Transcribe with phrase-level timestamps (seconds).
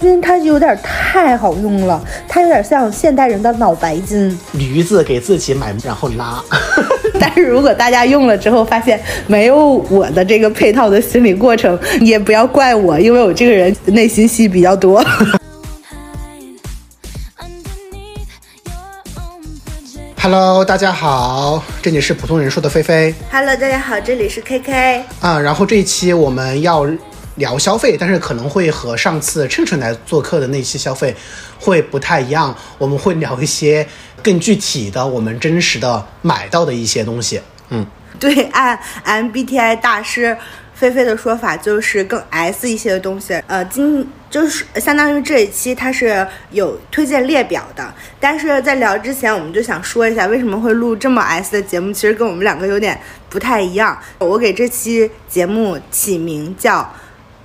[0.00, 4.38] 因为它有点太好用了，它有点像现代人的脑白金。
[4.52, 6.42] 驴子给自己买，然后拉。
[7.18, 9.56] 但是如果大家用了之后发现没有
[9.88, 15.02] 我的这个配套的心理过程，也不要怪我，因为我这个人内心戏比较多。
[20.20, 25.02] Hello，大家好，这里是普通人说的菲菲 Hello，大家好，这里是 KK。
[25.20, 25.38] 啊。
[25.38, 26.84] 然后这一期我们要
[27.36, 31.14] 聊消费，但是可能会和上次琛琛来做客的那期消费
[31.60, 32.56] 会不太一样。
[32.78, 33.86] 我们会聊一些
[34.22, 37.40] 更具体的，我们真实的买到的一些东西。
[37.68, 37.86] 嗯，
[38.18, 40.36] 对，按 MBTI 大师
[40.74, 43.34] 菲菲的说法，就是更 S 一些的东西。
[43.46, 53.98] 呃，今就是相当于这一期它是有推荐列表的，但是在聊之前，我们就想说一下为什么会录这么 S 的节目，其实跟我们两个有点不太一样。
[54.18, 56.90] 我给这期节目起名叫。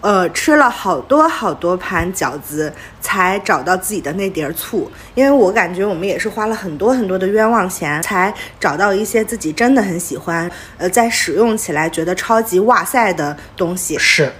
[0.01, 4.91] 呃，吃了好多好多盘饺子，才找到自己的那碟醋。
[5.13, 13.97] 因为我感觉我们也是花了很多很多的冤枉钱，才找到一些自己真的很喜欢，呃，在使用起来觉得超级哇塞的东西。
[13.99, 14.31] 是，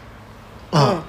[0.72, 1.02] 嗯，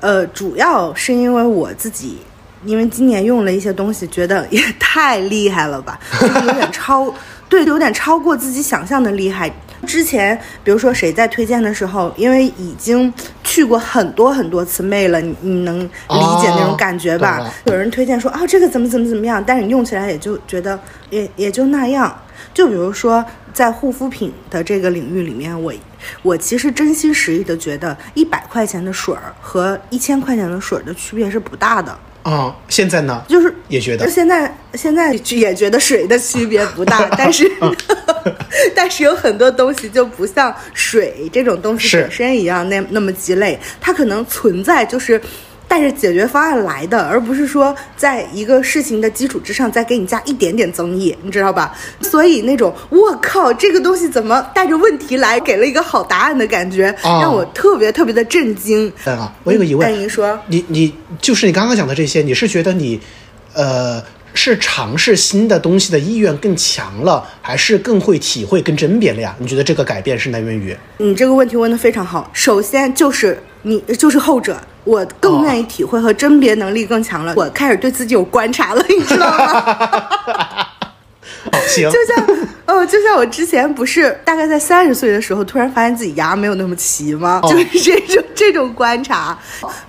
[0.00, 2.18] 呃，主要是因为我自己，
[2.64, 7.12] 因为今年用了一些东西，觉得也太厉害了吧，就是有点超，
[7.48, 9.50] 对，有点超过自己想象的厉害。
[9.88, 15.88] 之前，比如说谁在推荐的时候，因为已经去过很多很多次妹了，你你能理
[16.40, 17.38] 解那种感觉吧？
[17.40, 20.78] 哦有人推荐说啊、这个怎么怎么怎么样，但是你用起来也就觉得
[21.08, 22.14] 也也就那样。
[22.52, 25.72] 就比如说在护肤品的这个领域里面，我
[26.22, 31.98] 我其实真心实意的觉得，一百块钱的水儿和一千块钱的水儿的区别是不大的。
[32.30, 34.06] 嗯，现在呢，就是也觉得。
[34.10, 37.50] 现在现在也觉得水的区别不大， 但是
[38.76, 45.18] 但是有很多东西就不像水这种东西本身一样那那么鸡肋，它可能存在就是。
[45.68, 51.76] 带着解决方案来的，而不是说在一个事情的基础之上再给你加一点点增益，你知道吧？
[52.00, 58.90] 所以那种我靠，这个东西怎么带着问题来，给了一个好答案的感觉，哦让我特别特别的震惊。
[59.04, 62.98] 嗯啊，我有个疑问，哎，你说，你你就是你刚刚讲的这些，你是觉得你，
[63.52, 64.02] 呃，
[64.32, 69.34] 是尝试新的东西的意愿更强了，还是更会体会、更甄别了呀？
[69.38, 70.76] 你觉得这个改变是来源于？
[70.96, 72.30] 你这个问题问的非常好。
[72.32, 74.56] 首先就是你就是后者，
[74.88, 77.34] 我更愿意体会和甄别能力更强了。
[77.36, 79.76] 我开始对自己有观察了，你知道吗？
[81.52, 87.40] 哦，行，就像哦，就像我之前不是大概在三十岁的时候，突然发现自己牙没有那么齐吗？
[87.42, 87.50] 哦。
[87.50, 89.36] 就是这种这种观察，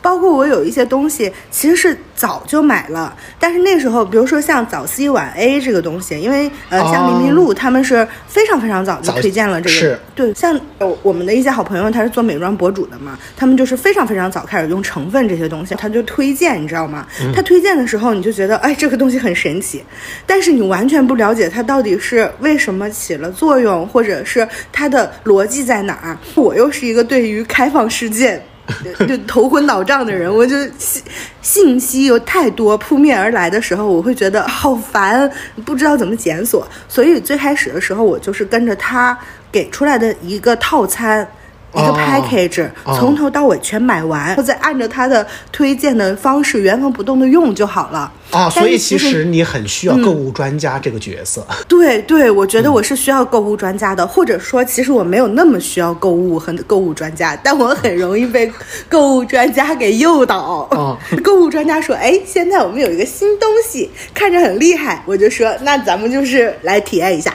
[0.02, 7.10] 包括我有一些东西其实是早就买了，但是那时候，比如说像早 C 晚 A 这个东西，因为呃，像哦。
[7.10, 10.00] 林明路他们是非常非常早就推荐了这个，是。
[10.16, 17.06] 对，像呃我们的一些好朋友，他是做美妆博主的嘛，他们就是非常非常早开始用成分这些东西，他就推荐，你知道吗？
[17.36, 19.84] 他推荐的时候，你就觉得哎，这个东西很神奇，
[20.26, 26.18] 但是你完全不了解它到底是为什么什么起了作用，或者是它的逻辑在哪儿。
[26.36, 28.40] 我又是一个对于开放世界。
[29.08, 31.02] 就头昏脑胀的人，我就信
[31.42, 35.28] 信息有太多扑面而来的时候，我会觉得好烦，
[35.66, 36.68] 不知道怎么检索。
[36.88, 39.18] 所以最开始的时候，我就是跟着他
[39.52, 41.28] 给出来的一个套餐。
[41.74, 48.12] 一个哦 package，、哦从头到尾全买完，然后再按照他的推荐的方式原封不动的用就好了。
[48.32, 51.46] 啊，所以其其实你很需要购物专家这个角色。
[51.68, 58.52] 对对，我觉得我是需要购物专家的，或者说，其实我没有那么需要购物和购物专家，但我很容易被
[58.88, 60.68] 购物专家给诱导。
[60.72, 67.34] 哦 购物专家说：“哎，现在我们有一个新东西，看着很厉害。”我就说：“那咱们就是来体验一下。”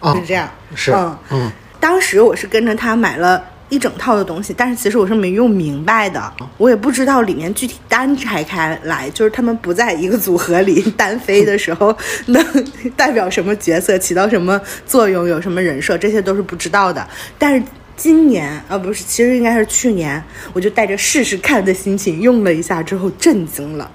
[0.00, 0.48] 啊是这样。
[0.74, 3.42] 是嗯嗯，当时我是跟着他买了。
[3.72, 6.22] 一整套的东西，但是其实我是没用明白的，
[6.58, 11.96] 我也不知道里面具体单拆开来，就是他们不在一个组合里单飞的时候，
[12.26, 12.44] 能
[12.94, 17.08] 代表什么角色，起到什么作用，有什么人设，这些都是不知道的。
[17.38, 17.64] 但是
[17.96, 20.22] 今年，啊，不是，其实应该是去年，
[20.52, 23.90] 我就带着试试看的心情用了一下之后，震惊了。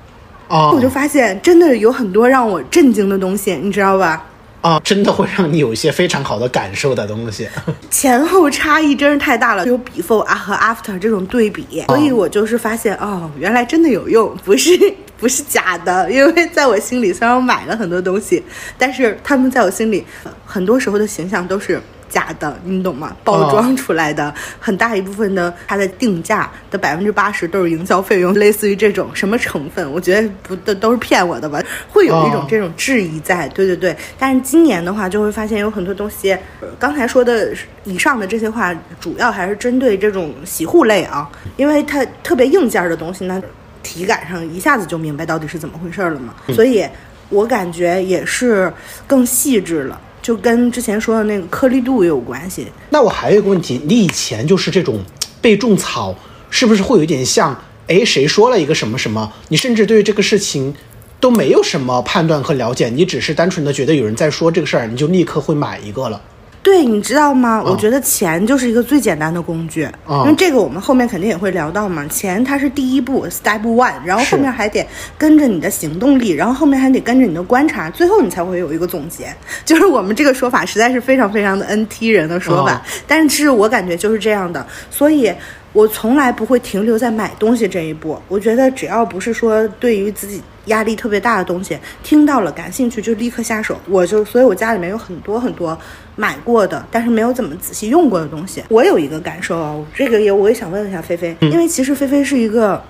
[0.48, 4.26] 哦，我就发现真的有很多让我震惊的东西，你知道吧？
[4.62, 7.48] 啊，真的会让你有一些非常好的感受的东西。
[7.92, 14.72] 前后差异真是太大了，有 before 啊和 after 这种对比，所以我就是发现哦，原来真的有用，不是
[15.18, 16.12] 不是假的。
[16.12, 18.44] 因为在我心里，虽然我买了很多东西，
[18.78, 20.04] 但是他们在我心里
[20.46, 21.82] 很多时候的形象都是。
[22.10, 23.16] 假的，你懂吗？
[23.24, 31.62] 包装出来的很大一部分的，它的定价的百分之八十都是营销费用，类似于这种什么成分，我觉得不都都是骗我的吧？
[31.90, 33.96] 会有一种这种质疑在，对对对。
[34.18, 36.38] 但是今年的话，就会发现有很多东西，
[36.80, 43.42] 刚才说的以上的这些话，主要还是针对这种洗护类啊，因为它特别硬件的东西呢，
[43.84, 46.86] 体感上一下子就明白到底是怎么回事了嘛，所以
[47.30, 48.72] 我感觉也是
[49.06, 50.00] 更细致了。
[50.28, 52.68] 就跟之前说的那个颗粒度也有关系。
[52.90, 55.00] 那我还有一个问题，你以前就是这种
[55.40, 56.14] 被种草，
[56.50, 57.58] 是不是会有点像？
[57.88, 59.32] 哎，谁说了一个什么什么？
[59.48, 60.76] 你甚至对于这个事情
[61.22, 66.22] 都没有什么判断和了解，你只是单纯的觉得有人在说这个事儿，你就立刻会买一个了。
[66.68, 67.64] 对，你知道吗？
[67.66, 72.06] 我觉得钱就是一个最简单的工具，因为这个我们后面肯定也会聊到嘛。
[72.08, 74.86] 钱它是第一步，step one，然后后面还得
[75.18, 79.34] 跟着你的行动力，然后后面还得跟着你的观察，最后你才会有一个总结。
[79.64, 85.32] 就是我们这个说法实在是非常非常的 NT 人的说法，但是我感觉就是这样的，所以。
[85.74, 88.20] 我从来不会停留在买东西这一步。
[88.30, 93.78] 我觉得只要不是说对于自己压力特别大的东西，听到了感兴趣就立刻下手。
[93.88, 95.78] 我就，所以我家里面有很多很多
[96.18, 98.62] 买过的，但是没有怎么仔细用过的东西。
[98.68, 102.84] 我有一个感受哦，这个也我也想问一下菲菲，因为其实菲菲是一个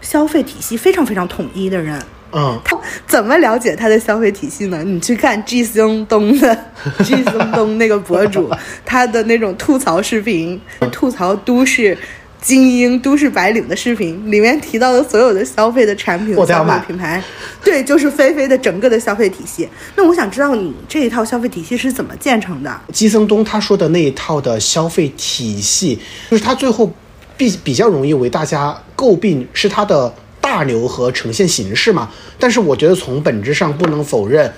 [0.00, 2.00] 消费体系非常非常统一的人。
[2.32, 2.78] 嗯，他
[3.08, 4.84] 怎么了解他的消费体系呢？
[4.84, 6.56] 你去看 G 松东的
[7.02, 8.48] G 松东那个博主，
[8.86, 10.60] 他的那种吐槽视频，
[10.92, 11.98] 吐槽都市。
[12.40, 17.22] 精英都市白领的视频里面提到的所有的消费的产品、消费品牌，
[17.62, 19.68] 对，就是菲菲的整个的消费体系。
[19.94, 22.80] 那我想知道你这一套消费体系是怎么建成的？
[22.92, 25.98] 基森东他说的那一套的消费体系，
[26.30, 26.90] 就是他最后
[27.36, 32.10] 比比较容易为大家诟病是他的大流和呈现形式嘛。
[32.38, 34.50] 但是我觉得从本质上不能否认，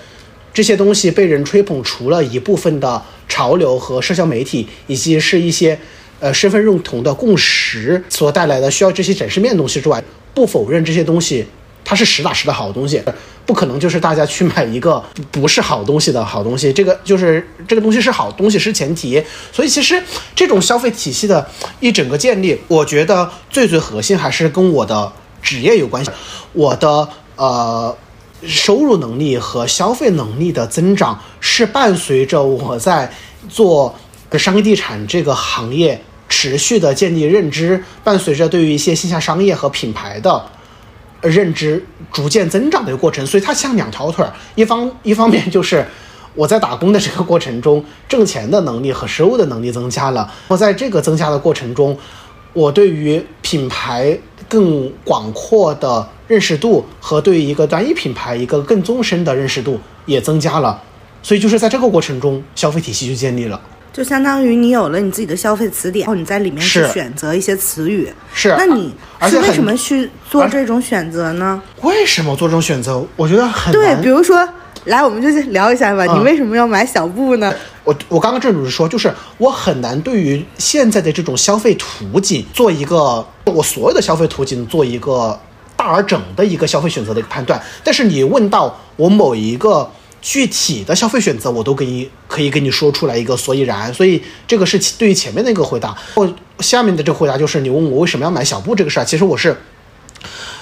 [0.55, 5.77] 这些东西被人吹捧，除了一部分的潮流和社交媒体，以及是一些。
[6.23, 10.01] 呃，身份认同的共识所带来的需要这些展示面东西之外，
[10.33, 11.45] 不否认这些东西
[11.85, 13.03] 它是实打实的好东西，
[13.45, 15.03] 不可能就是大家去买一个
[15.33, 19.21] 不是好东西的好东西，这个就是这个东西是好东西是前提。
[19.51, 20.01] 所以其实
[20.33, 21.45] 这种消费体系的
[21.81, 26.13] 一整个建立，我觉得最最核心还是跟我的职业有关系，
[26.53, 27.97] 我的呃
[28.47, 33.13] 收入能力和消费能力的增长是伴随着我在
[33.49, 33.93] 做
[34.39, 36.01] 商业地产这个行业。
[36.33, 40.43] 持续的建立认知，伴随着对于一些线下商业和品牌的
[41.21, 45.87] 认知逐渐增长的一个过程，所以它像两条腿儿，一方一方面就是
[46.35, 50.33] 我在打工的这个过程中，挣钱的能力和收入的能力增加了。
[50.49, 51.95] 我在这个增加的过程中，
[52.55, 54.19] 我对于品牌
[54.49, 60.83] 更广阔的认识度和对于一个单一品牌一个更纵深的认识度也增加了。
[61.23, 63.61] 所以就是在这个过程中，消费体系就建立了。
[63.93, 68.11] 就相当于你有了你自己的消费词典，然后你在里面去选择一些词语。
[68.33, 68.95] 是，那你
[69.29, 71.61] 是为什么去做这种选择呢？
[71.83, 73.05] 为什么做这种选择？
[73.17, 73.95] 我觉得很对。
[74.03, 74.49] 比如说，
[74.87, 76.07] 来，我们就聊一下吧。
[76.07, 77.55] 你为什么要买小布呢？
[77.85, 85.39] 我我刚刚正主是说，就是我很难对于现在的这种消费途径做一个我所有的消费途径做一个
[85.77, 87.61] 大而整的一个消费选择的一个判断。
[87.85, 89.91] 但是你问到我某一个。
[90.23, 95.95] 具体的消费选择，我都给你可以给你说出来一个所以然，所以这个是对于前面的一个回答。
[96.15, 99.57] 我下面的这个回答就是你问我为什么要买小布这个事儿，其实我是，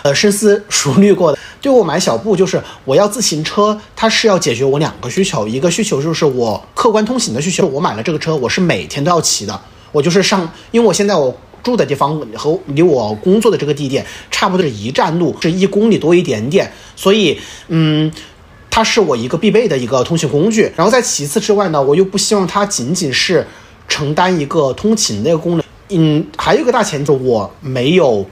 [0.03, 1.39] 呃深思熟虑过的。
[1.61, 7.67] 对我买小布，就是我要自行车，它是要解决我两个需求，一个需求就是我客观通行的需求。
[7.67, 9.61] 我买了这个车，我是每天都要骑的，
[9.93, 17.39] 我就是上，因为我现在我住的地方和离我工作的这个地点差不多是一站路，是一公里多一点点，所以
[17.69, 18.11] 嗯。
[18.71, 23.45] 它是我一个必备的一个通讯工具，然后在其次之外呢，我又不希望它仅仅是
[23.89, 25.65] 承担一个通勤的一个功能。
[25.89, 28.25] 嗯，还有一个大前提，我没有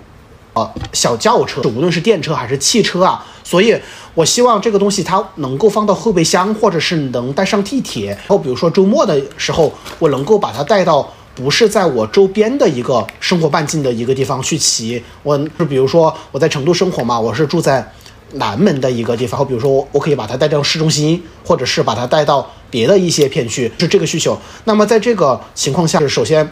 [0.52, 3.76] 呃小轿车，无论是电车还是汽车啊，所以
[4.14, 8.10] 我希望这个东西它能够放到后备箱，或者是能带上地铁。
[8.10, 15.02] 然后比如说周末的时候，我能够把它带到不是在我周边的一个生活半径的一个地方去骑。
[15.24, 17.92] 我就比如说我在成都生活嘛，我是住在。
[18.32, 24.38] 南门的一个地方，比如说我我可以把它带到市中心，或者是把它带到别的一些片区，是这个需求。
[24.64, 26.48] 那么在这个情况下，首先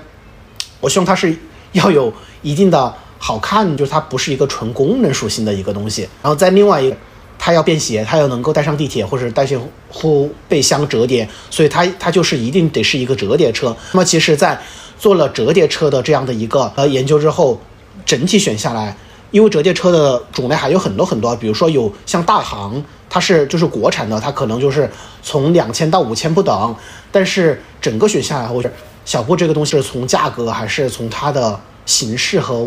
[0.81, 1.37] 我希望它是
[1.73, 6.09] 要有一定的好看，就是它不是一个纯功能属性的一个东西。
[6.23, 6.97] 然后在另外一个
[7.39, 13.77] 它要便携，它要能够带上地铁或者带进后备箱折叠，所以它它就是一定得是一个折叠车。
[13.93, 14.59] 那么其实，在
[14.99, 17.61] 做了折叠车的这样的一个呃研究之后，
[18.07, 18.97] 整体选下来，
[19.31, 24.91] 因为折叠车的种类还有很多很多，比如说有像大行，它是就是国产的，它可能就是
[25.23, 26.75] 从两千到五千不等，
[27.11, 28.71] 但是整个选下来，或者
[29.05, 32.67] 小布这个东西是从价格还是从它的形式和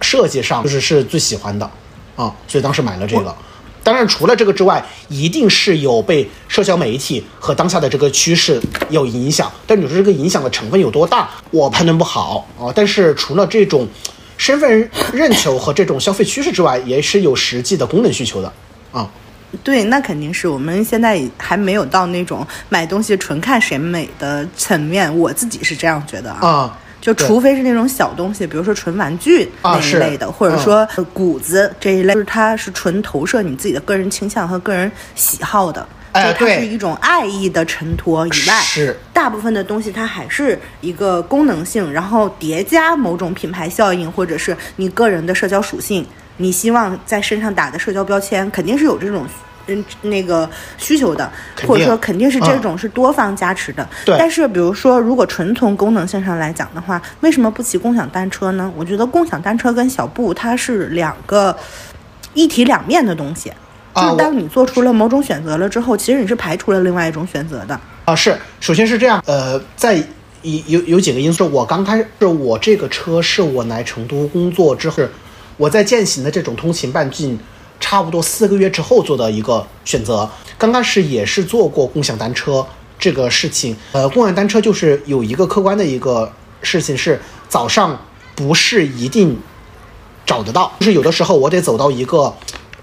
[0.00, 1.64] 设计上，就是是最喜欢的
[2.16, 3.34] 啊，所以当时买了这个。
[3.82, 9.48] 当然，除了这个之外，一定是有被社交媒体和当下的这个趋势有影响。
[9.64, 12.66] 但你说这个影响的成分有多大，我判断不好啊。
[12.74, 13.86] 但是除了这种
[14.36, 18.52] 身份认求和这种消费趋势之外，也是有实际的功能需求的
[18.92, 19.08] 啊。
[19.62, 26.78] 对，那肯定是我们现在还没有到那种买东西纯看审美的层面，我自己是这样觉得啊。
[26.98, 35.86] 就除非是那种小东西，比如说纯玩具那一类的，或者说谷子这一类，就是它是纯投射你自己的个人倾向和个人喜好的，
[36.24, 46.06] 就它是一种爱意的衬托以外，是大部分的东西它还是一个功能性，然后叠加某种品牌效应，或者是你个人的社交属性，
[46.36, 49.26] 你希望在身上打的社交标签，肯定是有这种。
[49.68, 51.28] 嗯，那个需求的，
[51.66, 53.84] 或者说肯定是这种是多方加持的。
[54.04, 54.14] 对。
[54.16, 58.72] 但是，比如说，如果纯从功能性上来讲的话，为什么不骑共享单车呢？
[58.76, 61.58] 我觉得共享单车跟小布它是两个
[62.32, 63.52] 一体两面的东西。
[63.96, 67.80] 就是当你做出了某种选择了之后，其实你是排除了另外一种选择的。
[68.04, 68.38] 啊，是。
[68.60, 69.96] 首先是这样，呃，在
[70.42, 75.02] 有有有几个因素，我刚开始我这个车是我来成都工作之后，
[75.56, 77.38] 我在践行的这种通勤半径。
[77.78, 80.26] 差不多四个月之后做的一个选择，
[80.56, 82.66] 刚开始也是做过共享单车
[82.98, 83.76] 这个事情。
[83.92, 88.00] 呃，共享单车就是有一个客观的一个事情是早上
[88.34, 89.38] 不是一定
[90.24, 92.34] 找得到，就是有的时候我得走到一个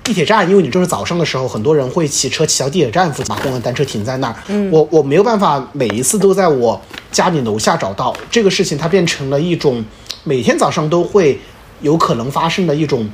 [0.03, 4.36] 地铁站，因为你就是早上的时候，很多人会骑车骑到地铁站附近，把共享单车停在那儿。
[4.48, 6.79] 嗯，我我没有办法每一次都在我
[7.12, 9.83] 家里楼下找到这个事情，它变成了一种
[10.24, 11.39] 每天早上都会
[11.81, 13.10] 有可能发生的一种。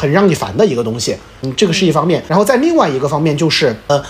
[0.00, 2.22] 很让你烦的一个东西，嗯，这个是一方面。
[2.28, 4.00] 然后在另外一个方面就是，呃，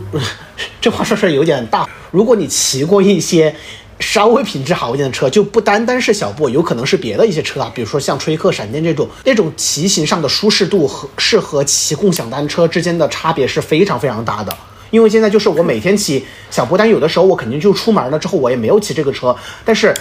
[0.80, 1.86] 这话说出来有点大。
[2.10, 3.54] 如果你骑过一些
[4.00, 14.56] 稍微品质好一点的车，就不单单是小布，有可能是别的一些车啊，比如说像吹克、闪电这种，那种骑行上的舒适度和适合骑共享单车之间的差别是非常非常大的。
[14.90, 19.36] 因为现在就是我每天骑小布，但有的时候我肯定就出门了之后，我也没有骑这个车。
[19.64, 19.94] 但是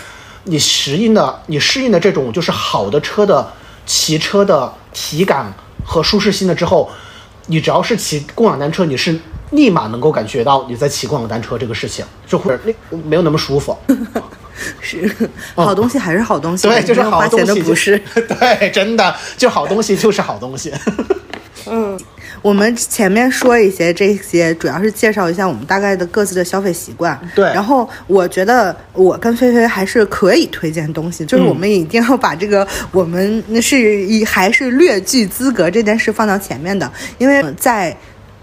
[0.43, 3.53] 你适应的，你适应的这种就是好的车的。
[3.85, 5.53] 骑车的体感
[5.85, 6.91] 和舒适性了之后，
[7.45, 9.17] 你只要是骑共享单车，你是
[9.51, 13.77] 立马能够感觉到你在骑共享单车这个事情，就会那没有那么舒服。
[14.81, 15.09] 是，
[15.53, 20.73] 好东西还是好东西，对，就是好东西不是， 对，真的就好东西就是好东西。
[21.69, 21.99] 嗯。
[22.43, 27.19] 我们前面说一些这些，主要是介绍一下我们大概的各自的消费习惯。
[27.33, 27.45] 对。
[27.45, 37.95] 然后我觉得我跟菲菲还是可以推荐东西，就是我们一定要把这个我们是以还是略具资格这件事放到前面的，因为在。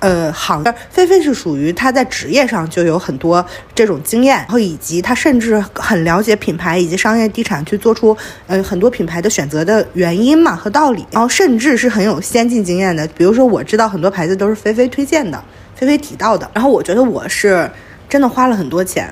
[0.05, 3.43] 呃，行，菲菲是属于他在职业上就有很多
[3.75, 8.15] 这种经验，然后以及他甚至很了解品牌以及商业地产去做出
[8.47, 13.09] 呃很多品牌的选择的原因嘛和道理，然后甚至是很有先进经验的。
[13.17, 15.43] 比如说我知道很多牌子都是菲菲推荐的，
[15.75, 16.51] 菲菲提到的。
[16.53, 17.71] 然后我觉得我是
[18.07, 19.11] 真的花了很多钱，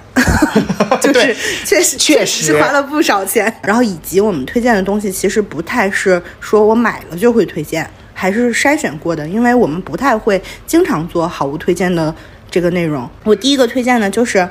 [1.00, 1.34] 就是
[1.64, 3.50] 确实确实是花了不少钱。
[3.62, 7.88] 然后以及我们推荐的东西其实不太是说我买了就会推荐。
[8.14, 12.14] 还是筛选过的，因为我们不太会经常做好物推荐的
[12.50, 13.09] 这个内容。
[13.25, 14.49] 我第一个推荐的就是，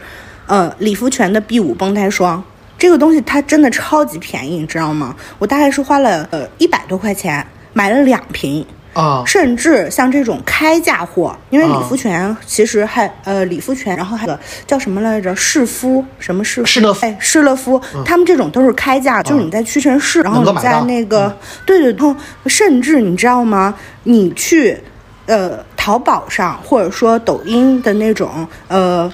[0.48, 2.44] 呃，理肤泉的 B 五绷带霜，
[2.77, 5.15] 这个东西它真的超级便宜，你知道吗？
[5.39, 8.65] 我大概是花了呃一百多块钱买了两瓶。
[8.93, 15.36] 啊，甚至像这种开价货，因为理肤泉其实还呃理肤泉，然后还有叫什么来着？
[15.36, 16.65] 士肤什么士？
[16.65, 17.05] 士乐肤。
[17.05, 22.15] 哎，士乐肤，他们这种都是开价，就是你在屈臣氏，然后你在那个，对对，然后
[22.48, 23.74] 甚至你知道吗？
[24.03, 24.77] 你去
[25.25, 29.12] 呃淘宝上，或者说抖音的那种呃。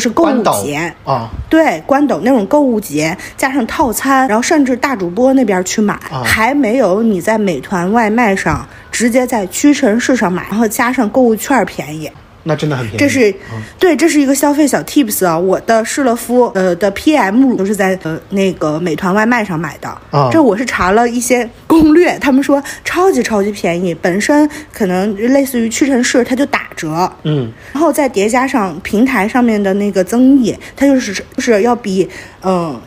[0.00, 12.10] 是购物节啊，对，关斗那种购物节加上套餐，然后甚至大主播那边去买，还没有你在美团外卖上直接在屈臣氏上买，然后加上购物券便宜。
[12.44, 13.34] 那真的很便宜，这是
[13.78, 15.38] 对，这是一个消费小 tips 啊。
[15.38, 20.30] 我的施乐肤呃的 PM 都是在呃那个美团外卖上买的啊。
[20.32, 32.08] 这我是查了一些攻略，他们说超级超级便宜，本身可能类似于屈臣氏，它就打折，嗯，然后再叠加上平台上面的那个增益，它就是就是要比
[32.42, 32.80] 嗯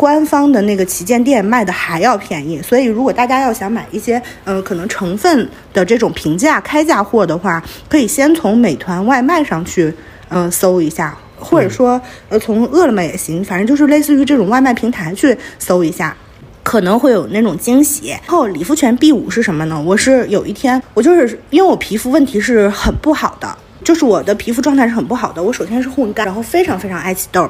[0.00, 2.58] 官方的那个旗舰店卖的还要便宜。
[2.62, 9.92] 所以如果大家要想买一些呃可能成分的这种平价开价货的话，可以先从美团外卖上去
[10.30, 16.16] 呃搜一下，或者说呃从饿了么也行，反正就是类似于这种外卖平台去搜一下。
[16.62, 18.08] 可能会有那种惊喜。
[18.08, 19.78] 然后理肤泉 B 五是什么呢？
[19.84, 25.42] 我是有一天，我就是因为我皮肤问题是很不好的，就是我的皮肤状态是很不好的。
[25.42, 27.48] 我首先是混干，然后非常非常爱起痘。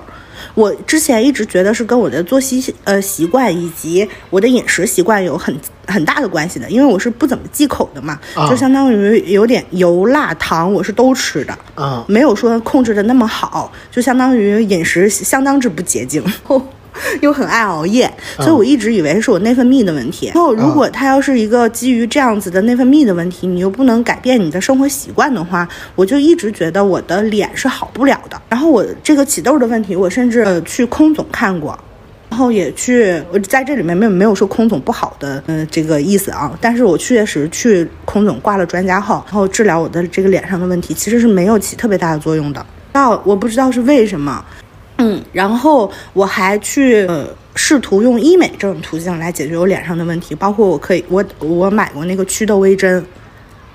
[0.54, 5.54] 我之前一直觉得是跟我的作息呃习惯以及我的饮食习惯有很
[5.86, 8.18] 很大的关系的，因为我是不怎么忌口的嘛，
[8.48, 16.24] 就相当于有点油辣糖我是都吃的，啊，没有说控制的那么好，就相当于饮食相当之不洁净。
[17.22, 20.26] 又很爱熬夜，所以我一直以为是我内分泌的问题。
[20.34, 28.40] 然后，如果它要是一个基于这样子的内分泌的问题，你又不能改变你的生活习惯的话，我就一直觉得我的脸是好不了的。
[28.48, 31.78] 然后我这个起痘的问题，我甚至呃去空总看过，
[32.28, 42.64] 然后也去我在这里面没有没有说空总不好的嗯这个意思啊，但是我确实去空总挂了专家号，然后治疗我的这个脸上的问题，其实是没有起特别大的作用的。
[42.92, 44.44] 那我不知道是为什么。
[45.00, 47.26] 嗯，然后我还去呃
[47.56, 53.04] 试图用医美这种途径来解决我脸上的问题，包括我可以我我买过那个祛痘微针，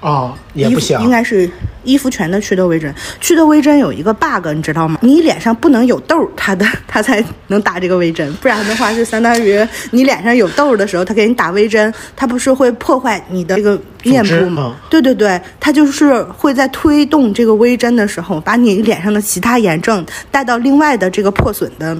[0.05, 1.49] 哦也不行，应该是
[1.83, 2.93] 伊肤泉的祛痘微针。
[3.19, 4.99] 祛痘微针有一个 bug，你知道吗？
[5.01, 14.75] 你脸上不能有痘，它的它才能打这个微针，不然的话就相当于你脸上有痘的时候，它给你打微针，它不是会破坏你的这个面部吗？
[14.91, 21.97] 对对对，它就是会在推动这个微针的时候，把你脸上的其他炎症带到另外的这个破损的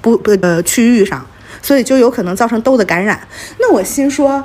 [0.00, 1.26] 不不呃区域上，
[1.60, 3.20] 所以就有可能造成痘的感染。
[3.58, 4.44] 那我心说。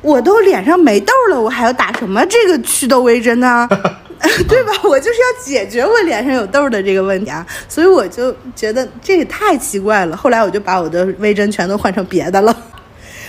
[0.00, 3.68] 我都脸上没痘了，我还要打什么这个祛痘微针呢？
[4.48, 4.72] 对吧？
[4.82, 10.16] 我就是要解决我脸上有痘的这个问题啊，所以我就觉得这也太奇怪了。
[10.16, 12.56] 后来我就把我的微针全都换成别的了，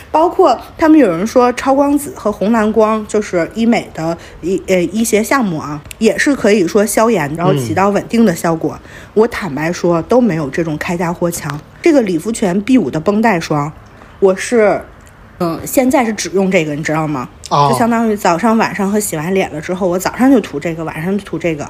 [0.09, 8.79] 包括他们有人说超光子和红蓝光就是医美的一呃一些项目啊，也是可以说消炎，然后起到稳定的效果。
[9.13, 11.59] 我坦白说都没有这种开价货强。
[11.83, 13.71] 这个理肤泉 B 五的绷带霜，
[14.19, 14.81] 我是。
[15.39, 17.27] 嗯，现在是只用这个，你知道吗？
[17.49, 21.69] 就相当于早上、晚上和洗完脸了之后，我早上就涂这个，晚上就涂这个。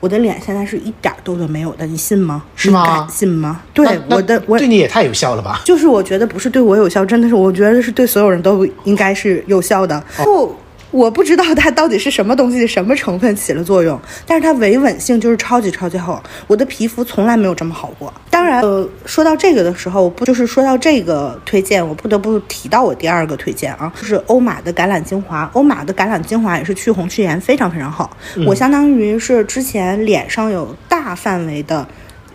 [0.00, 2.42] 我的脸现在是一点痘痘没有的，你信吗？
[2.56, 3.06] 是吗？
[3.10, 3.62] 信吗？
[3.72, 5.62] 对，我的我对你也太有效了吧？
[5.64, 10.02] 就是我觉得不是对我有效，真的是我觉得是对所有人都应该是有效的。
[10.18, 10.54] 不。
[10.94, 16.22] 我不知道它到底是什么东西、什么成分起了作用，但是它维稳性就是超级超级好。
[16.46, 18.14] 我的皮肤从来没有这么好过。
[18.30, 25.50] 当然，呃，说到这个的时候，不就是说到这个推荐，我不得不提到我第二个推荐啊，就是欧玛的橄榄精华。
[25.54, 28.16] 欧玛的橄榄精华也是去红去炎非常非常好。
[28.46, 31.84] 我相当于是之前脸上有大范围的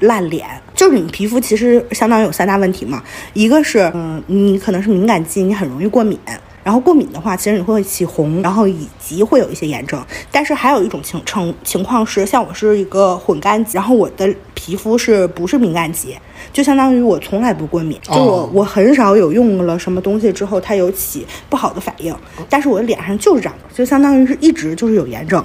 [0.02, 0.46] 烂脸，
[0.76, 6.20] 就是你皮肤其实相当于有三大问题嘛，一个是嗯，你可能是敏感肌，你很容易过敏。
[6.64, 10.00] 然后过敏的话，其实你会起红，然后以及会有一些炎症。
[10.32, 16.16] 但是还有一种情情情况是，像我是一个混干肌，然后我的皮肤是不是敏感肌，
[16.52, 22.14] 就相当于我从来不过敏，就我我很少有用了什么东西之后它有起不好的反应。
[22.50, 25.44] 但是我的脸上就是长，就相当于是一直就是有炎症，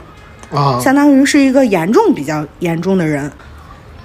[0.50, 3.30] 啊，相当于是一个严重比较严重的人。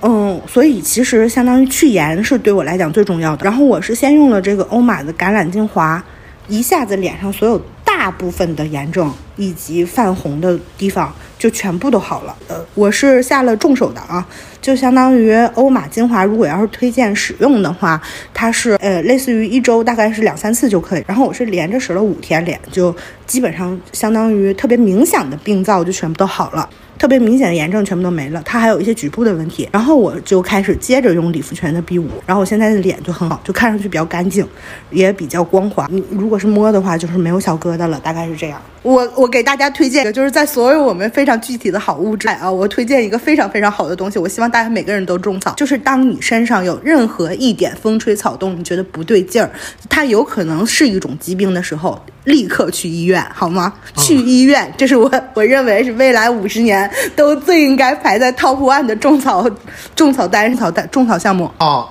[0.01, 3.43] 嗯，所以其实相当于去炎是对我来讲最重要的。
[3.43, 6.01] 然后我是先用了这个欧玛的橄榄精华。
[6.49, 12.35] 一下子脸上所有大部分的炎症以及泛红的地方就全部都好了。
[12.47, 14.25] 呃，我是下了重手的啊，
[14.61, 18.01] 就相当于欧玛精华，如果要是推荐使用的话，
[18.33, 21.03] 它是呃类似于一周大概是两三次就可以。
[21.07, 22.93] 然后我是连着使了五天，脸就
[23.25, 26.69] 基本上相当于特别明显的病灶就全部都好了。
[26.99, 34.45] 特别明显的炎症全部都没了，它还有一些局部的问题，然后我就开始接着用理肤泉的 B 五，然后我现在的脸就很好，就看上去比较干净，
[34.91, 35.87] 也比较光滑。
[35.89, 38.61] 你如果是摸的话，就是没有小疙瘩了，大概是这样。
[38.81, 49.49] 我我给大家推荐一个，就是在所有我们非常具体的好物质啊，我推荐一个非常非常好的东西，我希望大家每个人都种草，就是当你身上有任何一点风吹草动，你觉得不对劲儿，
[49.89, 52.01] 它有可能是一种疾病的时候。
[52.25, 53.73] 立刻去医院好吗？
[53.95, 59.49] 去医院，这是我我认为是未来五十年都最应该排在 top one 的种草
[59.95, 61.49] 种草单草单种草项目。
[61.59, 61.87] 哦，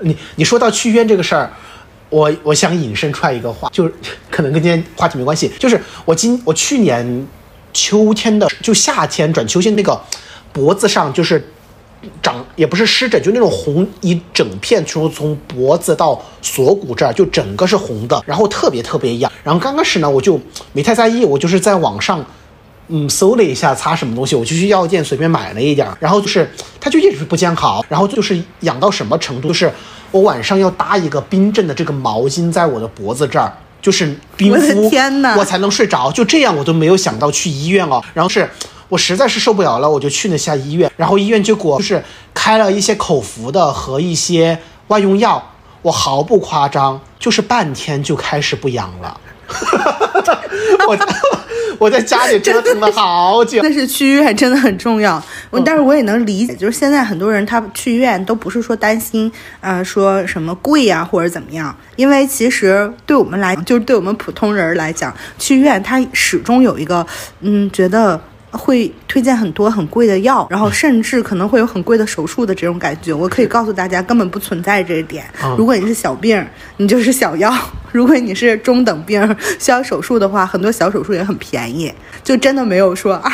[0.00, 1.50] 你你说到去医院这个事儿，
[2.10, 3.94] 我我想引申出来一个话，就是
[4.30, 7.26] 可能跟今天话题没关系，就是我今我去年
[7.72, 10.00] 秋天的就夏天转秋天那个
[10.52, 11.42] 脖子上就是。
[12.20, 19.32] 长也不是湿疹，就那种红一整片，从从脖子到锁骨这儿，就整个是红的，然后特别特别痒。
[19.42, 20.38] 然后刚开始呢，我就
[20.74, 22.22] 没太在意，我就是在网上
[22.88, 29.72] 嗯，搜了一下擦什么东西，我就去药店随便买了一点儿，然后就是它就一直不见好，然后就是痒到什么程度，就是
[30.10, 34.90] 我晚上要搭一个冰镇的这个毛巾在我的脖子这儿，就是冰敷，
[35.38, 36.12] 我才能睡着。
[36.12, 38.02] 就这样，我都没有想到去医院哦。
[38.12, 38.48] 然后是
[38.88, 45.42] 我实在是受不了了，我就去了下医院，然后医院就给我就是开了一些口服的和一些外用药，
[45.80, 49.20] 我毫不夸张，就是半天就开始不痒了。
[50.88, 51.06] 我在
[51.78, 53.60] 我在家里折腾了好久。
[53.62, 55.22] 但是去医院真的很重要。
[55.50, 67.06] 我但是我也能理解，就是现在很多人他去医院都不是说担心，呃，说什么贵呀、或者怎么样，因为其实对我们来，就是对我们普通人来讲，去医院他始终有一个，
[67.40, 68.20] 嗯，觉得。
[68.56, 73.12] 会推荐很多很贵的药，然后甚至可能会有很贵的手术的这种感觉。
[73.12, 75.24] 我可以告诉大家，根本不存在这一点。
[75.58, 76.40] 如果你是小病，
[76.76, 77.50] 你就是小药；
[77.94, 83.32] 如果你是中等病需要手术的话，很多小手术也很便宜，就真的没有说啊，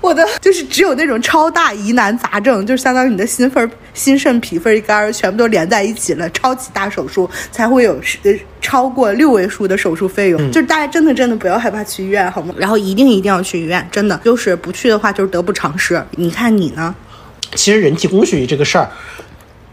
[0.00, 10.52] 我的就是只有那种超大疑难杂症，就是相当于你的心肺、心肾、脾肺肝全部都连在一起了，超级大手术才会有呃超过六位数的手术费用。
[10.52, 12.54] 就是大家真的真的不要害怕去医院，好吗？
[12.56, 16.00] 然后一定一定要去医院，真的就是不去的话就是得不偿失。
[16.12, 16.94] 你看你呢？
[17.56, 18.88] 其实人体工学椅这个事儿，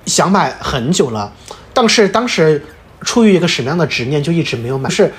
[0.08, 1.32] 想买很久了，
[1.72, 2.60] 但是当时
[3.02, 4.90] 出于一个什么样的执念，就一直没有买。
[4.90, 5.12] 是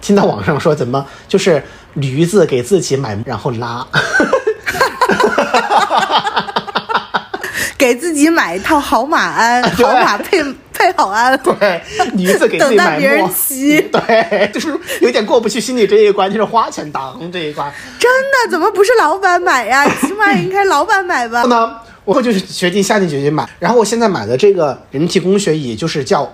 [0.00, 1.62] 听到网上说怎么就是
[1.94, 3.86] 驴子给自己买，然后拉，
[7.78, 10.42] 给自己买一套好马鞍， 好马配
[10.72, 11.36] 配好鞍。
[11.38, 11.82] 对，
[12.14, 17.72] 驴子给自己买等待别人，骑对，就是有点过不去心里这一关，就是花钱当这一关。
[17.98, 18.10] 真
[18.44, 18.50] 的？
[18.50, 19.88] 怎么不是老板买呀？
[20.00, 21.42] 起码应该老板买吧？
[21.44, 23.48] 呢，我就是决定下定决心买。
[23.58, 26.30] 然后我现在买的这个人体工学椅就是叫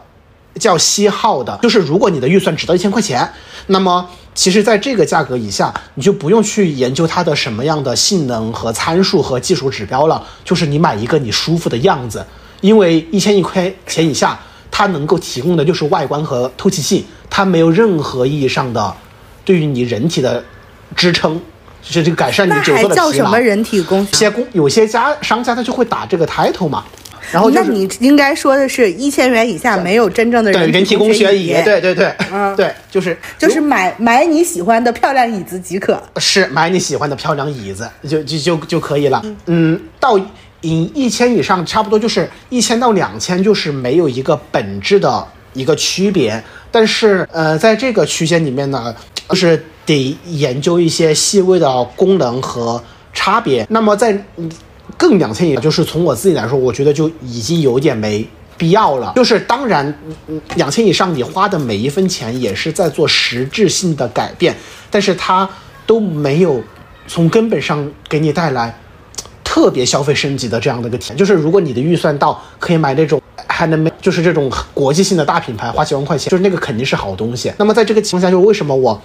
[0.59, 3.27] 叫西号的，就是如果你的预算只到一千块钱，
[3.69, 12.27] 那么其实在这个价格以下，你就不用去研究它的什么样的性能和参数和技术指标了，就是你买一个你舒服的样子，
[12.61, 14.39] 因为一千一块钱以下，
[14.71, 18.95] 它能够提供的就是外观和透气性，它没有任何意义上的
[19.45, 20.45] 对于你人体的
[20.95, 21.41] 支撑。
[21.81, 23.13] 就是这个改善你那久坐的疲劳。
[23.13, 24.11] 什么人体工学？
[24.13, 26.85] 有些公有些家商家他就会打这个 title 嘛，
[27.33, 36.03] 然后就是那你应该说的是一千元以下没有真正的人人体工学椅，对对对，嗯 对，就是就是买买你喜欢的漂亮椅子即可。
[36.17, 39.23] 是买你喜欢的漂亮椅子就就就就可以了。
[39.47, 40.19] 嗯，到
[40.61, 46.43] 一一千以上，差不多就是一千到两千，就是没有一个本质的一个区别。
[46.71, 48.95] 但是呃，在这个区间里面呢，
[49.29, 53.67] 就是得研究一些细微的功能和差别。
[53.71, 54.51] 那么在嗯
[54.99, 59.15] 更两千以，就是从我自己来说，我觉得就已经有点没必要了。
[59.17, 59.99] 就是当然，
[60.57, 64.55] 两千以上你花的每一分钱也是在做实质性的改变，
[64.91, 65.49] 但是它
[65.87, 66.61] 都没有
[67.07, 68.79] 从根本上给你带来
[69.43, 71.17] 特别消费升级的这样的一个体验。
[71.17, 73.23] 就是如果你的预算到可以买那种。
[73.51, 77.53] 还能没就是这种国际性的大品牌，花几万块钱，就是那个肯定是好东西。
[77.59, 79.01] 那么在这个情况下，就为什么我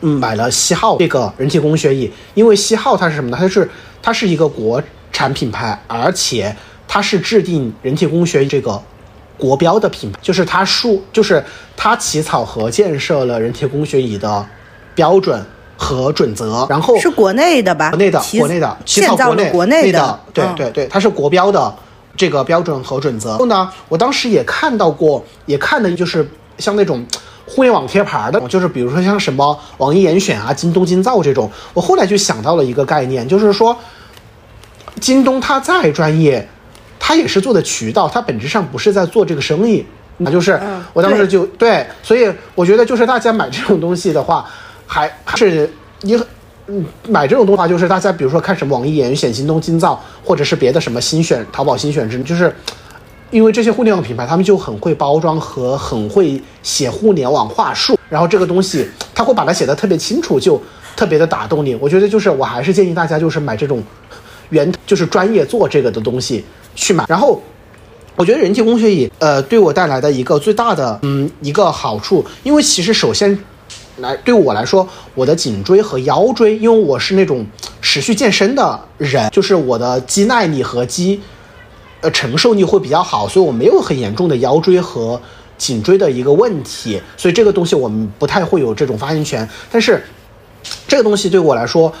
[0.00, 3.36] 嗯，买了西浩这个人体工学椅，因为西浩它是什么呢？
[3.38, 3.68] 它是
[4.02, 4.82] 它是一个国
[5.12, 6.54] 产品牌，而且
[6.86, 8.80] 它是制定人体工学椅这个
[9.36, 11.44] 国标的品牌，就是它树就是
[11.76, 14.46] 它起草和建设了人体工学椅的
[14.94, 15.44] 标准
[15.76, 17.90] 和准则，然后是国内的吧？
[17.90, 21.74] 国内的国内的起草国内的国内的，对嗯对对，它是国标的
[22.16, 23.30] 这个标准和准则。
[23.30, 27.04] 然后呢，我当时也看到过，也看的就是像那种
[27.46, 31.50] 互联网贴牌的，就是比如说像什么网易严选啊、京东京造这种。
[31.72, 33.76] 我后来就想到了一个概念，就是说，
[35.00, 36.46] 京东它再专业，
[36.98, 39.84] 它也是做的渠道，它本质上不是在做这个生意。
[40.20, 44.44] 那就是嗯我当时就对，所以我觉得就是大家买这种东西的话，
[44.84, 46.20] 还还是你
[46.66, 52.52] 嗯买这种东西的话，就是大家比如说看什么网易严选、京东京造，或者是别的什么新选、淘宝新选之，就是
[53.30, 60.60] 因为这些互联网品牌，他们就很会包装和很会写互联网话术，然后这个东西他会把它写的特别清楚，就
[60.96, 61.74] 特别的打动你。
[61.76, 63.82] 我觉得就是我还是建议大家就是买这种
[64.50, 67.40] 原就是专业做这个的东西去买，然后。
[68.16, 73.38] 我觉得人体工学椅，呃，对我带来的一个最大的，嗯，一个好处，因为其实首先
[73.98, 77.46] 来对我来说，我的颈椎和腰椎，因为我是那种
[77.80, 81.20] 持续健身的人，就是我的肌耐力和肌
[82.00, 85.20] 呃承受力会比较好，所以我没有很严重的腰椎和
[85.56, 89.48] 颈椎的一个问题，所以这个东西我们不太会有这种发言权。
[89.70, 90.02] 但是
[90.86, 91.92] 这个东西对我来说，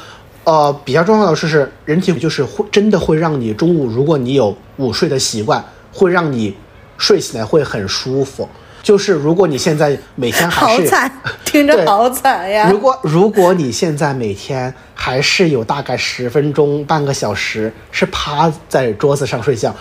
[0.44, 6.54] 呃，比较重要的是是人体就是会真的会让你中午，如果你有午睡的习惯，会让你
[6.96, 8.48] 睡起来会很舒服。
[8.88, 11.12] 就是如果你现在每天还是好惨，
[11.44, 12.78] 听着好惨呀如！
[12.78, 19.76] 果如果你现在每天还是有大概十分钟、半个小时是趴在桌子上睡觉，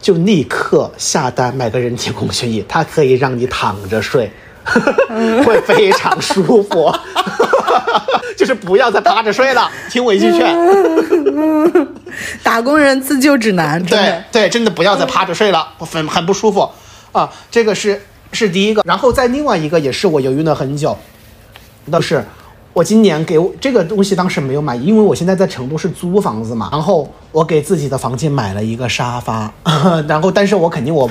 [0.00, 4.30] 就立刻下单买个人体工学椅，它可以让你躺着睡，
[5.44, 6.94] 会非常舒服。
[8.38, 10.56] 就是不要再趴着睡了，听我一句劝。
[12.44, 14.24] 打工人自救指南，真对的。
[14.30, 16.70] 对，真的不要再趴着睡了，很很不舒服
[17.10, 17.28] 啊。
[17.50, 18.00] 这个是
[18.34, 20.96] 是第一个，然后再另外一个也是我犹豫了很久，
[21.90, 22.24] 但是
[22.72, 29.52] 我今年给我这个东西当时没有买，因为我现在在成都是租房子嘛，然后我给自己的房间买了一个沙发，
[30.08, 31.08] 然后但是我肯定我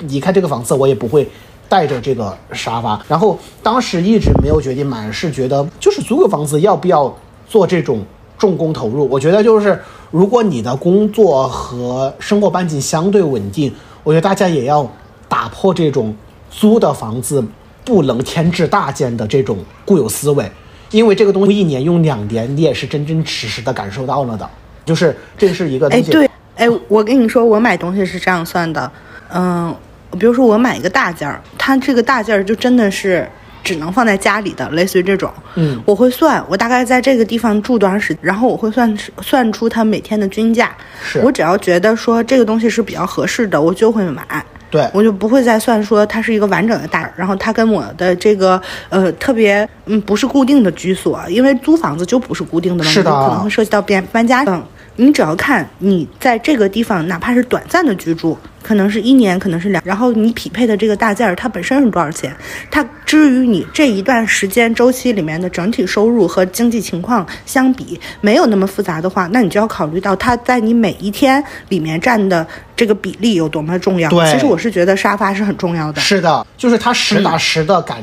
[0.00, 1.28] 离开这个房子我也不会。
[1.68, 7.10] 带着这个沙发，然后当时一直没有决定买，是觉得就是租个房子要不要
[7.48, 8.04] 做这种
[8.36, 9.08] 重工投入？
[9.08, 9.80] 我觉得就是
[10.10, 13.72] 如果你的工作和生活半径相对稳定，
[14.04, 14.86] 我觉得大家也要
[15.30, 16.14] 打破这种
[16.52, 17.42] 租的房子
[17.84, 20.48] 不能添置大件的这种固有思维，
[20.90, 24.48] 因为这个东西一年用两年，你也是真真实实的感受到了的，
[24.84, 26.12] 就是这是一个东哎，西。
[26.12, 28.92] 对，哎，我跟你说，我买东西是这样算的，
[29.32, 29.74] 嗯，
[30.18, 33.28] 比如说我买一个大件儿，它这个大件儿就真的是
[33.64, 35.82] 只能放在家里的，类似于这种，嗯。
[35.86, 40.70] 我会算我大概在这个地方住多长时间，然后我会算算出它每天的均价，
[41.02, 41.18] 是。
[41.20, 44.44] 我只要觉得说这个东西是比较合适的，我就会买。
[44.72, 54.42] 对我就不会再算说它是一个完整的大，然后它跟我的这个呃特别嗯不是固定的居所，因为租房子就不是固定的嘛，是的你就可能会涉及到搬搬家。
[54.48, 54.64] 嗯，
[54.96, 62.34] 你只要看你在这个地方，哪怕是短暂的居住，可能是一年，可能是两，然后你匹配的这个大件儿它本身是多少钱，
[62.70, 74.10] 它至于你这一段时间周期里面的整体收入和经济情况相比没有那么复杂的话，那你就要考虑到它在你每一天里面占的这个比例有多么重要。
[74.10, 76.00] 对其实我是觉得沙发是很重要的。
[76.00, 78.02] 是的，就是它实打实的改、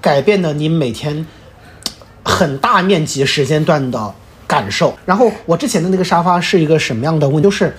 [0.00, 1.26] 改变了你每天
[2.24, 4.14] 很大面积时间段的
[4.52, 4.96] 感受。
[5.04, 7.42] 然后我之前的那个沙发是一个什么样的问题？
[7.42, 7.74] 就是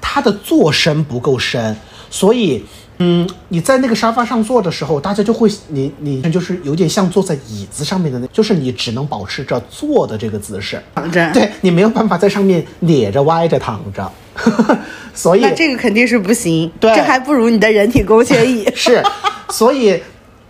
[0.00, 1.76] 它的坐深不够深，
[2.10, 2.64] 所以。
[2.98, 14.12] 嗯，你在那个沙发上坐的时候，大家就会你你就是有点像坐在椅子上面的那，就是你只能保持着坐的这个姿势，躺着对你没有办法在上面咧着歪着躺着，
[15.14, 18.68] 所以那这个肯定是不行，对 这还不如你的人体工学椅。
[18.76, 19.02] 是，
[19.48, 20.00] 所以，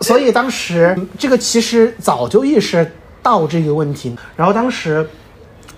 [0.00, 5.08] 所以当时这个其实早就意识到这个问题，然后当时。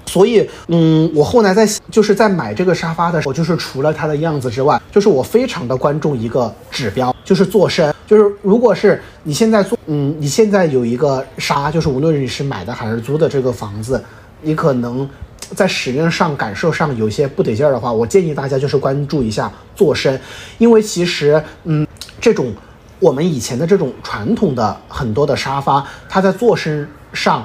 [0.06, 7.92] 所以，嗯，我后来在就是在买这个沙发的时候，就是除了它的样子之外，就是我非常的关注一个指标，就是坐深。
[8.06, 14.02] 就是如果是你现在做，嗯，你现在有一个沙，就是无论你是买的还是租的这个房子，
[14.42, 15.08] 你可能
[15.54, 20.20] 在使用上感受上有些不得劲儿的话，我建议大家就是关注一下坐深，
[20.58, 21.86] 因为其实，嗯，
[22.20, 22.52] 这种
[23.00, 27.44] 我们以前的这种传统的很多的沙发，它在坐身上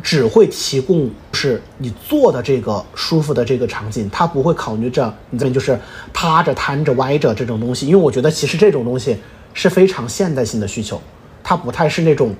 [0.00, 5.78] 只会提供是你坐的这个舒服的这个场景，它不会考虑着你这边就是
[6.12, 9.16] 趴着、瘫着、歪着这种东西，因为我觉得其实这种东西
[9.52, 11.00] 是非常现代性的需求，
[11.44, 12.34] 它不太是那种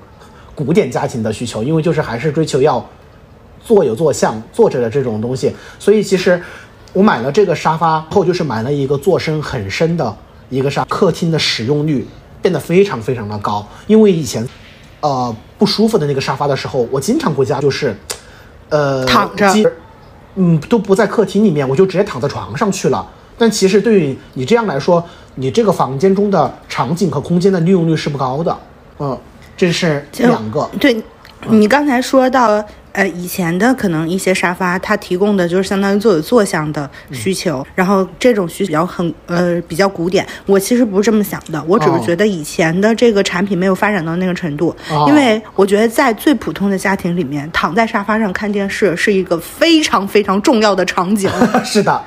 [0.55, 2.83] 古典家庭的需求，因为就是还是追求要
[3.63, 5.53] 坐有坐相，坐着的这种东西。
[5.77, 6.41] 所以其实
[6.91, 10.17] 我买了这个沙发后，就是买了一个坐深很深的
[10.49, 12.05] 一个沙，客厅的使用率
[12.41, 13.67] 变得非常非常的高。
[13.87, 14.47] 因为以前
[15.03, 17.95] 呃不舒服的那个沙发的时候，我经常回家就是
[18.69, 19.51] 呃躺着
[20.35, 23.05] 嗯都不在客厅里面，我就直接躺在床上去了。
[23.37, 25.03] 但其实对于你这样来说，
[25.35, 28.57] 你这个房间中的场景和空间的利用率是不高的。
[28.99, 29.17] 嗯，
[29.57, 30.69] 这是两个。
[30.79, 31.03] 对，
[31.49, 32.63] 你刚才说到，
[32.93, 40.25] 呃，以前的可能一些沙发，它提供的就是相当于坐有坐向的需求，然后这种需求比较很呃比较古典。
[40.45, 51.27] 我其实不是这么想的，我只是哦觉得以前的这个产品没有发展到那个程度，哦因为我觉得在最普通的家庭里面，躺在沙发上看电视是一个非常非常重要的场景。
[51.65, 51.99] 是的，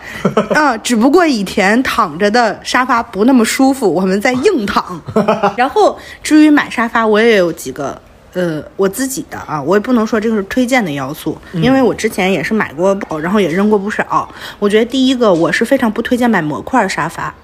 [0.54, 5.02] 嗯， 只不过以前躺着的沙发不那么舒服，我们在硬躺。
[5.58, 8.00] 然后至于买沙发，我也有几个。
[8.36, 14.28] 呃，我自己的啊，我也不能说这个是推荐的要素，因为我之前也是买过，然后也扔过不少。
[14.58, 17.34] 我觉得第一个，我是非常不推荐买模块沙发，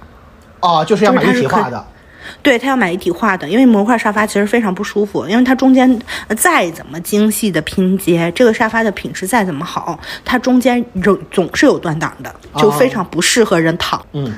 [0.60, 1.82] 哦，就是要一体化的。
[2.42, 14.04] 对他要买一体化的，因为模块沙发其实非常不舒服，因为它中间呃再怎么精细的拼接，这个沙发的品质再怎么好，它中间总总是有断档的，就非常不适合人躺。
[14.12, 14.32] 嗯，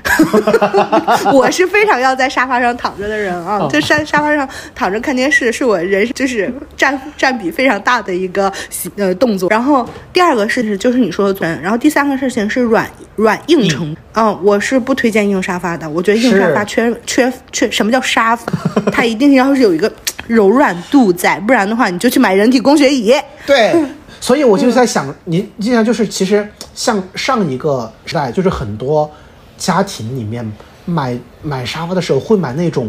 [1.32, 8.52] 我是非常要在沙发上躺着的人啊， 在沙沙发上躺着看电视是我人就是占占比非常大的一个
[8.96, 9.48] 呃动作。
[9.50, 14.00] 然后第二个事情就是你说的坐，然后第三个事情是软软硬程度。
[14.16, 18.52] 嗯，我是不推荐硬沙发的，我觉得硬沙发缺缺缺什么叫沙发？
[18.92, 19.92] 它一定要是有一个
[20.26, 23.14] 柔软度在，不然的话，你就去买人体工学椅。
[23.46, 23.74] 对，
[24.20, 29.10] 所以我就在想，你既然就是其实像上一个时代，就是很多
[29.58, 30.50] 家庭里面
[30.84, 32.88] 买买沙发的时候会买那种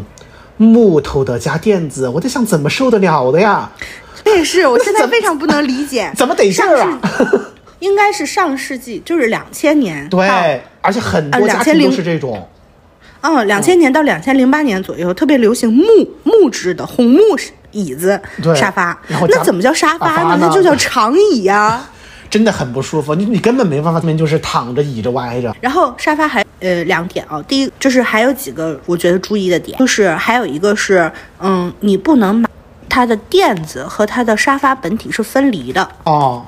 [0.58, 3.70] 木头的加垫子，我在想怎么受得了的呀？
[4.26, 7.02] 也是，我现在非常不能理解， 怎么得劲儿啊？
[7.80, 10.08] 应该是上世纪，就是两千年。
[10.10, 10.28] 对，
[10.82, 12.48] 而且很多家庭都是这种。
[13.26, 15.84] 嗯，两千年到两千零八年左右，特别流行木
[16.24, 17.20] 木质的红木
[17.72, 18.22] 椅子、
[18.56, 18.98] 沙发。
[19.28, 20.38] 那怎么叫沙发呢？
[20.40, 21.84] 那就叫长椅呀。
[22.28, 25.56] 真的很不舒服，你你根本没办法，这边就是躺着、倚着、歪着。
[25.62, 31.10] 然后沙发还呃两点啊，第一就是还有几个我觉得注意的点，就是还有一个是，
[31.40, 32.50] 嗯，你不能买
[32.90, 36.46] 它的垫子和它的沙发本体是分离的哦。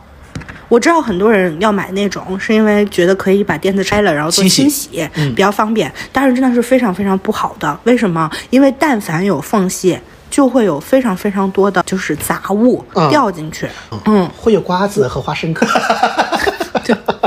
[0.69, 5.91] 我知道很多人要买那种，是因为觉得可以把垫子拆了，然后做清洗，比较方便。
[6.11, 8.29] 但是真的是非常非常不好的，为什么？
[8.49, 9.97] 因为但凡有缝隙，
[10.29, 13.67] 就会有非常非常多的就是杂物掉进去。
[14.05, 15.65] 嗯，会有瓜子和花生壳。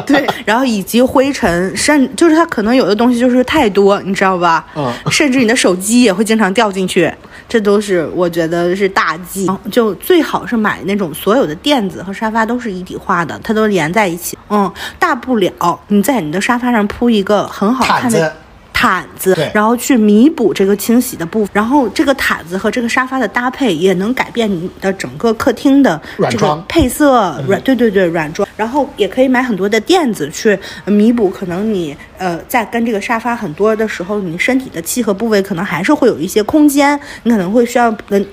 [0.07, 4.65] 对 对，然后以及灰尘，甚就是它可能有的东西就是太多，你知道吧？
[4.77, 7.13] 嗯，甚至你的手机也会经常掉进去。
[7.49, 14.39] 这都是我觉得是大忌，就最好是买那种所有的垫子和沙发都是一体化的，它都连在一起。
[14.51, 18.37] 嗯，大不了你在你的沙发上铺一个很好看的。
[18.81, 38.27] 毯子，然后去弥补这个清洗的部分，然后这个毯子和这个沙发的搭配也能改变你的整个客厅的这个配色软，对对对软装，然后也可以买很多的垫子去弥补，可能你呃在跟这个沙发很多的时候，你身体的契合部位可能还是会有一些空间，你可能会需要跟。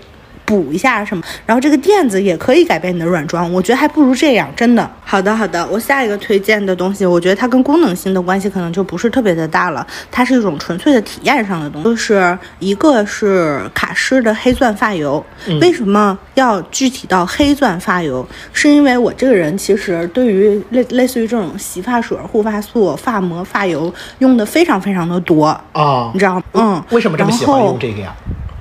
[0.48, 4.90] 补一下什么，然后这个垫子也可以改变你的软装，我觉得还不如这样，真的。
[5.04, 15.24] 好的，好的，我下一个推荐的东西，我觉得它跟功能性的关系可能就不是特别的大了，它是一种纯粹的体验上的东西，就是一个是卡诗的黑钻发油。
[15.60, 18.26] 为什么要具体到黑钻发油？
[18.54, 26.44] 是因为我这个人其实对于类类似于这种洗发水、护发素、发膜、发油用的非常非常的多啊，你知道吗？
[26.54, 28.16] 嗯，为什么这么喜欢用这个呀？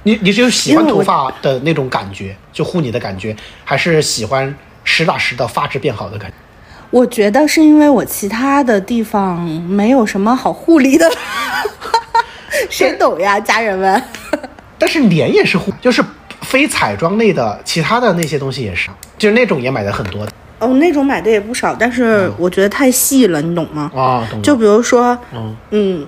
[0.07, 6.37] 你你是喜欢头发的那种感觉，就护你的感觉，还是喜欢实打实的发质变好的感觉？
[6.91, 11.11] 我觉得是因为我其他的地方没有什么好护理的，
[12.71, 14.01] 谁懂呀，家人们？
[14.79, 16.01] 但是脸也是护，就是
[16.43, 18.89] 非彩妆类的，其他的那些东西也是，
[19.19, 20.25] 就是那种也买的很多。
[20.61, 23.91] 哦，那种买的也不少，但是我觉得太细了，你懂吗？
[23.93, 24.41] 啊，懂。
[24.41, 26.07] 就比如说，嗯嗯。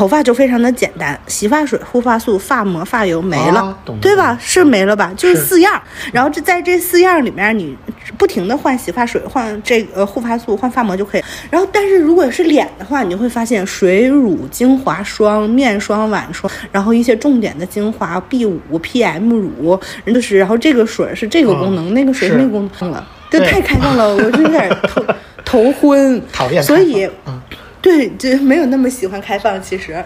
[0.00, 4.34] 头发就非常的简单，洗发水、护发素、发膜、发油没了，对吧？
[4.40, 5.12] 是没了吧？
[5.14, 5.78] 就是四样。
[6.10, 7.76] 然后这在这四样里面，你
[8.16, 11.24] 不停的换洗发水、换这个护发素、换发膜就可以。
[11.50, 25.04] 然后，但是如果是脸的话，你会发现水乳精华霜、面霜、晚霜，然后一些重点的精华 B 五、PM 乳，就是然后这个水是这个功能，那个水是那个功能了，这太开放了，我就有点头
[25.44, 26.62] 头昏， 讨厌。
[26.62, 27.38] 所以，嗯。
[27.82, 29.60] 对，就没有那么喜欢开放。
[29.62, 30.04] 其实，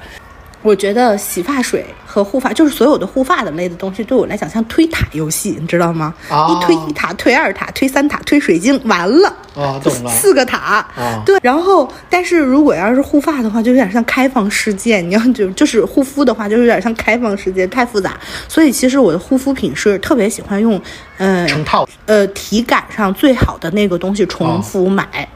[0.63, 6.15] 我觉得洗发水和护发，就是所有的护发的类的东西，对我来讲像推塔游戏，你知道吗？
[6.31, 9.29] 一推一塔，推二塔，推三塔，推水晶，完了。
[9.55, 10.11] 啊，懂了。
[10.11, 10.57] 四个塔。
[10.97, 11.23] 啊。
[11.27, 15.01] 对，然后，但是如果要是护发的话，就有点像开放世界。
[15.01, 18.19] 你要就就是护肤的话，就有点像开放世界，太复杂。
[18.49, 20.81] 所以，其实我的护肤品是特别喜欢用，
[21.19, 25.29] 嗯，成套，呃，体感上最好的那个东西重复买。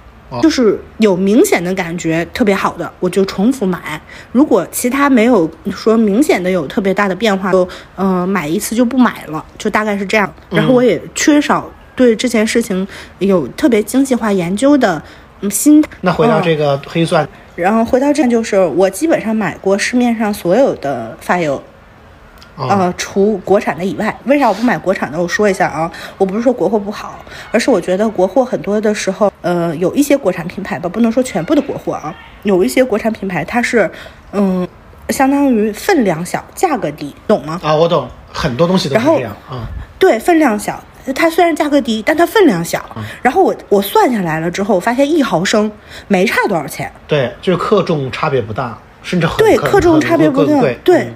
[0.43, 4.01] 就是有明显的感觉特别好的，我就重复买。
[4.33, 10.33] 如果其他没有说明显的有特别大的变化，就嗯买一次就不买了，就大概是这样。
[10.51, 12.87] 然后我也缺少对这件事情
[13.19, 15.03] 有特别精细化研究的
[15.51, 15.89] 心态。
[16.03, 21.63] 那回到这个黑钻，然后回到这就是我基本上买过市面上所有的发油。
[22.59, 25.21] 呃，除国产的以外，为啥我不买国产的？
[25.21, 33.89] 我说一下啊，我不是说国货不好，而是我觉得国货很多的时候，呃，有一些国产品牌吧，不能说全部的国货啊，有一些国产品牌它是，
[34.33, 34.67] 嗯，
[35.11, 37.61] 相当于分量小，价格低，懂吗？
[37.63, 39.63] 啊，我懂，很多东西都是这样啊。
[39.99, 40.83] 对，分量小，
[41.15, 42.85] 它虽然价格低，但它分量小。
[43.23, 45.71] 然后我我算下来了之后，我发现一毫升
[46.09, 46.91] 没差多少钱。
[47.07, 51.13] 对，就是克重差别不大，甚至很对克重差别不大，对。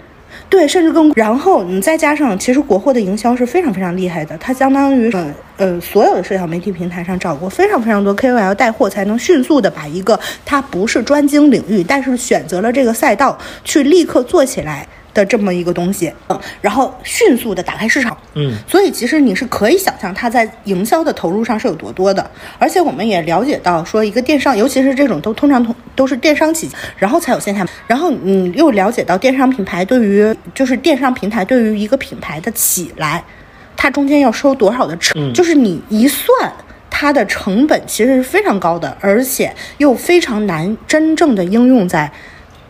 [0.53, 1.11] 对，甚至更。
[1.17, 33.23] 然后你再加上，其实国货的营销是非常非常厉害的，它相当于呃呃所有的社交媒体平台上找过非常非常多 KOL 带货，才能迅速的把一个它不是专精领域，但是选择了这个赛道去立刻做起来的这么一个东西，嗯，然后迅速的打开市场，嗯，所以其实你是可以想象它在营销的投入上是有多多的，而且我们也了解到说一个电商，尤其是这种都通常通都是电商起，然后才有线下，然后你又了解到电商品牌对于就是电商平台对于一个品牌的起来，
[33.77, 36.53] 它中间要收多少的成，就是你一算。
[36.95, 42.13] 它的成本其实是非常高的，而且又非常难真正的应用在，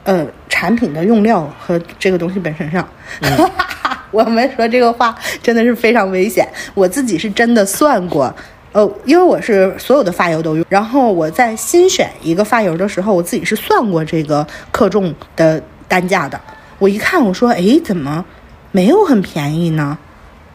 [0.05, 2.87] 呃，产品的用料和这个东西本身上。
[4.11, 6.47] 我们说这个话真的是非常危险。
[6.75, 8.35] 我自己是真的算过，
[8.73, 16.39] 呃，因为我是所有的发油都用，然后我在新选一个发油的时候，我自己是算过这个克重的单价的。
[16.79, 18.25] 我一看，我说，哎，怎么
[18.71, 19.97] 没有很便宜呢？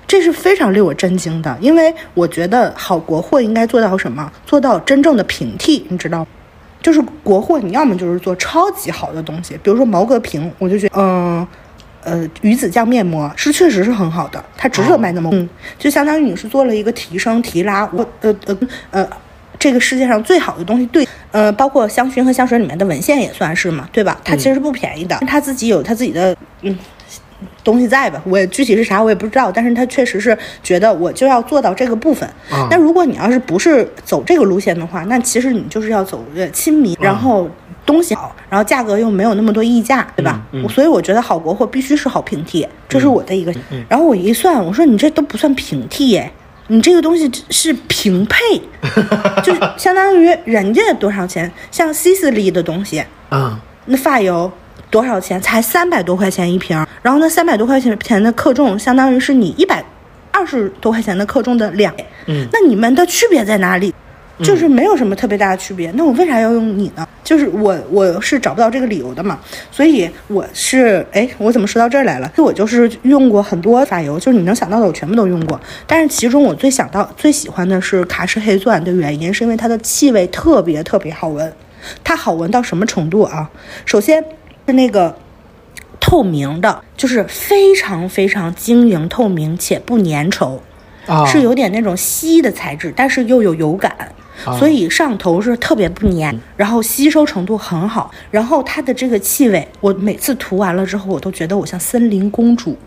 [0.05, 4.31] 这是非常令我震惊的，因为我觉得好国货应该做到什么？
[4.45, 6.27] 做到真正的平替，你知道吗？
[6.87, 11.45] 就是国货，你要么就是做超级好的东西，比如说毛戈平，我就觉得，嗯，
[12.01, 18.57] 呃，鱼子酱面膜是确实是很好的，它值得卖那么，嗯，就相当于你是做了一个提升提拉，我呃呃
[18.91, 19.09] 呃，
[19.59, 24.17] 这个世界上最好的东西，对，呃，包括香薰和香水里面的文献也算是嘛，对吧？
[24.23, 26.73] 它其实是不便宜的，它自己有它自己的，嗯。
[27.63, 28.21] 东西在吧？
[28.25, 32.27] 我也具体是啥我也不知道，但是他确实是觉得我就要做到这个部分。
[32.69, 37.49] 那如果你要是不是走这个路线的话，那其实你就是要走亲民，然后
[37.85, 40.41] 东西好，然后价格又没有那么多溢价，对吧？
[40.69, 43.53] 所以我觉得好国货必须是好平替，这是我的一个。
[43.87, 46.31] 然后我一算，我说你这都不算平替耶，
[46.67, 48.39] 你这个东西是平配，
[49.43, 51.51] 就相当于人家多少钱？
[51.69, 54.51] 像西斯利的东西啊，那发油。
[54.89, 55.39] 多少钱？
[55.41, 59.83] 才三百多块钱一瓶，然后那三百多块钱钱的克重，相当于是你一百
[60.31, 62.05] 二十多块钱的克重的两倍。
[62.27, 63.93] 嗯，那你们的区别在哪里？
[64.43, 65.91] 就是没有什么特别大的区别。
[65.95, 67.07] 那我为啥要用你呢？
[67.23, 69.39] 就是我我是找不到这个理由的嘛。
[69.71, 72.31] 所以我是哎，我怎么说到这儿来了？
[72.37, 75.59] 我就是用过很多发油，就是你能想到的我全部都用过。
[75.87, 81.51] 但是其中我最想到最喜欢的是卡诗黑钻的原因，是因为它的气味特别特别好闻。
[82.03, 83.49] 它好闻到什么程度啊？
[83.85, 84.23] 首先。
[84.67, 85.15] 是那个
[85.99, 90.59] 透明的，就是非常非常晶莹透明且不粘稠，
[91.25, 93.95] 是有点那种稀的材质，但是又有油感，
[94.59, 102.77] 所以上头是特别不粘，然后吸收程度很好，然后它的这个气味，我每次涂完了之后，我都觉得我像森林公主，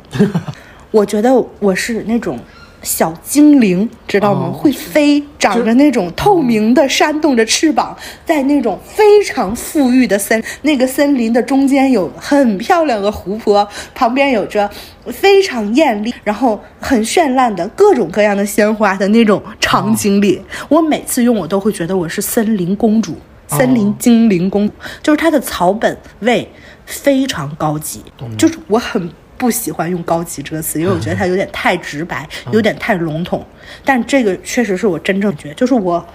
[0.92, 2.38] 我觉得我是那种。
[2.82, 4.50] 小精灵知道吗？
[4.52, 14.68] 会飞，长着那种透明的、扇动着翅膀，在那种非常富裕的森那个森林的中间有很漂亮的湖泊，旁边有着
[15.06, 23.14] 非常艳丽，然后很绚烂的各种各样的鲜花的那种场景里，我每次用我都会觉得我是森林公主、
[23.48, 24.70] 森林精灵公，
[25.02, 26.50] 就是它的草本味
[26.86, 28.02] 非常高级，
[28.38, 29.10] 就是我很。
[29.40, 33.42] 不喜欢用高级这个词，因为我觉得它有点太直白，有点太笼统。
[33.82, 36.06] 但这个确实是我真正觉得，就是我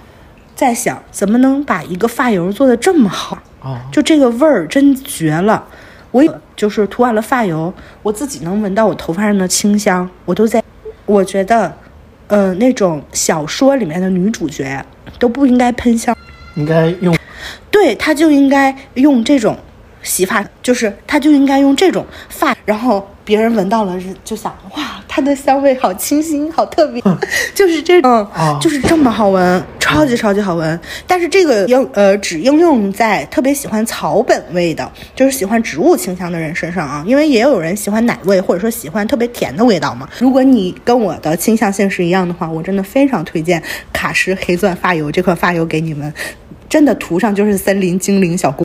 [0.54, 3.36] 在想，怎么能把一个发油做的这么好？
[3.90, 5.66] 就这个味儿真绝了。
[6.12, 6.22] 我
[6.54, 7.74] 就是涂完了发油，
[8.04, 10.08] 我自己能闻到我头发上的清香。
[10.24, 10.62] 我都在，
[11.04, 11.76] 我觉得，
[12.28, 14.82] 呃，那种小说里面的女主角
[15.18, 16.16] 都不应该喷香，
[16.54, 17.14] 应该用，
[17.72, 19.58] 对，她就应该用这种
[20.06, 23.06] 洗发，就是它就应该用这种发，然后。
[23.26, 27.02] 别人闻到了是就想哇，它的香味好清新，好特别，
[27.52, 28.24] 就是这种，
[28.60, 30.78] 就是这么好闻，超级超级好闻。
[31.08, 40.08] 但是这个应呃只应用在特别喜欢草本味的，就是喜欢植物清香的人身上啊，因为也有人喜欢奶味，或者说喜欢特别甜的味道嘛。
[40.20, 43.60] 如果你跟我的倾向性是一样的话，我真的非常推荐
[43.92, 46.14] 卡诗黑钻发油这款发油给你们，
[46.68, 48.64] 真的涂上就是森林精灵小姑。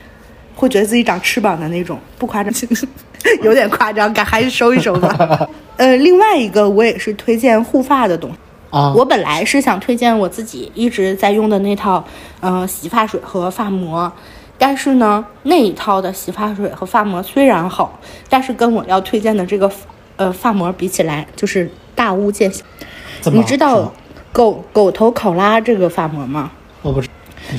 [0.62, 2.52] 会觉得自己长翅膀的那种，不夸张，
[3.42, 5.48] 有点夸张，敢还是收一收吧。
[5.76, 8.36] 呃，另外一个我也是推荐护发的东西
[8.70, 8.92] 啊。
[8.94, 12.04] 我本来是想推荐我自己一直在用的那套，
[12.42, 14.10] 嗯，洗发水和发膜。
[14.56, 17.98] 但是呢，那一套的洗发水和发膜虽然好，
[18.28, 19.68] 但是跟我要推荐的这个
[20.14, 22.64] 呃发膜比起来，就是大巫见小。
[23.32, 23.92] 你知道
[24.32, 26.52] 狗狗头考拉这个发膜吗？
[26.82, 27.08] 我不知，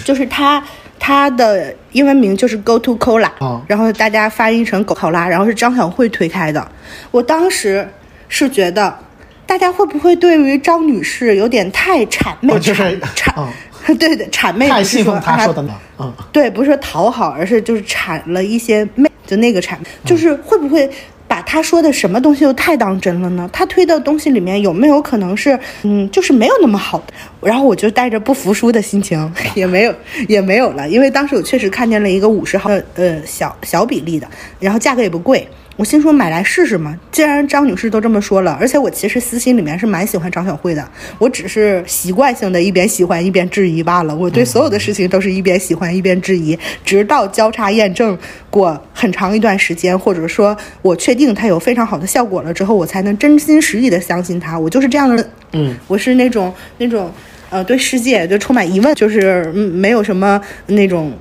[0.06, 0.64] 就是它。
[1.06, 3.30] 它的英文名就是 Go to Cola，
[3.68, 6.66] 然后大家发音成狗考拉，然后是张小慧推开的。
[7.12, 7.86] 我当时
[8.30, 8.98] 是觉得，
[9.46, 12.58] 大家会不会对于张女士有点太谄媚？
[12.58, 13.54] 就是谄，
[14.00, 14.70] 对的，谄媚。
[14.70, 15.74] 太信奉她说的呢？
[16.00, 19.76] 嗯，对，不是说讨好，而是就是谄了一些媚，就那个谄，
[20.06, 20.90] 就是会不会
[21.28, 23.50] 把他说的什么东西都太当真了呢？
[23.52, 27.14] 他推的东西里面有没有可能是，嗯，就是没有那么好的？
[27.46, 29.96] 然后我就带着不服输的心情， 也没有，
[30.28, 34.28] 也没有了，因为当时我确实看见了一个五十毫，呃，小小比例的，
[34.60, 35.48] 然后价格也不贵。
[35.76, 40.88] 我心说买来试试嘛，既然张女士都这么说了，而且我其实私心里面是蛮喜欢张小慧的，
[41.18, 44.16] 我只是习惯性的一边喜欢一边质疑罢了。
[44.16, 48.16] 我对所有的事情都是一边喜欢一边质疑，直到交叉验证
[48.52, 54.60] 过很长一段时间，或者说我确定它有非常好的效果了之后，我才能真心实意的相信它。
[54.60, 57.12] 我就是这样的，嗯，我是那种那种
[57.54, 61.14] 呃对世界就充满疑问，就是没有什么那种。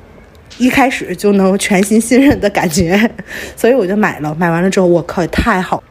[0.59, 3.11] 一开始就能全心信任的感觉，
[3.57, 4.35] 所以我就买了。
[4.35, 5.83] 买完了之后，我靠，太好，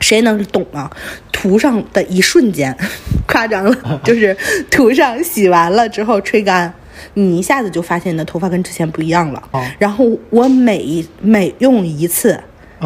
[0.00, 0.90] 谁能懂啊？
[1.30, 2.74] 涂上的一瞬间，
[3.28, 4.34] 夸张了，就是
[4.70, 6.72] 涂上洗完了之后吹干，
[7.12, 9.42] 你一下子就发现你的头发跟之前不一样了。
[9.78, 12.40] 然后我每每用一次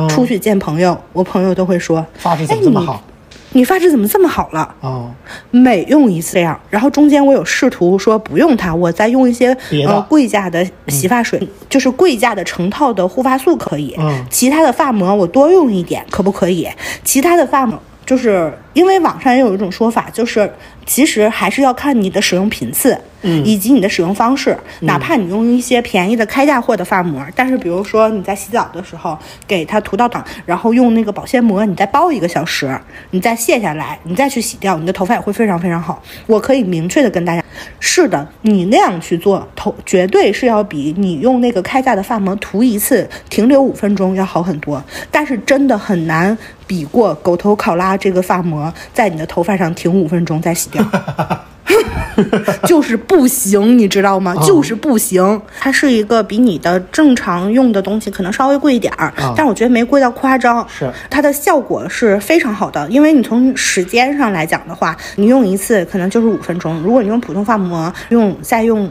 [0.09, 3.05] 出去见朋友，我朋友都会说：“发质怎么这么好？”
[3.53, 4.75] 你发质怎么这么好了？
[4.81, 5.11] 哦，
[5.51, 13.95] 每用一次这样，然后中间我有试图说不用它，我再用一些呃贵价的洗发水，就是贵价的成套的护发素可以。
[13.99, 16.69] 嗯，其他的发膜我多用一点可不可以？
[17.03, 20.53] 其他的发膜就是因为网上也有一种说法，就是
[20.87, 22.99] 其实还是要看你的使用频次。
[23.23, 32.79] 嗯，以及你的使用方式，哪怕你用一些便宜的开价货的发膜，但是比如说你在洗澡的时候给它涂到档，然后用那个保鲜膜，你再包一个小时，
[33.11, 36.03] 你再卸下来，你再去洗掉，你的头发也会非常非常好。
[36.27, 37.45] 我可以明确的跟大家，
[37.79, 44.83] 是的，你那样去做头，绝对是要比你用那个开价的发膜涂一次停留五分钟要好很多。
[45.11, 50.83] 但是真的很难比过狗头考拉这个发膜在你的头发上停五分钟再洗掉。
[52.67, 54.35] 就是不行，你知道吗？
[54.47, 55.41] 就是不行。
[55.59, 60.67] 它是一个比你的正常用的东西可能稍微贵一点儿，但我觉得没贵到夸张。
[60.69, 66.81] 是它的效果是非常好的，因为你从时间上来讲的话，你用一次可能就是五分钟。
[66.83, 68.91] 如果你用普通发膜，用再用。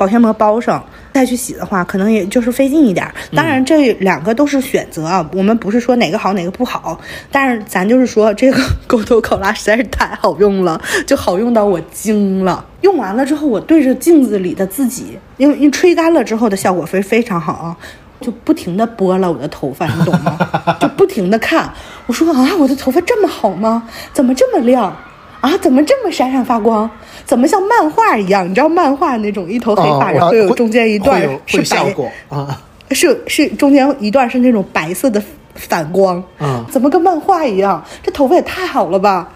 [0.00, 0.82] 保鲜膜包上，
[1.12, 3.06] 再去洗的话，可能也就是费劲一点。
[3.36, 6.98] 当然，这两个都是选择啊，我们不是说哪个好哪个不好，
[7.30, 12.64] 但是咱就是说这个狗头考拉实在是太好用了， 就好用到我惊了。
[12.80, 17.76] 用完了之后，我对着镜子里的自己，因为一吹干了之后的效果非非常好啊，
[18.22, 20.38] 就不停的拨了我的头发，你懂吗？
[20.80, 21.70] 就不停的看，
[22.06, 23.86] 我说啊，我的头发这么好吗？
[24.14, 24.96] 怎么这么亮？
[25.40, 26.88] 啊，怎么这么闪闪发光？
[27.24, 28.48] 怎么像漫画一样？
[28.48, 31.94] 你知道漫画那种一头黑发，然后有中间一段是白
[32.28, 35.22] 啊，是是中间一段是那种白色的
[35.54, 37.82] 反光啊，怎么跟漫画一样？
[38.02, 39.28] 这头发也太好了吧！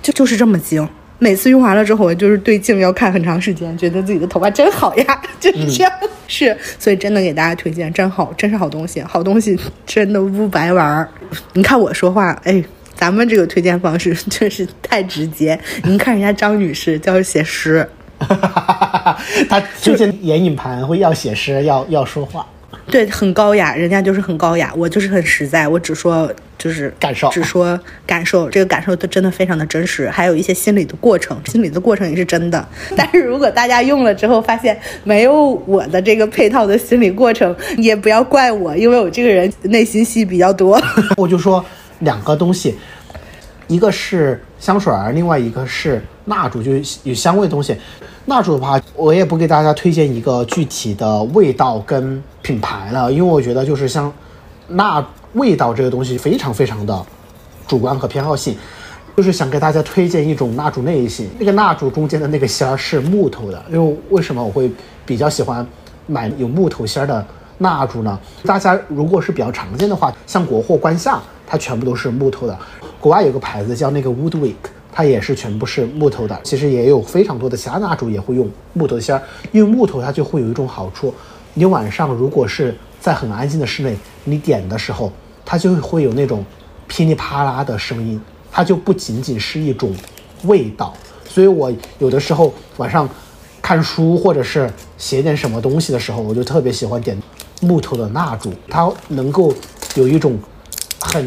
[0.00, 0.86] 就就是这么精。
[1.18, 5.92] 每次用完了之后，我就是对镜要看很长时间，觉得自己的头发真好呀， 就是这样。
[6.26, 11.06] 是，所以真的给大家推荐，真好，真是好东西，好东西真的不白玩儿。
[11.52, 12.64] 你看我说话，哎。
[13.00, 15.58] 咱们这个推荐方式 确实太直接。
[15.84, 17.88] 您看人家张女士叫写诗，
[19.48, 22.46] 她推荐眼影盘会要写诗，要要说话，
[22.90, 24.70] 对，很高雅，人家就是很高雅。
[24.76, 32.68] 我就是很实在，我只说就是感受，只说感受，这个感受都真的非常的真实，还有一些心理的过程，心理的过程也是真的。
[32.94, 40.78] 但是如果大家用了之后发现没有我的这个配套的心理过程，也不要怪我，因为我这个人内心戏比较多。
[41.16, 41.64] 我就说。
[42.00, 42.76] 两个东西，
[43.66, 47.76] 一个是香水儿，另外一个是蜡烛，就是有香味的东西。
[48.26, 54.12] 蜡烛的话，我也不给大家推荐一个具体的味道跟品牌了，因为我觉得就是像
[54.68, 57.06] 蜡味道这个东西非常非常的
[57.66, 58.56] 主观和偏好性，
[59.16, 61.28] 就是想给大家推荐一种蜡烛类型。
[61.38, 64.70] 那个蜡烛中间的那个芯儿是木头的，因为为什么我会
[65.04, 65.66] 比较喜欢
[66.06, 67.26] 买有木头芯儿的
[67.60, 68.20] 蜡烛呢？
[68.44, 71.22] 大家如果是比较常见的话，像国货观象。
[71.52, 72.56] 它全部都是木头的，
[73.00, 74.54] 国外有个牌子叫那个 Woodwick，
[74.92, 76.40] 它也是全部是木头的。
[76.44, 81.12] 其实也有非常多的其他蜡烛也会用木头芯儿，因为木头它就会有一种好处，
[81.54, 85.10] 你晚上如果是在很安静的室内，你点的时候，
[85.44, 86.44] 它就会有那种
[86.86, 88.20] 噼里啪啦的声音，
[88.52, 89.92] 它就不仅仅是一种
[90.44, 90.94] 味道。
[91.28, 93.08] 所以我有的时候晚上
[93.60, 97.20] 看书或者是写点什么东西的时候，我就特别喜欢点
[97.60, 99.54] 木头的蜡烛，它能够
[99.94, 100.38] 有一种。
[101.02, 101.26] 很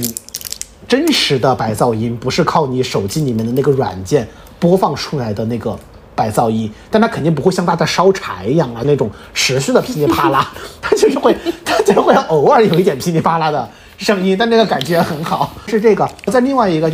[0.88, 4.25] 真实的白噪音，不是靠你手机里面的那个软件
[4.59, 5.75] 播放出来的那个
[6.13, 13.67] 白噪音，但它肯定不会像大家烧柴一样啊那种持续的噼里啪啦， 它就是会，它就会偶尔有一点噼里啪啦的
[13.97, 15.51] 声音，但那个感觉很好。
[15.65, 16.93] 是这个，在另外一个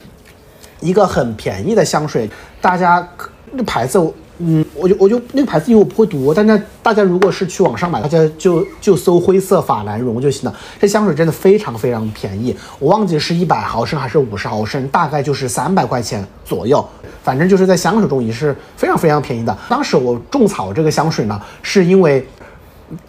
[0.80, 2.30] 一个很便宜的香水，
[2.62, 3.06] 大家
[3.52, 4.00] 那牌子
[4.42, 10.58] 嗯，我就我就那个牌子因为我不会读，但是大家如果是去网上买，大家就就搜灰色法兰绒就行了。
[10.80, 16.84] 这香水真的非常非常便宜，我忘记是一百毫升还是五十毫升，大概就是三百块钱左右。
[17.22, 19.56] 反正就是在香水中也是非常非常便宜的。
[19.68, 22.26] 当时我种草这个香水呢，是因为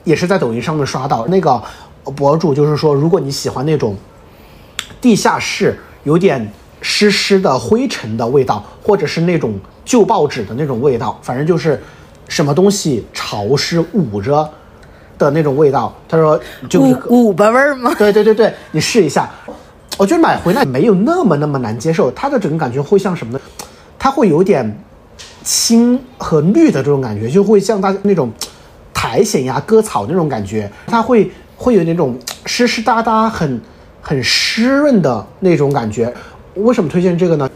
[0.03, 1.63] 也是在抖音上面刷到那个
[2.17, 3.97] 博主，就是说如果你喜欢那种
[5.01, 11.81] 地下室有点湿湿的灰尘的味道，或者是那种旧报纸的那种味道，反正就是
[12.29, 14.49] 什么东西潮湿捂着
[15.19, 15.95] 的那种味道。
[16.09, 17.95] 他说就是五五巴味儿吗？
[17.99, 19.29] 对对对对，你试一下。
[19.99, 23.41] 我觉得买回来没有那么那么难接受，它的整个感觉会像什么呢？
[23.99, 24.83] 它会有点
[25.43, 28.33] 青和绿的这种感觉，就会像它那种
[28.95, 33.61] 苔藓呀、割草那种感觉，它会会有那种湿湿哒哒、很
[34.01, 36.11] 很湿润的那种感觉。
[36.61, 37.51] 为什么推荐这个呢？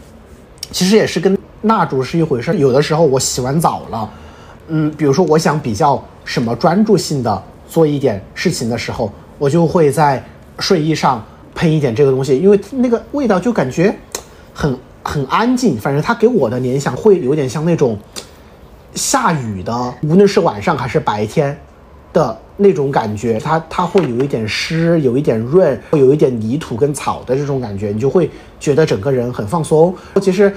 [0.71, 2.57] 其实也是跟蜡烛是一回事。
[2.57, 4.09] 有的时候我洗完澡了，
[4.67, 10.23] 嗯，比如说我想比较什么专注性的做一点事情的时候，我就会在
[10.59, 13.95] 睡衣上喷一点这个东西，因为那个味道就感觉
[14.53, 15.77] 很很安静。
[15.77, 17.97] 反正它给我的联想会有点像那种
[18.93, 21.57] 下雨的，无论是晚上还是白天
[22.15, 23.37] 的那种感觉。
[23.37, 29.93] 它它会有一点湿，有一点润，会有一点泥土跟草的这种感觉，你就会觉得整个人很放松。
[30.21, 30.51] 其实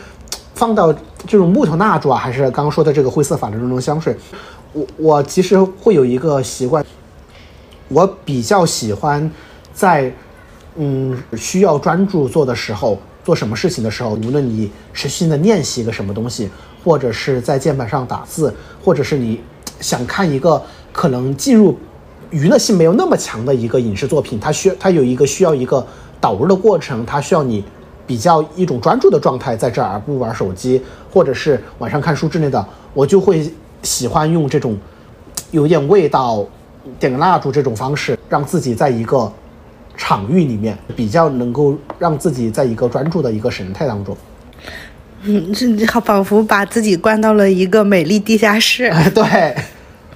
[0.55, 0.93] 放到
[1.27, 4.17] 这种木头蜡烛啊，还是刚刚说的这个灰色法的这种香水，
[4.73, 6.85] 我我其实会有一个习惯，
[7.89, 9.29] 我比较喜欢
[9.73, 10.13] 在
[10.77, 16.49] 嗯需要专注做的时候，做什么事情的时候，无论你持续的练习一个什么东西，
[16.85, 18.55] 或者是在键盘上打字，
[18.85, 19.41] 或者是你
[19.81, 20.61] 想看一个
[20.93, 21.77] 可能进入
[22.31, 25.87] 娱乐性没有那么强的一个影视作品，它需它有一个需要一个
[26.21, 27.65] 导入的过程，它需要你
[28.07, 33.51] 比较一种专注的状态在这儿，而不玩手机或者是晚上看书之类的，我就会
[33.83, 34.77] 喜欢用这种
[35.51, 36.45] 有点味道，
[36.99, 39.31] 点个蜡烛这种方式，让自己在一个
[39.97, 44.17] 场域里面比较能够让自己在一个专注的一个神态当中。
[45.31, 49.55] 嗯，这好仿佛把自己关到了一个美丽地下室， 对，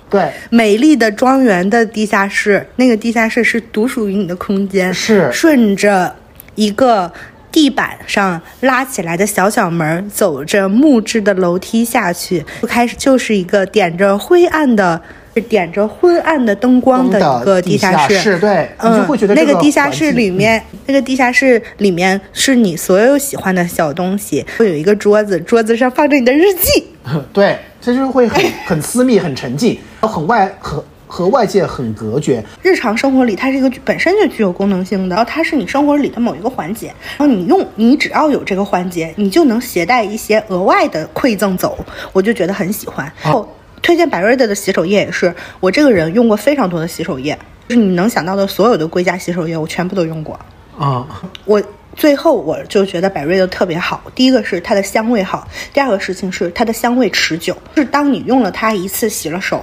[0.09, 2.67] 对，美丽的庄园的地下室。
[2.77, 6.17] 那个地下室是独属于你的空间，是顺着
[6.55, 7.13] 一个
[7.51, 15.03] 地板上拉起来的小小门儿，走着木质的楼梯下去，就开始就是一个点着灰暗的。
[15.41, 26.85] 点着昏暗的灯光的一个地下室，对，你就嗯会觉得，那个个地下室里面，那个地下室里面是你所有喜欢的小东西，会有一个桌子，桌子上放着你的日记。
[27.13, 32.43] 嗯 对，这就是会很很私密、很沉静，很外和和外界很隔绝。
[32.63, 41.77] 日常生活里，它是一个本身就具有功能性的，然后它是你生活里的某一个环节，然后你用，你只要有这个环节，你就能携带一些额外的馈赠走，
[42.13, 43.11] 我就觉得很喜欢。
[43.23, 43.49] 然后
[43.83, 47.37] 推荐百瑞德的洗手液也是，我这个人用过非常多的洗手液，
[47.69, 50.39] 就是你能想到的所有的归家洗手液，我全部都用过。
[50.79, 51.07] 啊、
[51.45, 51.63] 我
[51.95, 59.63] 最后我就觉得百瑞德特别好，第一个是它的香味好，第二个事情是它的香味持久，是当你用了它一次洗了手。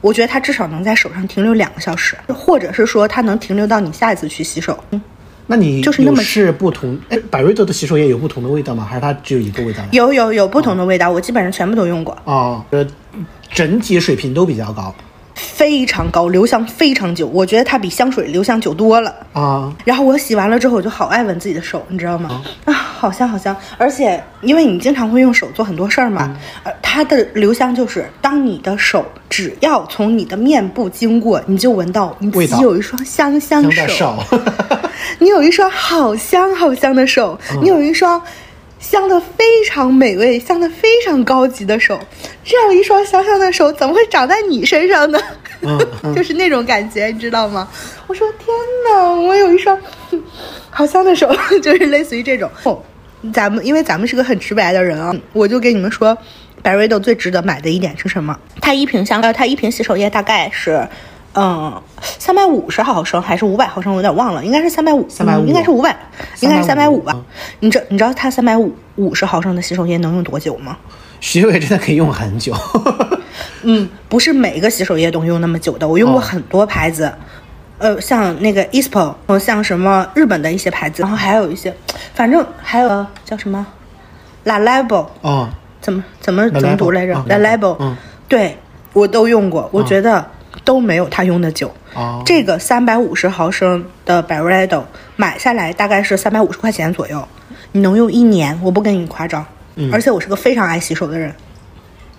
[0.00, 4.78] 我觉得它至少能在手上停留两个小时，或者是说它能停留到你下一次去洗手。
[4.90, 5.02] 嗯，
[5.48, 6.96] 那你就是那么是不同？
[7.08, 8.86] 哎，百瑞德的洗手液有不同的味道吗？
[8.88, 9.82] 还是它只有一个味道？
[9.90, 12.86] 有有有不同的味道，我基本上全部都用过，哦，呃，
[13.52, 14.94] 整体水平都比较高
[15.34, 17.26] 非常高，留香非常久。
[17.28, 19.14] 我觉得它比香水留香久多了。
[19.32, 19.72] 啊。
[19.84, 22.42] 然后我洗完了之后，我就好爱闻自己的手，你知道吗？
[22.64, 23.56] 啊，好香好香！
[23.76, 32.30] 而且因为你经常会用手做很多事儿嘛，呃，它的留香就是当你的手只要从你的面部经过，你就闻到你
[32.60, 34.16] 有一双香香香的手，
[35.20, 38.20] 你有一双好香好香的手，你有一双
[38.78, 41.98] 香的非常美味、香的非常高级的手。
[42.44, 45.18] 这样一双香香的手，怎么会长在你身上呢？
[45.60, 45.78] 嗯
[46.14, 47.68] 就是那种感觉，你知道吗？
[48.06, 48.46] 我说天
[48.90, 49.76] 哪，我有一双
[50.10, 50.22] 哼
[50.70, 51.28] 好香的手，
[51.62, 52.48] 就是类似于这种。
[52.62, 52.80] 哦，
[53.32, 56.16] 咱们因为咱们是个很直白的人啊，我就给你们说，
[56.62, 58.38] 百瑞豆最值得买的一点是什么？
[58.60, 60.86] 它一瓶香，呃，它一瓶洗手液大概是。
[61.38, 61.82] 嗯，
[62.18, 65.96] 三百五十毫升还是五百毫升，我有点忘了，应该是三百五，350嗯应该是五百，
[66.40, 67.12] 应该是三百五吧。
[67.14, 67.24] 嗯？
[67.60, 70.76] 你知你知道它三百五五十毫升的洗手液能用多久吗？
[71.20, 72.54] 洗手液真的可以用很久。
[73.62, 77.12] 嗯，不是每一个洗手液都用那么久的，我用过哦很多牌子，
[77.78, 81.74] 呃，像那个 ISPO，呃像什么日本的一些牌子，然后还有一些，
[82.14, 83.66] 反正还有叫什么
[84.44, 85.48] ？La Label，哦，
[85.80, 87.14] 怎么怎么怎么读来着？
[87.14, 87.96] 啊？La Label，嗯。
[88.28, 88.58] 对
[88.92, 90.24] 我都用过，我觉得
[90.68, 91.74] 都没有他用的久。
[91.94, 92.22] 哦。
[92.26, 97.26] 这个三百五十毫升的 b a r r e d o 买下来大概是三百五十块钱左右，
[97.72, 99.42] 你能用一年，我不跟你夸张。
[99.76, 99.88] 嗯。
[99.90, 101.34] 而且我是个非常爱洗手的人，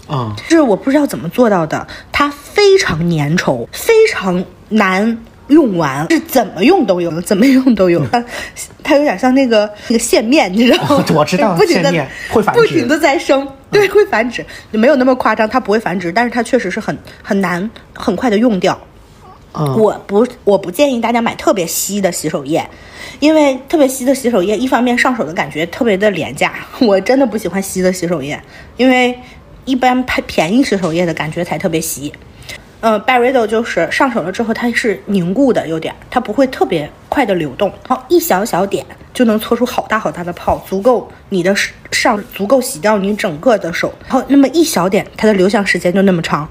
[0.08, 5.16] 嗯，是我不知道怎么做到的，它非常粘稠，非常难
[5.50, 8.04] 用完，是怎么用都有，怎么用都有。
[8.08, 8.26] 它
[8.84, 11.06] 它有点像那个那个线面，你知道吗？
[11.14, 18.80] 我知道 不停的不停的在生，对，会繁殖，没有那么夸张，它不会繁殖，但是它确实是很很难很快的用掉。
[19.54, 22.68] 嗯，我不我不建议大家买特别稀的洗手液，
[23.20, 28.40] 因为特别稀的洗手液，一方面上手的感觉特别的廉价， 我真的不喜欢稀的洗手液，
[28.78, 29.18] 因为
[29.66, 32.14] 一般便便宜洗手液的感觉才特别稀。
[32.82, 41.54] 呃 b a r r i d o 就是上手了之后它是凝固的，有点它不会特别快的流动，然后一小小点就能搓出好大好大的泡，足够你的
[41.92, 46.48] 上足够洗掉你整个的手，然后那么一小点它的留香时间就那么长，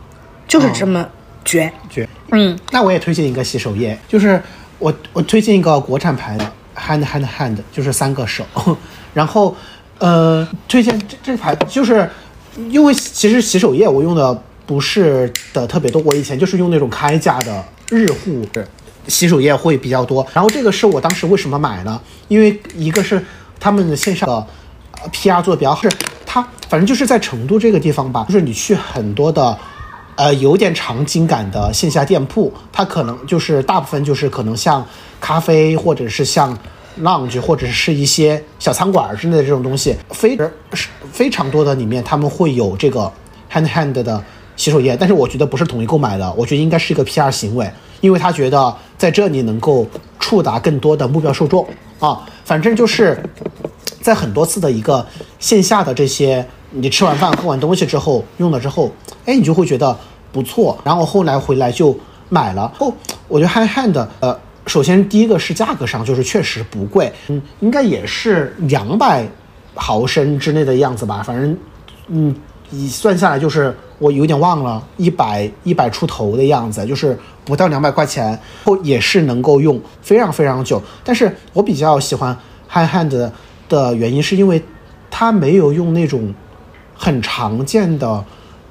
[0.47, 1.09] 就是这么
[1.45, 1.71] 绝。
[1.89, 2.09] 绝。
[2.31, 4.41] 嗯，那我也推荐一个洗手液，就是
[4.79, 6.45] 我我推荐一个国产牌的
[6.77, 8.45] Hand Hand Hand，就是三个手，
[9.15, 9.57] 然后
[9.97, 12.07] 呃推荐这这牌就是
[12.69, 18.47] 因为其实洗手液我用的不是的特别多，我以前就是用那种开价的日护
[19.09, 21.99] 洗手液会比较多，然后这个是我当时为什么买呢？
[22.29, 23.25] 因为一个是
[23.59, 24.47] 他们的线上的
[25.03, 25.89] 呃 PR 做的比较好，是
[26.27, 29.59] 它反正就是在成都这个地方吧，就是你去很多的。
[30.21, 34.85] 呃，有点场景感的线下店铺，它可能就是大部分就是可能像
[35.21, 36.59] 咖啡，或者是像
[37.01, 40.37] lounge，或者是一些小餐馆之类的这种东西，非
[40.73, 43.09] 是非常多的里面他们会有这个
[43.49, 44.21] hand hand 的
[44.59, 47.71] 洗手液，但是我觉得不是统一购买的，我觉得应该是一个 PR 行为，
[48.03, 49.87] 因为他觉得在这里能够
[50.21, 51.67] 触达更多的目标受众
[51.99, 53.19] 啊，反正就是
[54.03, 55.07] 在很多次的一个
[55.39, 56.47] 线下的这些。
[56.71, 58.93] 你吃完饭喝完东西之后用了之后，
[59.25, 59.99] 哎，你就会觉得
[60.31, 60.79] 不错。
[60.85, 61.99] 然后后来回来就
[62.29, 62.71] 买了。
[62.79, 62.93] 哦，
[63.27, 69.27] 我觉得 Hand Hand 呃，首先第一个是价格上就是确实不贵，嗯，应该也是两百
[69.75, 71.23] 毫升之内的样子吧。
[71.23, 71.57] 反正，
[72.09, 72.35] 嗯，
[72.71, 80.83] 一算下来就是我有点忘了，一百一百出头的样子，就是不到两百块钱，后也是能够用非常非常久。
[81.05, 82.37] 但是我比较喜欢
[82.71, 83.31] Hand Hand
[83.69, 84.63] 的原因是因为
[85.11, 86.35] 它没有用那种。
[87.01, 88.25] 很常见的，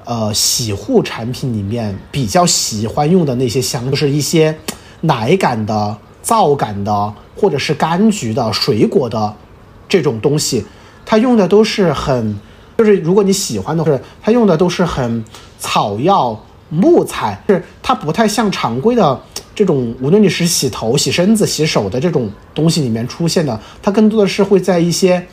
[0.04, 4.54] 呃，洗护产品里面比较喜欢用的那些香，就是一些
[5.00, 9.34] 奶感的、皂感的，或者是柑橘的、水果的
[9.88, 10.62] 这种东西。
[11.06, 12.38] 它用的都是很，
[12.78, 15.24] 就是如果你喜欢的，是它用的都是很
[15.58, 19.20] 草药、木材，是它不太像常规的
[19.54, 25.26] 这种，无论你是洗头、洗身子、洗手的这种东西里面出现的，它更多的是会在一些，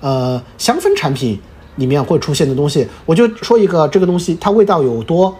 [0.00, 1.38] 呃，香氛产品。
[1.76, 5.34] 里面会出现的东西，我就说一个这个东西它味道有多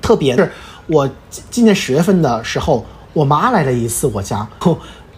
[0.00, 0.36] 特别。
[0.36, 0.48] 是
[0.86, 1.10] 我
[1.50, 4.48] 今年十月份的时候，我妈来了一次我家，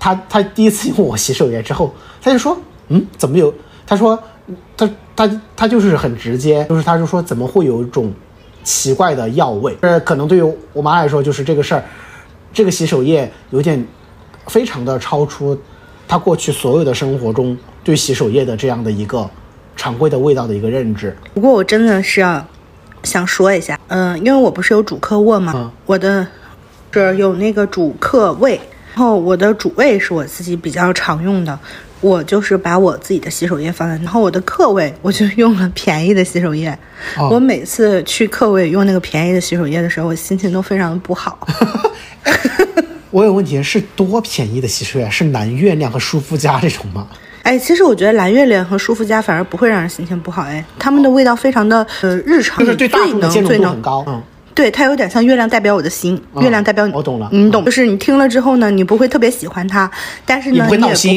[0.00, 2.56] 她她第一次用我洗手液之后，她就说，
[2.88, 3.52] 嗯，怎么有？
[3.86, 4.18] 她说，
[4.78, 8.12] 她她她就是很直接，就是他就说怎么会有一种
[8.64, 9.76] 奇怪的药味？
[9.80, 11.84] 呃，可能对于我妈来说，就是这个事儿，
[12.52, 13.86] 这个洗手液有点
[14.46, 15.58] 非常的超出
[16.06, 19.28] 她过去所有的生活中对洗手液的这样的一个。
[19.74, 21.16] 常规的味道的一个认知。
[21.32, 22.46] 不过我真的是要
[23.04, 25.72] 想说一下，嗯，因为我不是有主客卧吗？
[25.86, 26.24] 我的
[26.90, 28.60] 这有那个主客位，
[28.94, 31.58] 然后我的主位是我自己比较常用的，
[32.02, 36.76] 我就是把我自己的洗手液放在，然后我的客位我就用了便宜的洗手液。
[37.30, 41.38] 我每次去客位用那个便宜的洗手液的时候，我心情都非常的不好。
[43.10, 45.08] 我有问题是多便宜的洗手液？
[45.08, 47.06] 是蓝月亮和舒肤佳这种吗？
[47.44, 50.42] 哎，其实我觉得蓝月亮和舒肤佳反而不会让人心情不好。
[50.42, 54.04] 哎，他们的味道非常的呃日常，就是对大众的接受度很高。
[54.08, 54.22] 嗯，
[54.54, 56.92] 对，它有点像月亮代表我的心，月亮代表你。
[56.92, 57.64] 我懂了，你懂。
[57.64, 59.90] 就是你听了之后呢，你不会特别喜欢它，
[60.24, 60.64] 但是呢，你也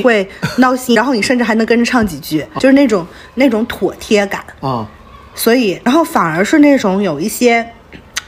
[0.02, 0.28] 不会
[0.58, 3.06] 闹心， 然后你甚至还能跟着唱几句，就是那种
[3.36, 4.88] 那种妥帖感啊。
[5.34, 7.66] 所以，然后反而是那种有一些，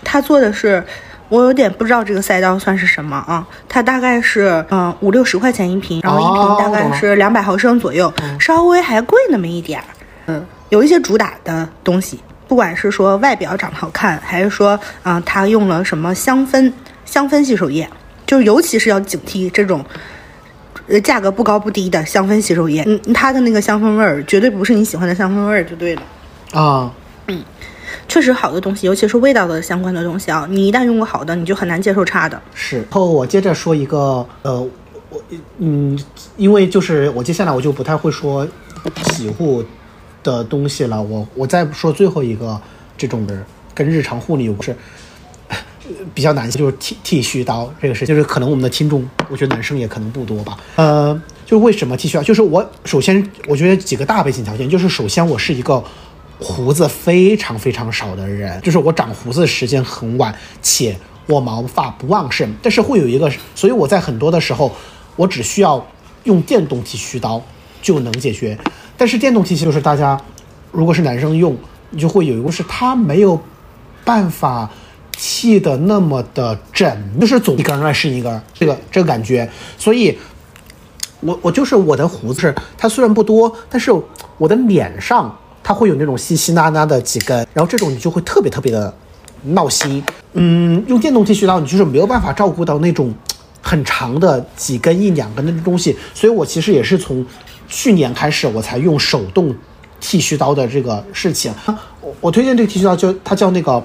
[0.04, 0.84] 他做的是。
[1.30, 3.46] 我有点不知道这个赛道算是什么啊？
[3.68, 9.86] 它大概是嗯五六十块钱一瓶，然后一瓶大概是两百毫升左右，稍微还贵那么一点儿。
[10.28, 16.72] 嗯，有一些主打的东西，不管是说外表长得好看，还是说啊他用了什么香氛
[17.06, 17.88] 香氛洗手液，
[18.26, 19.84] 就尤其是要警惕这种
[20.88, 22.84] 呃价格不高不低的香氛洗手液。
[22.88, 26.02] 嗯，它的那个香氛味儿绝对不是你喜欢的香氛味儿就对了。
[26.54, 26.92] 啊，
[27.28, 27.44] 嗯。
[28.10, 32.42] 确实好的东西，尤其是味道的相关的东西啊，你一旦用过好的，你就很难接受差的。
[32.54, 32.78] 是。
[32.78, 34.62] 然后我接着说一个，呃，
[35.10, 35.22] 我
[35.58, 35.98] 嗯，
[36.38, 38.48] 因为就是我接下来我就不太会说
[39.12, 39.62] 洗护
[40.28, 42.60] 的东西了，我我再说最后一个
[42.98, 44.76] 这种的跟日常护理有关是
[46.14, 50.58] 比较难，就是剃剃须刀这个事，就是可能我们的听众，我觉得男生也可能不多吧。
[50.76, 52.24] 呃，就为什么剃须刀？
[52.24, 55.84] 就是我首先我觉得几个大背景条件，就是首先我是一个。
[56.40, 64.72] 胡子非常非常少的人，就是我长胡子的时间很晚，且我毛发不旺盛，但是会有一个，所以我在很多的时候，
[65.16, 65.84] 我只需要
[66.26, 67.42] 用电动剃须刀
[67.82, 68.56] 就能解决。
[68.98, 70.20] 但是电动剃须就是大家
[70.72, 71.56] 如果是男生用，
[71.92, 73.40] 你就会有一个是它没有
[74.04, 74.70] 办法
[75.12, 80.18] 剃的那么的整，就是总一根来是一根儿，这个这个感觉，所以。
[81.22, 83.92] 我我就是我的胡子是它虽然不多，但是
[84.38, 88.94] 我的脸上它会有那种稀稀拉拉的几根，然后这种你就会特别特别的
[89.42, 90.02] 闹心。
[90.34, 93.12] 嗯，用电动剃须刀你就是没有办法照顾到那种
[93.64, 97.26] 很长的几根一两根的东西，所以我其实也是从
[97.68, 99.56] 去年开始我才用手动
[100.00, 101.54] 剃须刀的这个事情。
[102.02, 103.84] 我我推荐这个剃须刀就它叫那个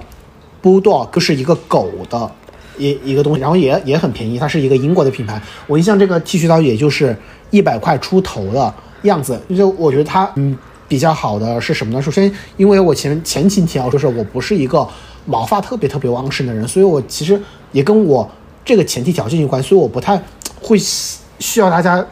[0.62, 2.30] Bulldog，是一个狗的。
[2.78, 5.40] 一一个东西，然后也也很便宜，它是一个英国的品牌。
[5.66, 7.14] 我印象这个剃须刀也就是
[7.50, 9.38] 一百块出头的样子。
[9.54, 10.56] 就我觉得它嗯
[10.88, 12.00] 比较好的是什么呢？
[12.00, 14.88] 首先，因为我前前期提到说是我不是一个
[15.26, 17.40] 毛发特别特别旺盛的人，所以我其实
[17.72, 18.28] 也跟我
[18.64, 20.20] 这个前提条件有关，所以我不太
[20.58, 22.04] 会需要大家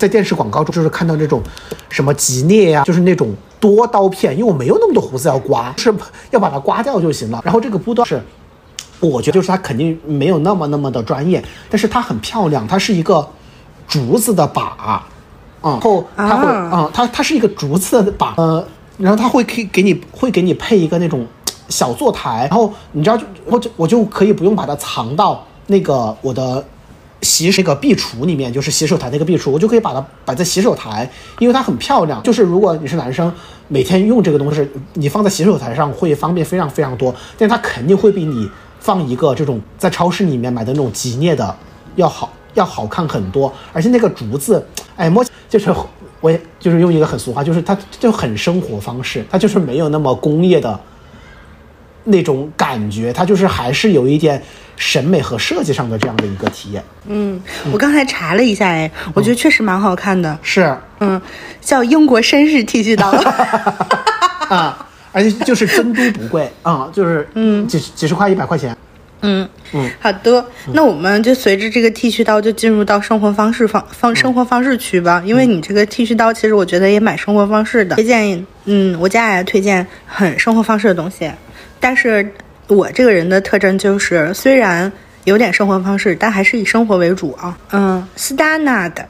[0.00, 1.40] 在电视广告中就是看到那种
[1.88, 5.94] 什么吉列呀，就是那种多刀片，因为我没有那么多胡子要刮，是
[6.32, 7.40] 要把它刮掉就行了。
[7.44, 8.20] 然后这个布刀是。
[9.02, 13.26] 我觉得就是它肯定没有那么那么的专业，但是它很漂亮，它是一个
[13.88, 15.02] 竹子的把，
[15.62, 18.62] 然后它会啊，它它是一个竹子的把，呃，
[18.98, 21.26] 然后它会可以给你会给你配一个那种
[21.70, 26.62] 小坐台，然后你知道就我就我就可以不用把它藏到那个我的
[27.48, 32.22] 洗那个壁橱里面，就是洗手台那个壁橱，我就可以把它摆在洗手台，因为它很漂亮。
[32.22, 33.32] 就是如果你是男生，
[33.68, 38.48] 每天用这个东西，你放在洗手台上会方便非常非常多，但它肯定会比你。
[38.82, 41.54] 放一个这种在超市里面买的那种吉列的
[41.96, 44.66] 要好要好看很多，而且那个竹子，
[44.96, 45.70] 哎摸就是
[46.22, 50.80] 我也就是用一个很俗话，就是它就很生活方式，它就是没有那么工业的
[52.04, 54.42] 那种感觉，它就是还是有一点
[54.80, 56.82] 审美和设计上的这样的一个体验。
[57.06, 57.38] 嗯，
[57.70, 60.38] 我刚才查了一下，哎，我觉得确实蛮好看的。
[60.42, 61.20] 是，嗯，
[61.60, 63.10] 叫英国绅士剃须刀。
[64.48, 64.86] 啊。
[65.12, 66.48] 而且就是真都不贵。
[66.62, 67.66] 啊，就是嗯。
[67.66, 68.74] 几几十块一百块钱，
[69.22, 81.28] 嗯嗯，好的，那我们就随着这个剃须刀就进入到生活方式方方生活方式区吧，因为你这个剃须刀其实我觉得也蛮生活方式的，推荐嗯我家也推荐很生活方式的东西，
[81.80, 82.32] 但是
[82.74, 84.90] 我这个人的特征就是虽然
[85.24, 89.06] 有点生活方式，但还是以生活为主啊，嗯，斯达纳的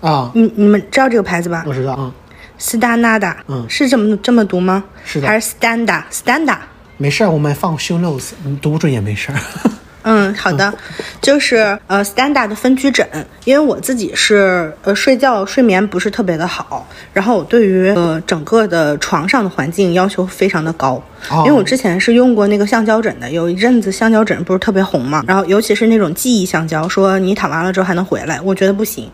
[0.00, 1.64] 啊，你你们知道这个牌子吧？
[1.66, 2.12] 我知道啊。
[2.58, 4.82] 斯达纳达，嗯，是这么这么读吗？
[5.04, 6.56] 是的，还是 standa？standa？
[6.96, 9.38] 没事儿，我们放 show notes，你读不准也没事儿。
[10.02, 10.72] 嗯，好的，
[11.20, 13.06] 就是呃，standa 的分区枕，
[13.44, 21.02] 因为我自己是呃睡觉睡眠不是特别的好，然后我对于呃整个的床上的环境要求非常的高，
[21.44, 29.10] 因为我之前是用过那个橡胶枕的，有一阵子橡胶枕不是特别红嘛，然后尤其是那种记忆橡胶，说你躺完了之后还能回来，我觉得不行。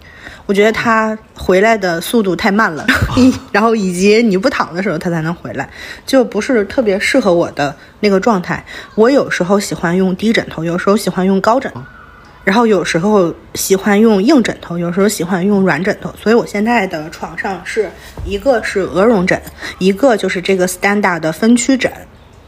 [0.46, 2.86] 我觉得它回来的速度太慢了，
[3.50, 5.68] 然后以及你不躺的时候它才能回来，
[6.04, 8.64] 就不是特别适合我的那个状态。
[8.94, 11.72] 我有时候喜欢用低枕头，有时候喜欢用高枕，
[12.44, 16.14] 然后有时候喜欢用硬枕头，有时候喜欢用软枕头。
[16.22, 17.90] 所以我现在的床上是
[18.26, 19.40] 一个是鹅绒枕，
[19.78, 21.90] 一个就是这个 Standa 的分区枕。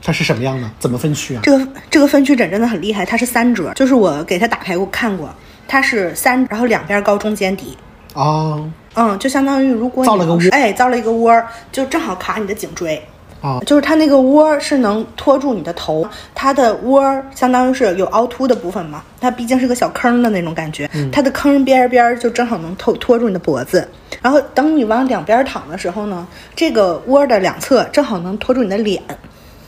[0.02, 0.70] 它是什么样的？
[0.78, 1.40] 怎么分区啊？
[1.42, 5.34] 这个这个分区枕真的很厉害，它是三折，就是我给它打开过看过，
[5.68, 7.76] 它是三，然后两边高中间低。
[8.14, 13.02] 哦，嗯，就相当于如果造了个窝，哎，造了一个窝，就正好卡你的颈椎。
[13.42, 23.86] 啊，就是它那个窝是能托住你的头，它的窝相当于是有凹凸的部分嘛，它毕竟是个小坑的那种感觉，它的坑边边就正好能托托住你的脖子。
[24.22, 29.02] 然后等你往两边躺的时候呢，这个窝的两侧正好能托住你的脸。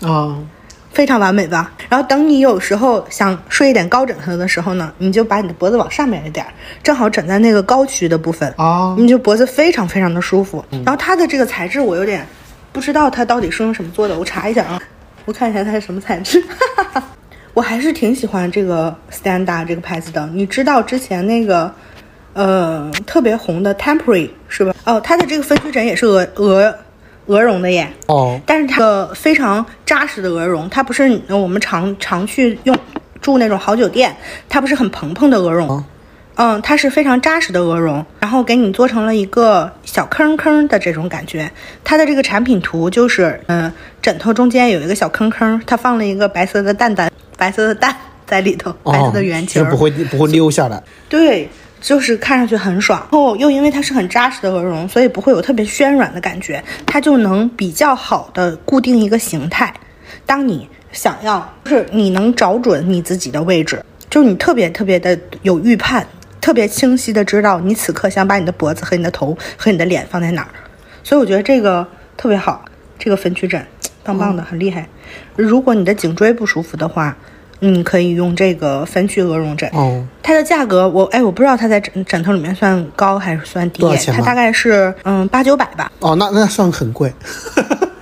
[0.01, 0.39] 啊。
[0.99, 1.71] 非常完美吧？
[1.89, 6.45] 然后等你有时候想睡一点高枕头的时候呢，你就把你的脖子往上面一点，
[6.83, 10.65] 正好枕在那个高区的部分哦，你就脖子非常非常的舒服。
[10.85, 12.27] 然后它的这个材质我有点
[12.73, 14.83] 不知道它到底是用什么做的，我查一下啊，
[15.25, 16.43] 我看一下它是什么材质。
[17.55, 20.29] 我还是挺喜欢这个 Standa 这个牌子的。
[20.35, 21.73] 你知道之前那个
[22.33, 24.75] 呃特别红的 Temporary 是吧？
[24.85, 26.77] 哦，它的这个分区枕也是鹅鹅。
[27.29, 32.76] 鹅绒的耶，哦，但是它非常扎实的鹅绒，它不是我们常常去用
[33.20, 34.14] 住那种好酒店，
[34.49, 35.85] 它不是很蓬蓬的鹅绒，
[36.37, 41.51] 嗯，它是非常扎实的鹅绒，然后给你做成了一个小坑坑的这种感觉。
[41.85, 47.95] 它的这个产品图就是，嗯，枕头中间有一个小坑坑，它放了一个白色的蛋蛋，白色的蛋
[48.26, 50.83] 在里头，白色的圆球，不会不会溜下来。
[51.09, 51.49] 对。
[51.81, 59.72] 就是看上去很爽，然后又因为它是很扎实的鹅绒，所以不会有特别暄软的感觉，它就能比较好的固定一个形态。
[60.26, 66.07] 当你想要，就是你能找准你自己的位置，就是你特别特别的有预判，
[66.41, 70.49] 特别清晰的知道你此刻想把你的脖子和你的头和你的脸放在哪儿。
[71.05, 72.64] 所以我觉得这个特别好，
[72.99, 73.64] 这个分区枕
[74.03, 74.87] 棒棒的，很厉害。
[75.37, 77.16] 如果你的颈椎不舒服的话，
[77.61, 79.69] 你可以用这个分区鹅绒枕。
[79.73, 87.13] 哦，它的价格我哎，我不知道它在枕枕头里面算高还是算低它大概是嗯八九百吧，哦，那那算很贵。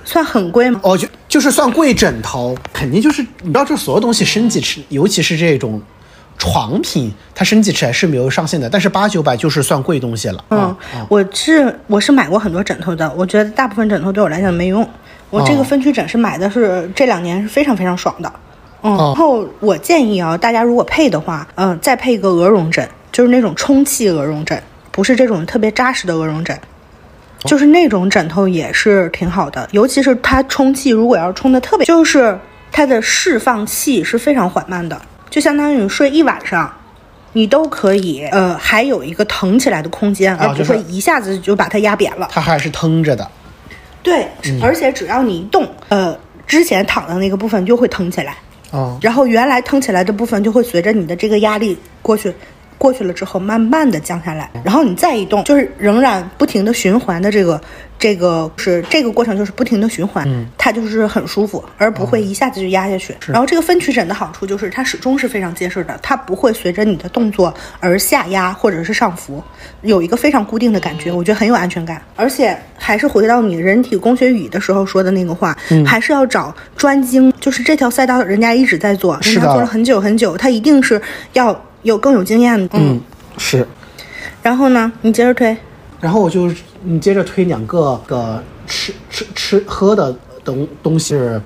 [0.05, 0.79] 算很贵吗？
[0.83, 5.81] 哦，就就是算贵枕头，肯定就是你知道，这所有东西升级吃，尤其是这种
[6.37, 8.69] 床品，它升级起来是没有上限的。
[8.69, 10.41] 但是八九百就是算贵东西了。
[10.49, 10.77] 嗯啊，
[11.09, 14.87] 我是我是买过很多枕头的，我觉得大部分枕头对我来讲没用。
[15.29, 18.31] 我这个哦分区枕是买的是这两年是非常非常爽的，
[18.83, 24.61] 嗯，哦然后我建议啊，大家如果配的话，嗯、再配一个鹅绒枕，就是那种充气鹅绒枕，
[24.91, 26.57] 不是这种特别扎实的鹅绒枕。
[27.41, 32.37] 就是那种枕头也是挺好的，尤其是它充气，如果要是充的特别，就是
[32.71, 34.99] 它的释放气是非常缓慢的，
[35.29, 36.73] 就相当于你睡一晚上，
[37.33, 42.27] 你都可以，呃，还有一个腾起来的空间，而不啊就是会一下子就把它压扁了。
[42.31, 43.29] 它还是腾着的。
[44.01, 44.27] 对，
[44.61, 46.17] 而且只要你一动，呃，
[46.47, 48.35] 之前躺的那个部分就会腾起来，
[48.71, 52.33] 哦，然后原来腾起来的部分就会随着你的这个压力过去。
[52.77, 57.59] 过去了之后，慢慢的降下来，然后你再一动，就是仍然不停的循环的这个
[57.97, 63.15] 这个是这个过程就是不停的循环，它就是很舒服，而不会一下子就压下去。
[63.27, 69.43] 然后这个分区枕的好处就是它始终是非常结实的，它不会随着你的动作而下压或者是上浮，
[69.81, 72.01] 有一个非常固定的感觉，我觉得很有安全感。
[72.15, 81.01] 而且还是回到你人体工学椅的时候说的那个话，还是要找专精，就是这条赛道人家一直在做，人家做了很久很久，他一定是
[81.33, 82.77] 要有更有经验的。
[82.77, 82.99] 嗯，
[83.37, 83.65] 是。
[84.43, 85.57] 然后呢，你接着推。
[85.99, 86.51] 然后我就
[86.83, 91.41] 你接着推两个个吃吃吃喝的东东西，是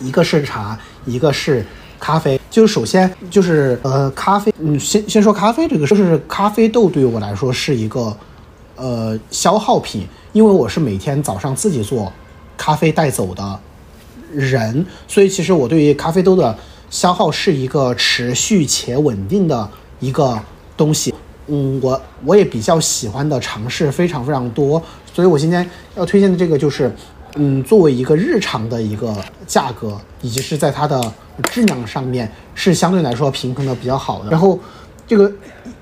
[0.00, 1.64] 一个是茶，一个是
[1.98, 2.38] 咖啡。
[2.50, 8.14] 就是首先就是呃咖啡，嗯先先说咖啡这个，就是咖啡豆对于我来说是一个
[8.76, 12.12] 呃消耗品，因为我是每天早上自己做
[12.56, 13.58] 咖啡带走的
[14.32, 16.56] 人，所以其实我对于咖啡豆的
[16.90, 19.70] 消耗是一个持续且稳定的
[20.00, 20.38] 一个
[20.76, 21.14] 东西。
[21.46, 24.80] 嗯，我我也比较喜欢的尝试非常非常多，
[25.12, 26.92] 所以我今天要推荐的这个就是，
[27.36, 29.12] 嗯，作为一个日常的一个
[29.46, 31.12] 价格，以及是在它的
[31.50, 34.30] 质量上面是相对来说平衡的比较好的。
[34.30, 34.56] 然后
[35.08, 35.32] 这个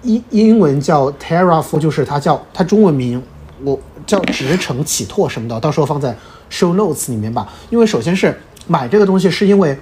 [0.03, 3.23] 英英文叫 Terra f o 就是它叫它中文名
[3.63, 6.17] 我叫直程起拓什么的，到时候放在
[6.51, 7.47] show notes 里面吧。
[7.69, 8.35] 因为首先是
[8.67, 9.79] 买这个东西是因为。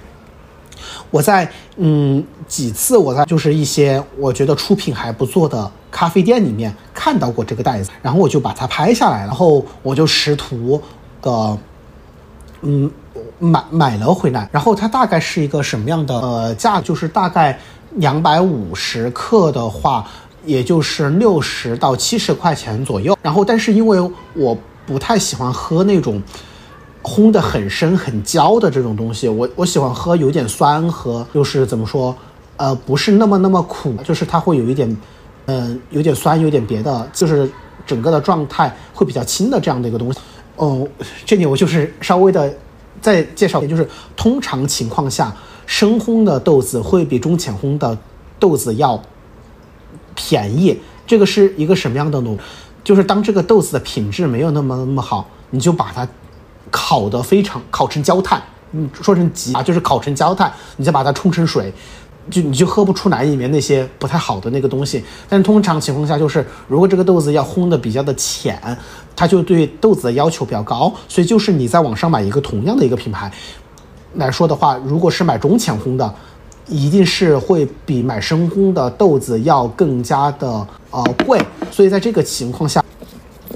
[1.09, 10.81] 我在嗯几次我在就是一些我觉得出品还不错的咖啡店里面看到过这个袋子，然后我就把它拍下来，然后我就试图
[11.21, 11.57] 的
[12.61, 12.91] 嗯
[13.39, 17.57] 买买了回来，然后它大概是一个什么样的呃价，就是大概
[17.95, 20.05] 两百五十克的话，
[20.45, 23.17] 也就是六十到七十块钱左右。
[23.21, 23.99] 然后但是因为
[24.33, 26.21] 我不太喜欢喝那种。
[27.07, 32.13] 烘的很深很焦的这种东西，我我喜欢喝有点酸和就是怎么说，
[32.57, 34.97] 呃，不是那么那么苦，就是它会有一点，
[35.45, 37.49] 嗯、有点酸，有点别的，就是
[37.85, 40.19] 整个的状态会比较轻的这样的一个东西。
[40.57, 40.85] 哦，
[41.25, 42.53] 这里我就是稍微的
[43.01, 45.33] 再介绍一点，就是通常情况下，
[45.65, 47.97] 深烘的豆子会比中浅烘的
[48.37, 49.01] 豆子要
[50.13, 50.77] 便宜。
[51.05, 52.37] 这个是一个什么样的呢？
[52.83, 56.07] 就是当这个豆子的品质没有那么那么好，你就把它
[56.71, 58.41] 烤得非常烤成焦炭，
[58.71, 61.71] 嗯，说成急啊，就是烤成焦炭，你再把它冲成水，
[62.29, 65.03] 就你就喝不出来里面那些不太好的那个东西。
[65.27, 68.59] 但通常情况下，就是如果这个豆子要烘的比较的浅，
[69.15, 73.31] 它就对豆子的要求比较高，所以就是你在网上买一个同样的一个品牌
[74.15, 76.13] 来说的话，如果是买中浅烘的。
[76.69, 81.41] 一定是会比买深烘的豆子要更加的呃贵，
[81.71, 82.83] 所以在这个情况下，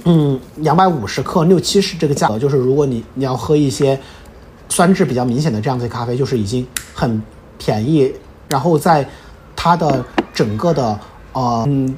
[0.06, 4.00] 嗯，两百五十克六七十这个价格，就是如果你你要喝一些
[4.68, 7.22] 酸质比较明显的这样子咖啡，就是已经很
[7.58, 8.12] 便宜。
[8.50, 9.08] 然后在
[9.56, 11.00] 它的整个的
[11.34, 11.96] 呃嗯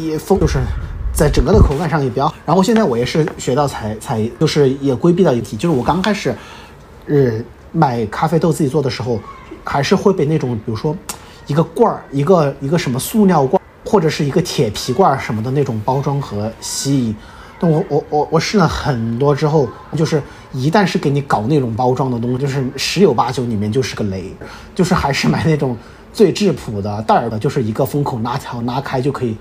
[0.00, 0.58] 也风就是
[1.14, 2.32] 在整个的口感上也比较。
[2.44, 6.34] 然后现在我也是学到才才就是也规避到一题，就是我刚开始
[7.06, 7.32] 呃
[7.70, 9.20] 买咖啡豆自己做的时候，
[9.62, 10.96] 还是会被那种比如说
[11.46, 13.59] 一个罐儿一个一个什么塑料罐。
[13.90, 17.16] 或者是一个铁皮罐什么的那种包装盒吸引。
[17.58, 20.22] 但我我我我试了很多之后，就是
[20.52, 24.32] 一旦是给你搞那种包装的东西，就是十有八九里面就是个雷，
[24.74, 25.76] 就是还是买那种
[26.12, 29.36] 最质朴的袋儿的，就是一个封口拉条拉开就可以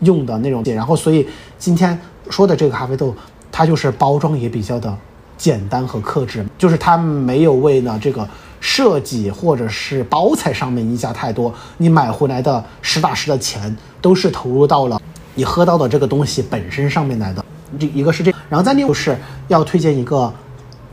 [0.00, 0.62] 用的那种。
[0.66, 1.26] 然后，所以
[1.58, 1.98] 今天
[2.28, 3.12] 说的这个咖啡豆，
[3.50, 4.96] 它就是包装也比较的
[5.36, 8.28] 简单和克制，就是它没有为了这个
[8.66, 11.54] 设计或者是包材上面溢价太多。
[11.76, 14.98] 你买回来的实打实的钱都是投入到了
[15.34, 17.44] 你喝到的这个东西本身上面来的。
[17.78, 19.14] 这一个是这，然后再另就是
[19.48, 20.32] 要推荐一个，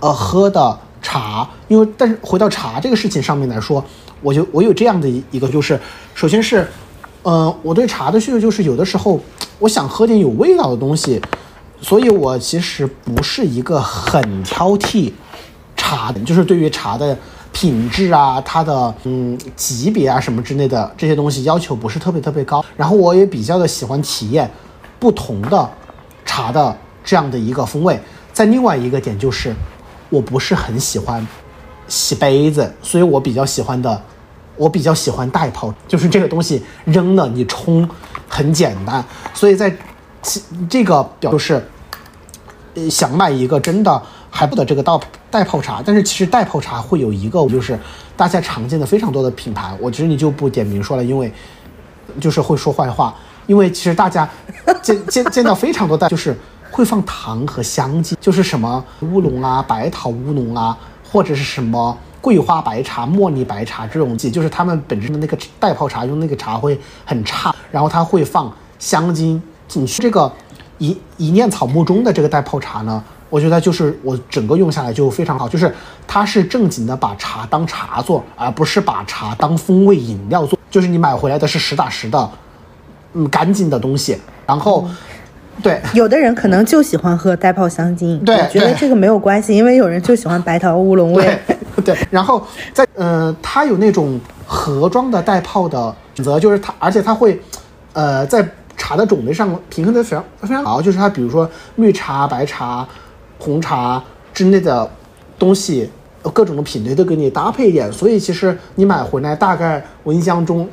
[0.02, 3.82] 呃，喝的茶，因为但是回到茶这个事情上面来说，
[4.22, 5.80] 我就我有这样的一个，就是
[6.14, 6.68] 首先是，
[7.24, 9.18] 呃，我对茶的需求就是有的时候
[9.60, 11.22] 我想喝点有味道的东西，
[11.80, 15.14] 所以我其实不是一个很挑剔
[15.78, 17.18] 茶的，就是对于茶的
[17.52, 24.50] 品质啊，它的嗯级别啊什么之类的这些东西要求不是特别特别高，然后我也比较的喜欢体验
[25.00, 25.70] 不同的。
[26.24, 28.00] 茶的这样的一个风味，
[28.32, 29.54] 在另外一个点就是，
[30.10, 31.28] 我不是很喜欢
[31.90, 34.02] 洗杯子，所以我比较喜欢的，
[34.56, 37.90] 我比较喜欢袋泡，就是这个东西扔了你冲
[38.30, 39.76] 很简单，所以在
[40.70, 41.70] 这个表就是，
[42.90, 45.02] 想买一个真的还不得这个倒
[45.32, 47.80] 袋泡茶，但是其实袋泡茶会有一个就是
[48.16, 51.32] 大家常见的非常多的品牌，我觉得你就不点名说了，因为
[52.20, 53.16] 就是会说坏话。
[53.48, 54.30] 因为其实大家
[54.84, 56.38] 见见见到非常多的，就是
[56.70, 60.78] 会放糖和香精，就是什么乌龙啊、白桃乌龙啊，
[61.12, 70.02] 或者是什么桂花白茶、茉莉白茶这种剂，就是他们本身的那个袋泡茶用那个茶会很差，然后他会放香精进去。
[70.02, 70.32] 这个
[70.78, 75.74] 一一念草木中的这个袋泡茶呢，我觉得就是我整个用下来就非常好，就是
[76.06, 82.30] 它是正经的把茶当茶做，而不是把茶当风味饮料做，就是你买回来的是实打实的。
[83.14, 84.18] 嗯，干净的东西，
[84.48, 84.88] 然后，
[85.62, 91.38] 对，有的人可能就喜欢喝带泡香精，对，觉得这个没有关系，因为有人就喜欢白桃乌龙味，
[91.84, 94.18] 对，然后在呃，它有那种
[94.48, 97.38] 盒装的袋泡的选择，就是它，而且它会，
[97.92, 102.88] 呃，在茶的种类上平衡的非常非常好，就是它比如说绿茶、白茶、
[103.42, 104.88] 红茶之类的
[105.40, 105.90] 东西，
[106.32, 110.70] 各种的品类都给你搭配一点，所以其实你买回来大概我印象中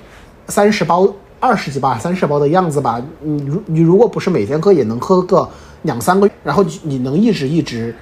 [0.48, 1.10] 三十包。
[1.40, 3.00] 二十几包、三十包的样子吧。
[3.22, 5.48] 你如你如果不是每天喝，也能喝个
[5.82, 6.32] 两三个月。
[6.42, 7.94] 然后你能一直一直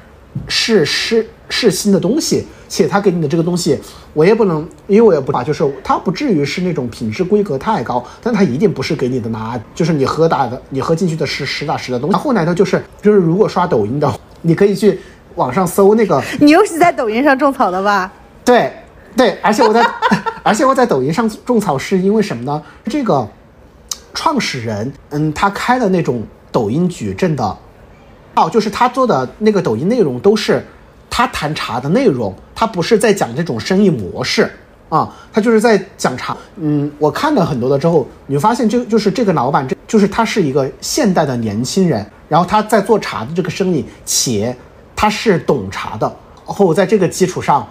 [0.49, 3.79] 试试试新的东西，且他给你的这个东西，
[4.15, 12.13] 我也不能，因为我也不怕，就是它不至于是那种品质规格太高，但它一定不是给你的拿，就是你喝大的，你喝进去的是实打实的东西。
[12.15, 14.11] 然后呢，就是就是如果刷抖音的，
[14.43, 15.01] 你可以去
[15.35, 16.23] 网上搜那个。
[16.41, 18.13] 你又是在抖音上种草的吧？
[18.45, 18.73] 对。
[19.17, 19.83] 对，而且我在，
[20.45, 22.63] 而且我在抖音上种草是因为什么呢？
[22.85, 23.27] 这个
[24.13, 26.23] 创始人，嗯，他开的那种
[26.53, 27.57] 抖音矩阵的，
[28.35, 30.63] 哦，就是他做的那个抖音内容都是
[31.09, 34.51] 他谈茶的内容，他不是在讲这种生意模式
[34.91, 36.37] 啊，他就是在讲茶。
[36.57, 44.57] 嗯，我看了很多的之后，你会发现，就就是这个老板，这就是他是一个现代的年轻人，然后他在做茶的这个生意，且
[44.95, 46.07] 他是懂茶的，
[46.47, 47.67] 然后在这个基础上。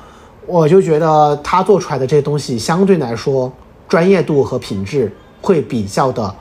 [0.47, 3.51] 我就觉得他做出来的这些东西相对来说
[3.89, 6.35] 专业度和品质会比较的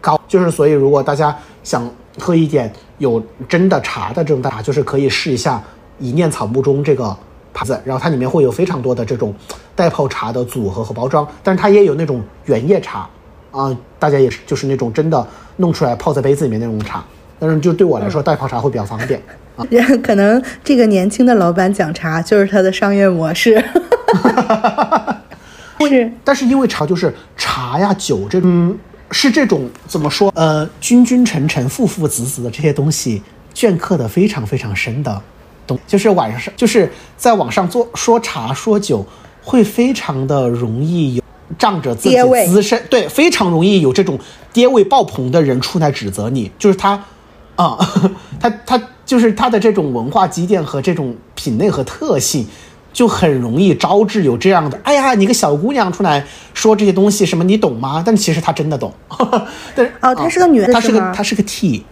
[0.00, 1.32] 高，就是所以如果大家
[1.62, 1.88] 想
[2.18, 5.62] 喝一点有真的茶的这种大茶，就是可以试一下
[6.00, 7.16] 一念草木中这个
[7.54, 9.32] 牌子，然后它里面会有非常多的这种
[9.76, 13.08] 袋泡茶的组合和包装，但是它也有那种原叶茶
[13.52, 15.24] 啊，大家也是就是那种真的
[15.58, 17.04] 弄出来泡在杯子里面那种茶，
[17.38, 19.20] 但是就对我来说带泡茶会比较方便。
[19.56, 19.64] 啊
[20.02, 23.56] 可能这个年轻的老板讲茶就是他的商业模式，
[25.88, 26.12] 是。
[26.22, 28.76] 但是因为茶就是茶呀酒这种
[29.10, 33.22] 是这种怎么说呃君君臣臣父父子子的这些东西
[33.54, 35.22] 镌刻的非常非常深的
[35.66, 39.06] 东，就是晚上就是在网上做说茶说酒
[39.42, 41.22] 会非常的容易有
[41.58, 42.16] 仗着自己
[42.46, 44.18] 资深对非常容易有这种
[44.52, 47.02] 爹味爆棚的人出来指责你，就是他
[47.56, 47.78] 啊
[48.40, 48.80] 他 他。
[49.06, 52.44] 就是它的这种文化积淀和这种品类和特性，
[52.92, 54.76] 就很容易招致有这样的。
[54.82, 58.02] 哎呀，你个小姑娘出来说这些东西，什么你懂吗？
[58.04, 58.92] 但其实她真的懂。
[59.76, 61.84] 但是哦，她是个女的，她是个她是个 T。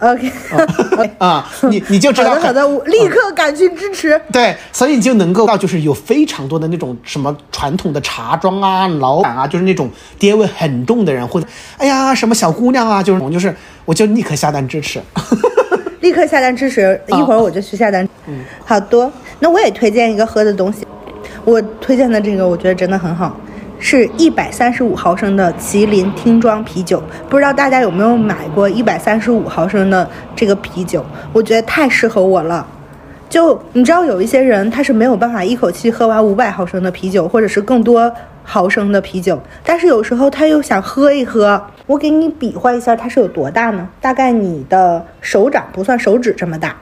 [0.00, 0.30] OK。
[1.16, 2.28] 啊，你你就知道。
[2.28, 4.20] 好的好的，我立刻赶去支持。
[4.30, 9.88] 对，所以你就能够到，就是有非常多的那种什么传统的茶庄啊、老板啊，就是那种
[10.18, 11.46] 爹味很重的人，或者
[11.78, 13.56] 哎呀什么小姑娘啊，就是我就是
[13.86, 15.00] 我就立刻下单支持。
[16.00, 18.06] 立刻下单支持，一会儿我就去下单。
[18.26, 19.10] 嗯，好多。
[19.40, 20.86] 那我也推荐一个喝的东西，
[21.44, 23.36] 我推荐的这个我觉得真的很好，
[23.78, 27.02] 是一百三十五毫升的麒麟听装啤酒。
[27.28, 31.04] 不知道大家有没有买过一百三十五毫升的这个啤酒？
[31.32, 32.64] 我觉得太适合我了。
[33.36, 38.10] 就你知道有一些人他是没有办法一口气喝完五百毫升的啤酒，或者是更多
[38.42, 41.62] 毫升的啤酒，但是有时候他又想喝一喝。
[41.84, 43.86] 我给你比划一下，它是有多大呢？
[44.00, 46.74] 大概你的手掌不算手指这么大。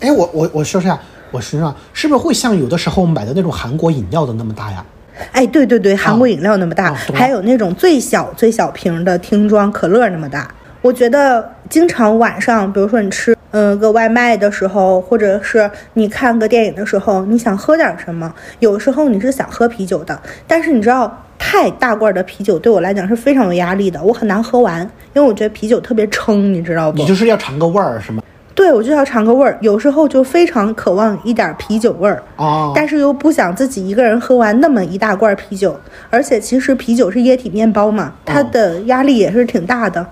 [0.00, 0.98] 哎，我我我说一下，
[1.30, 4.84] 我实际上是不是会像有的时候买的那种韩国饮料的那么大呀？
[5.30, 10.52] 哎，对对对，韩国饮料那么大，还有那种最小最小瓶的听装可乐那么大。
[10.82, 21.24] 我觉得经常晚上，比如说你吃嗯、呃个外卖的时候，或者是你看个电影的时候，你想喝点什么，有时候你是想喝啤酒的，但是你知道。
[21.42, 24.82] 太大罐的啤酒对我来讲是非常有压力的，我很难喝完，
[25.14, 26.98] 因为我觉得啤酒特别撑，你知道不？
[26.98, 28.22] 你就是要尝个味儿是吗？
[28.54, 32.22] 对我就要尝个味儿，有时候就非常渴望一点啤酒味儿。
[32.36, 35.74] 哦，但是又不想自己一个人喝完那么一大罐啤酒，
[36.10, 40.06] 而且其实啤酒是液体面包嘛，它的压力也是挺大的。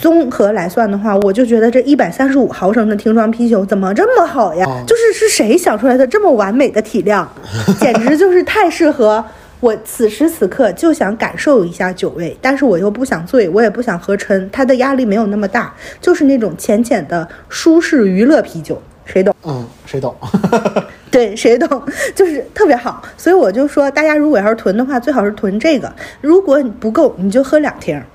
[0.00, 4.64] 综合来算的话，我就觉得这一百三十五毫升的听装啤酒怎么这么好呀？
[4.66, 7.30] 哦就是是谁想出来的这么完美的体量，
[7.80, 9.24] 简直就是太适合。
[9.60, 19.34] 我此时此刻就想感受一下酒味，但是我又不想醉，我也不想喝撑，它的压力没有那么大，就是那种浅浅的舒适娱乐啤酒，谁懂？
[19.44, 20.14] 嗯，谁懂？
[21.10, 21.82] 对，谁懂，
[22.14, 23.02] 就是特别好。
[23.16, 25.92] 所以我就说，大家如果要是囤的话，最好是囤这个。
[26.20, 28.06] 如果你不够，你就喝两瓶儿，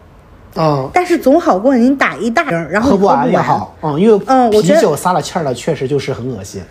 [0.55, 6.61] 嗯，但是总好过你打一大瓶儿，然后喝不你完完也好，嗯，因为嗯我觉得啤酒撒了气儿了，确实就是很恶心。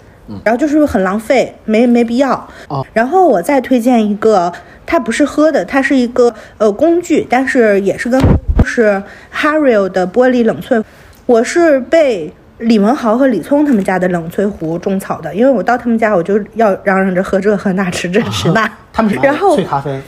[0.44, 2.32] 然后就是很浪费，没没必要。
[2.68, 4.50] 哦然后我再推荐一个，
[4.86, 8.18] 它不是喝的，它是一个呃工具，但是也是跟
[8.64, 9.02] 是
[9.34, 10.82] Harrier 的玻璃冷萃。
[11.26, 18.70] 我是被李文豪和李聪他们家的冷萃壶种草的，因为我到他们家我就要嚷嚷着喝这喝那吃这吃那。
[18.92, 20.00] 他们是然后萃咖啡，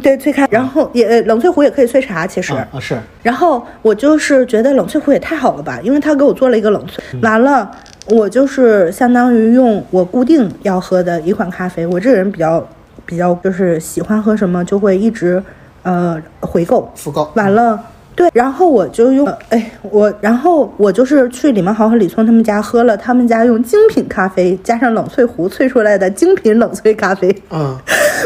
[0.00, 2.52] 对萃咖，然后也呃冷萃壶也可以萃茶，其实。
[2.52, 7.70] 啊啊是，然后我就是觉得冷萃壶也太好了吧，因为他给我做了一个冷萃，完了
[8.06, 12.66] 我就是相当于用我固定要喝的一款咖啡，我这个人比较
[13.04, 15.42] 比较就是喜欢喝什么就会一直
[15.82, 17.30] 呃回购，复购。
[17.34, 17.78] 完了。
[18.14, 27.58] 对，然后我就用，哎，我，然后我就是去李文豪和李聪他们家喝了他们家用精品咖啡加上冷萃壶萃出来的精品冷萃咖啡，嗯，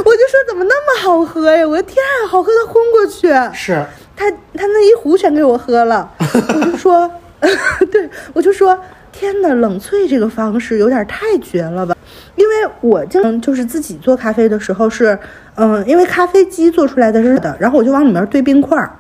[0.04, 1.66] 我就说怎么那么好喝呀！
[1.66, 3.28] 我的天啊，好喝的昏过去。
[3.56, 3.84] 是，
[4.16, 7.08] 他他那一壶全给我喝了， 我就说，
[7.92, 8.76] 对我就说，
[9.12, 11.96] 天呐，冷萃这个方式有点太绝了吧？
[12.34, 15.16] 因为我经常就是自己做咖啡的时候是，
[15.54, 18.90] 嗯，因为咖啡机做出来的是的，然后我就往里面兑冰块儿。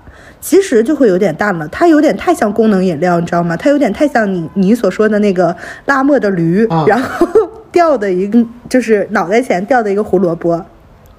[0.40, 3.56] 其实就会有点淡了，它有点太像功能饮料，你知道吗？
[3.56, 5.54] 它有点太像你你所说的那个
[5.86, 7.26] 拉磨的驴，啊然后
[7.72, 10.64] 掉的一个就是脑袋前掉的一个胡萝卜，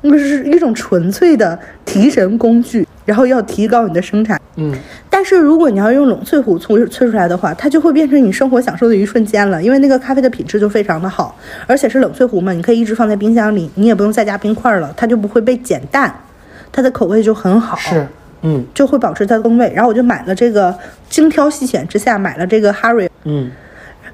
[0.01, 4.39] 那是一种纯粹的提神工具，然后要提高你的生产。
[4.55, 4.73] 嗯，
[5.07, 11.35] 但是如果你要用冷萃壶萃萃出来的话，它就会变成你生活享受的一瞬间了，因为那个咖啡的品质就非常的好，
[11.67, 16.11] 而且是冷萃壶嘛，你可以一直放在冰箱里，你也不用再加冰块了，它就不会被减淡，
[16.71, 17.77] 它的口味就很好。
[17.77, 18.07] 是，
[18.41, 19.71] 嗯就会保持它的风味。
[19.75, 20.77] 然后我就买了这个，
[21.09, 23.51] 精挑细选之下买了这个 Harry，嗯，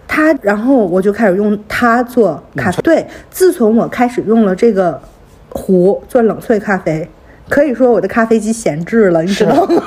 [0.08, 2.82] 它，然后我就开始用它做咖啡。
[2.82, 5.02] 对，自从我开始用了这个
[5.50, 7.08] 壶做冷萃咖啡，
[7.50, 9.84] 可以说我的咖啡机闲置了，你知道吗？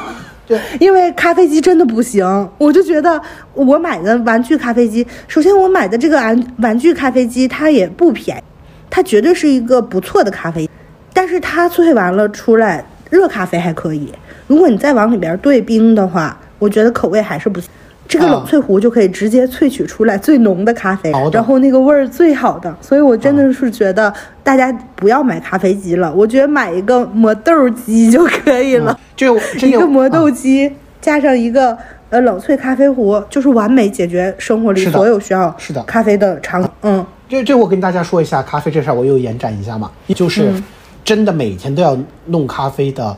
[0.47, 2.25] 对， 因为咖啡机真的不行，
[2.57, 3.21] 我就觉得
[3.53, 8.43] 我买的玩具咖啡机，首先我买的这个玩玩具咖啡机它也不便宜，
[8.89, 10.71] 它绝对是一个不错的咖啡，
[11.13, 14.13] 但是它萃完了出来热咖啡还可以，
[14.47, 17.69] 如果你再往里边兑冰的话，我觉得口味还是不行。
[18.09, 18.31] 这个啊。
[18.33, 24.13] 冷萃壶就可以直接萃取出来最浓的咖啡然后那个味儿最好的，所以我真的是觉得
[24.45, 28.97] 大家不要买咖啡机了，我觉得买一个磨豆机就可以了。
[29.17, 31.77] 就一个磨豆啊机、加上一个
[32.11, 35.83] 呃冷萃咖啡壶，就是完美解决生活里所有需要是的。
[35.83, 36.71] 咖啡的场景。
[36.83, 40.63] 嗯，这这我跟大家说一下咖啡这事儿，我又延展一下嘛，就是嗯。
[41.05, 41.97] 真的每天都要
[42.27, 43.17] 弄咖啡的，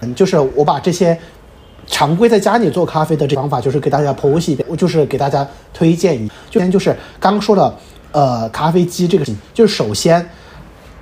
[0.00, 1.18] 嗯，就是我把这些
[1.86, 7.74] 常规在家里做咖啡的这方法，就是给大家剖析一遍，我就是给大家推荐一，就先就是刚说的，
[8.12, 10.28] 呃，咖啡机这个，就是首先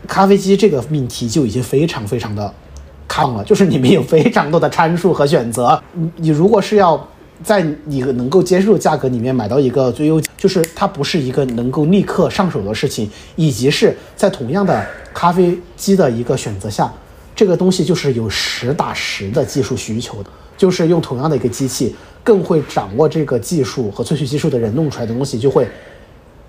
[0.06, 2.52] 咖啡机这个命题就已经非常非常的
[3.08, 5.82] 抗了，就是里面有非常多的参数和选择。
[5.92, 7.08] 你你如果是要
[7.42, 16.90] 在你能够接受的价格里面买到一个最优，就是它不是一个能够立刻上手的事情，以及是在同样的咖啡机的一个选择下，
[17.36, 21.94] 这个东西就是有实打实的技术需求的，就是用同样的一个机器，
[22.24, 25.68] 更会掌握这个技术和萃取技术的人弄出来的东西就会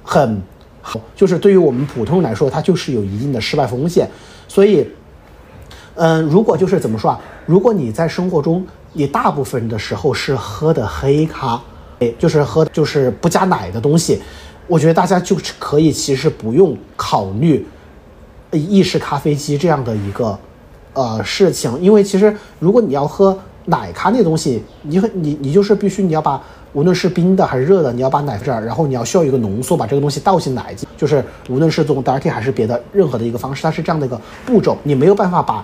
[0.01, 0.41] 很
[0.81, 4.09] 好，就是对于我们普通人来说，它就是有一定的失败风险，
[4.47, 4.87] 所以。
[5.99, 7.19] 嗯，如果就是怎么说啊？
[7.47, 11.59] 如果你在生活中，你大部分的时候是喝的黑咖，
[12.19, 14.21] 就是喝就是不加奶的东西，
[14.67, 17.65] 我觉得大家就是可以其实不用考虑
[18.51, 20.37] 意式咖啡机这样的一个
[20.97, 26.41] 呃事情，因为其实如果你要喝奶咖那东西，你你你就是必须你要把
[26.73, 35.63] 无论是冰的还是热的，你要把奶这儿，然后你要需要一个浓缩，把这个东西倒进奶，就是无论是用 dirty 还是别的任何的一个方式，它是这样的一个步骤，你没有办法把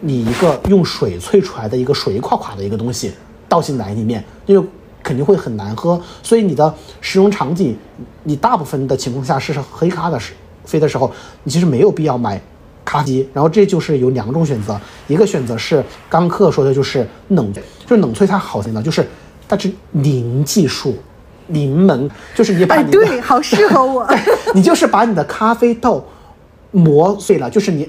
[0.00, 3.12] 你一个用水萃出来的一个水垮垮的一个东西
[3.48, 4.66] 倒进奶里面，因为
[5.02, 6.00] 肯定会很难喝。
[6.22, 7.76] 所以你的使用场景，
[8.24, 10.32] 你大部分的情况下是黑咖的时
[10.64, 11.10] 飞的时候，
[11.44, 12.40] 你其实没有必要买
[12.84, 13.28] 咖机。
[13.32, 19.06] 然后这就是有两种选择，一个选择是刚克说的，就是冷，就是冷萃它好在哪，就是
[19.48, 20.94] 它是零技术。
[21.48, 24.08] 零门就是你把哎，你的、对，好适合我。
[24.54, 26.02] 你就是把你的咖啡豆
[26.70, 27.86] 磨碎了，就是你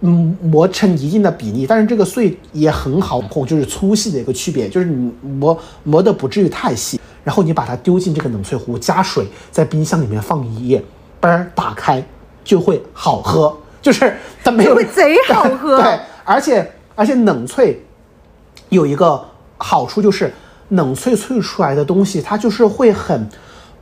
[0.00, 10.82] 嗯磨成一定的比例，但是这个碎也很好控，就是粗细的一个区别，就是你磨磨的不至于太细，然后你把它丢进这个冷萃壶，加水，在冰箱里面放一夜，
[11.20, 12.04] 嘣儿打开
[12.42, 17.76] 就会好喝，就是它没有贼好喝对，而且而且冷萃
[18.68, 19.22] 有一个
[19.58, 20.32] 好处就是
[20.70, 23.28] 冷萃萃出来的东西，它就是会很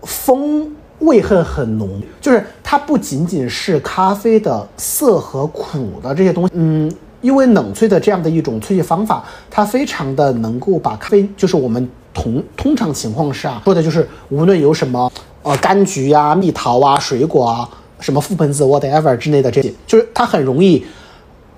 [0.02, 0.70] 风
[1.00, 15.10] 味很很浓，就是它不仅仅是咖啡的涩和苦的这些东西，嗯，因为冷萃的这样的一种萃取方法，它非常的能够把咖啡，就是我们通通常情况下说的就是无论有什么
[15.42, 17.68] 呃柑橘啊、蜜桃啊、水果啊、
[18.00, 20.84] 什么覆盆子 whatever 之类的这些，就是它很容易。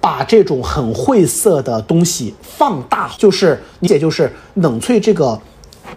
[0.02, 5.38] 把这种很晦涩的东西放大，就是理解就是冷萃这个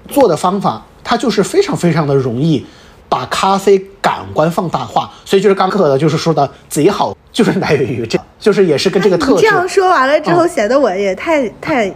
[0.09, 2.65] 做的方法，它就是非常非常的容易
[3.13, 9.33] 把咖啡感官放大化，所以就是刚克的就是说的贼好，就是来源于这，就是也是跟这个特质。
[9.35, 11.93] 你这样说完了之后，嗯显得我也太太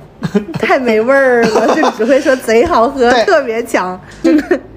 [0.54, 4.00] 太没味儿了，就只会说贼好喝，特别强。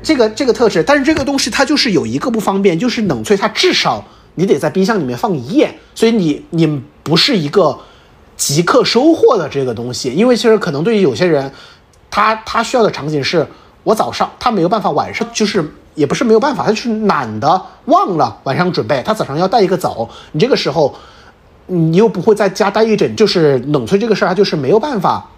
[0.02, 4.02] 这个这个特质，但是这个东西它就是有一个不方便，就是冷萃它至少
[4.36, 7.78] 你得在冰箱里面放一夜，所以你你不是一个
[8.38, 11.52] 即刻收获的这个东西，因为其实可能对于有些人，
[12.10, 13.46] 他他需要的场景是
[13.82, 15.62] 我早上他没有办法晚上就是。
[16.00, 20.94] 也不是没有办法，他就是懒得忘了晚上准备，他早上要带一个走，你这个时候
[21.66, 25.30] 你又不会在家待一整，就是冷萃这个事儿，它就是没有办法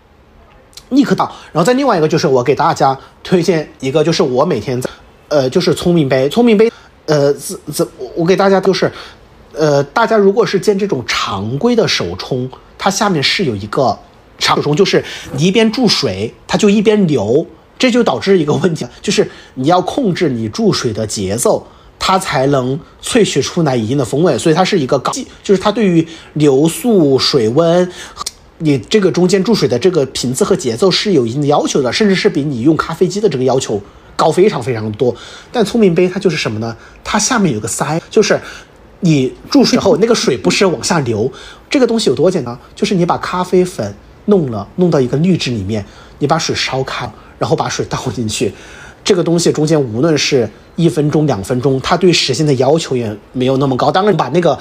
[0.91, 1.25] 立刻到。
[1.51, 4.89] 然后再另外一个就是我给大家推荐一个，就是我每天在，
[5.29, 6.71] 呃，就是聪明杯，聪明杯，
[7.07, 8.93] 呃，怎怎我给大家就是，
[9.55, 12.49] 呃，大家如果是见这种常规的手冲，
[12.79, 13.99] 它下面是有一个
[14.39, 17.45] 手冲，就是你一边注水，它就一边流，
[17.83, 21.67] 这就导致一个问题，就是你要控制你注水的节奏。
[21.99, 27.89] 它才能萃取出来一定的风味，所以它是一个高，就是它对于流速、水温，
[28.59, 33.81] 你这个中间注水的这个频次和节奏是有一定的要求的，甚至是比你用咖啡机的这个要求
[34.17, 35.15] 高非常非常多。
[35.53, 36.77] 但聪明杯它就是什么呢？
[37.05, 38.41] 它下面有个塞，就是
[39.01, 41.33] 你注水后那个水不是往下流，
[41.69, 42.57] 这个东西有多简单？
[42.75, 43.95] 就是你把咖啡粉
[44.25, 45.85] 弄了，弄到一个滤纸里面，
[46.19, 47.09] 你把水烧开，
[47.43, 48.55] 然后把水倒进去。
[49.03, 53.91] 这个东西中间无论是一分钟、两分钟，它对时间的要求也没有那么高。
[53.91, 54.57] 当然，把那个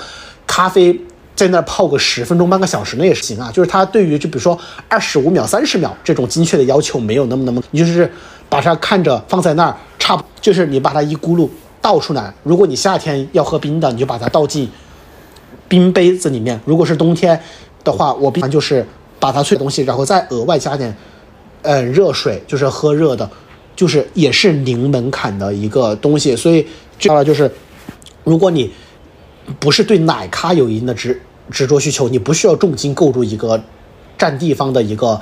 [0.48, 1.00] 咖啡
[1.36, 3.52] 在那泡个十分钟、半个小时那也行啊。
[3.54, 4.58] 就是它对于就比如说
[4.90, 8.12] 二十五秒、三十秒这种精确的要求没有那么那么，你就是
[8.50, 11.48] 把它看着放在那儿，差不就是你把它一咕噜
[11.80, 12.34] 倒出来。
[12.42, 14.68] 如果你夏天要喝冰的，你就把它倒进
[15.68, 17.40] 冰杯子里面；如果是冬天
[17.84, 18.84] 的话，我冰就是
[19.20, 20.96] 把它萃东西，然后再额外加点
[21.62, 23.30] 呃热水，就是喝热的。
[23.74, 26.64] 就是也是零门槛的一个东西，所以
[27.00, 27.50] 这了就是，
[28.24, 28.70] 如果你
[29.60, 31.20] 不是对奶咖有一定的执
[31.50, 33.60] 执着需求，你不需要重金购入一个
[34.20, 35.20] 占地方的一个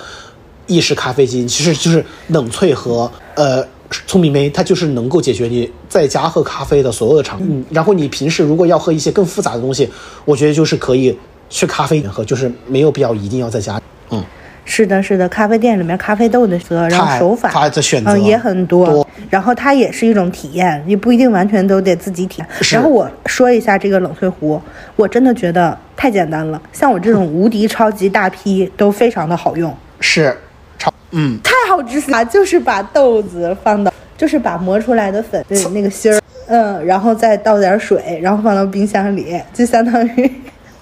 [0.68, 3.66] 意式咖啡机，其实就是冷萃和呃
[4.08, 7.64] 聪明杯，它就是能够解决你在家喝咖啡的所有的场景。
[7.70, 9.88] 然后你平时如果要喝一些更复杂的东西，
[10.26, 11.18] 我觉得就是可以
[11.50, 13.80] 去咖啡店喝，就是没有必要一定要在家。
[14.10, 14.22] 嗯。
[14.70, 19.08] 是的，是的，咖啡店里面咖啡豆的择，然后手法，它的选择嗯也很多，多。
[19.30, 22.48] 然后它也是一种体验，也不一定完全都得自己体验。
[22.72, 24.62] 然后我说一下这个冷萃壶，
[24.96, 30.38] 我真的觉得太简单了，像我这种无敌超级大批都非常的好用，是，
[30.78, 40.32] 超嗯，太好执行了，就是把豆子放到，就是把磨出来的粉对那个芯儿，嗯，然后再倒点水，然后放到冰箱里，就相当于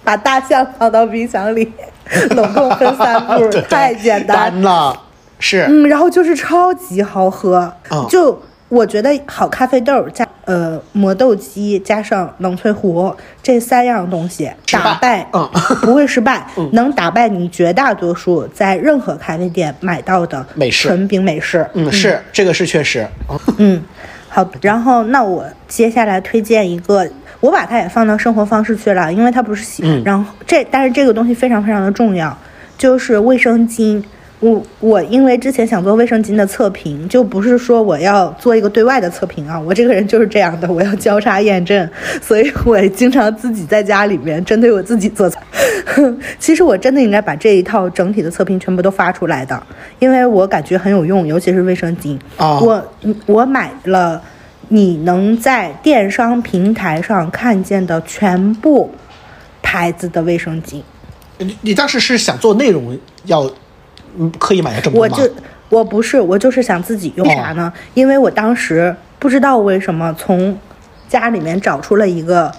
[0.03, 1.71] 把大象放到冰箱里，
[2.35, 4.51] 冷冻分三步，太简单。
[4.51, 4.99] 单了，
[5.39, 5.65] 是。
[5.67, 8.05] 嗯，然后就是超级好喝，嗯。
[8.09, 15.49] 就我觉得好咖啡豆加呃磨豆机加上冷萃壶这三样东西打败，嗯。
[15.81, 20.87] 不会失败， 能打败你绝大多数在任何咖啡店买到的美式。
[20.89, 21.65] 纯冰美式。
[21.73, 23.07] 嗯，是这个是确实，
[23.57, 23.81] 嗯，
[24.27, 27.07] 好，然后那我接下来推荐一个，
[27.39, 32.37] 我把它也放到生活方式去了，因为它不是洗，嗯然后这但是这个东西非常非常的重要，
[32.77, 34.03] 就是卫生巾。
[34.39, 41.89] 我我因为之前想做卫生巾的测评，就不是说我要做一个对外的测评啊，我这个人就是这样的，我要交叉验证，
[42.21, 45.27] 所以我经常自己在家里面针对我自己做。
[46.37, 49.59] 其实我真的应该把这一套整体的测评全部都发出来的，
[49.97, 52.15] 因为我感觉很有用，尤其是卫生巾。
[52.37, 52.93] 啊我
[53.25, 54.21] 我买了
[54.69, 58.91] 你能在电商平台上看见的全部
[59.61, 60.81] 牌子的卫生巾。
[61.37, 63.49] 你你当时是想做内容要
[64.17, 65.17] 嗯刻意买的这么多吗？
[65.17, 65.33] 我就
[65.69, 67.71] 我不是，我就是想自己用啥呢？
[67.93, 70.57] 因为我当时不知道为什么从
[71.07, 72.51] 家里面找出了一个，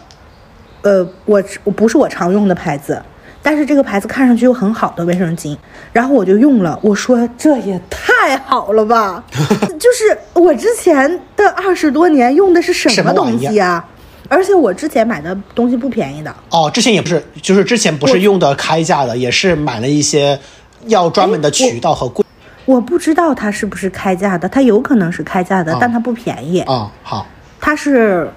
[0.82, 3.02] 呃，我我不是我常用的牌子，
[3.48, 5.56] 但是这个牌子看上去又很好的卫生巾，
[5.90, 9.24] 然后我就用了，我说这也太好了吧！
[9.80, 13.82] 就是我之前的二十多年用的是什么东西啊？
[14.28, 20.38] 而且我之前买的东西不便宜的，哦，之前也不是，就是之前不是用的开价的，也是买了一些
[20.84, 22.22] 要专门的渠道和柜
[22.66, 26.60] 我不知道它是不是开价的，它有可能是开价的，哦但它不便宜。
[26.60, 27.26] 啊、好，
[27.58, 28.30] 它是，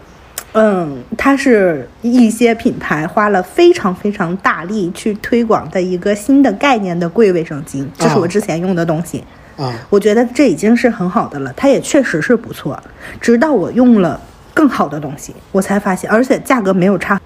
[0.54, 9.24] 嗯，它是一些品牌花了非常非常大力去推广的一个新的概念的贵卫生巾，这是我之前用的东西。
[9.58, 12.82] 啊我觉得这已经是很好的了，它也确实是不错。
[13.20, 14.20] 直到我用了
[14.54, 17.20] 更好的东西，我才发现，而且价格没有差，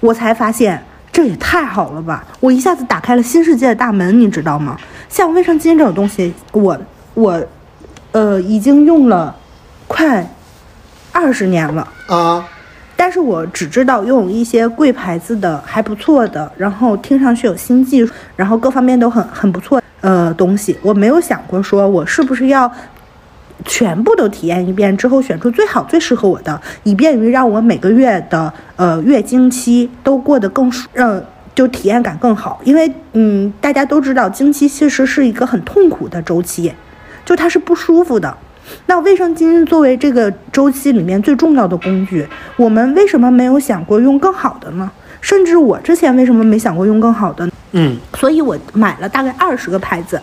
[0.00, 0.82] 我才发现
[1.12, 2.26] 这也太好了吧！
[2.40, 4.76] 我一下子打开了新世界的大门，你知道吗？
[5.08, 6.76] 像卫生巾这种东西，我
[7.14, 7.40] 我
[8.12, 9.34] 呃已经用了
[9.86, 10.28] 快
[11.12, 11.86] 二十年了。
[12.08, 12.48] 啊、
[13.06, 20.76] 但是我只知道用一些贵牌子的还不错的，然后听上去有新技术，然后各方面都很很不错呃东西。
[20.82, 22.68] 我没有想过说我是不是要
[23.64, 31.22] 全部都体验一遍之后选出最好最适合我的，以便于让我每个月的呃月经期都过得更舒让。
[31.54, 36.72] 就体验感更好，因为嗯，大家都知道经期其实是一个很痛苦的周期，
[37.24, 38.36] 就它是不舒服的。
[38.86, 42.26] 那卫生巾作为这个周期里面最重要的工具，
[42.56, 44.90] 我们为什么没有想过用更好的呢？
[45.20, 47.52] 甚至我之前为什么没想过用更好的呢？
[47.72, 50.20] 嗯，所以我买了大概二十个牌子，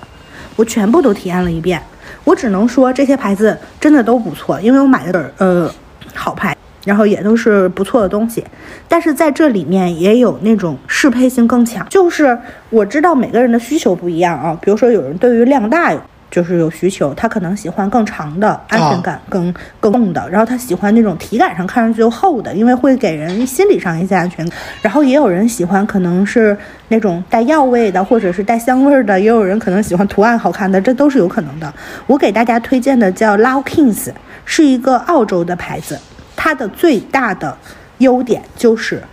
[0.56, 1.82] 我全部都体验了一遍。
[2.24, 5.70] 我只能说这些牌子真的都不错，因为我买的是呃
[6.15, 6.56] 好牌，
[6.86, 8.41] 然后也都是不错的东西。
[8.88, 12.38] 但是在这里面也有那种适配性更强，就是
[12.70, 14.57] 我知道每个人的需求不一样啊。
[14.61, 15.99] 比如说有人对于量大有
[16.34, 24.57] 就是有需求，他可能喜欢更长的安全感更更重的，然后他喜欢那种体感上看上去又厚的，因为会给人心理上一些安全感。
[24.81, 26.57] 然后也有人喜欢可能是
[26.88, 31.72] 那种带药味的，或者是带香味儿的，也有人可能喜欢图案好看的，这都是有可能的。
[32.07, 34.10] 我给大家推荐的叫 Laukins，
[34.43, 35.99] 是一个澳洲的牌子，
[36.35, 37.55] 它的最大的
[37.99, 39.03] 优点就是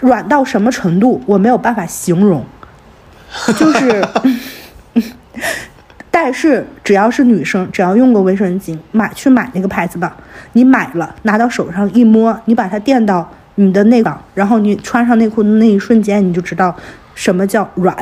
[0.00, 2.42] 软到什么程度，我没有办法形容，
[3.58, 4.02] 就是。
[6.20, 10.16] 但是只要是女生，只要用过卫生巾，买去买那个牌子吧。
[10.54, 16.74] 你买了，拿到手上一摸，你把它垫到你的内脏，然后你穿上内裤的那一瞬间，你就知道
[17.14, 17.96] 什么叫软，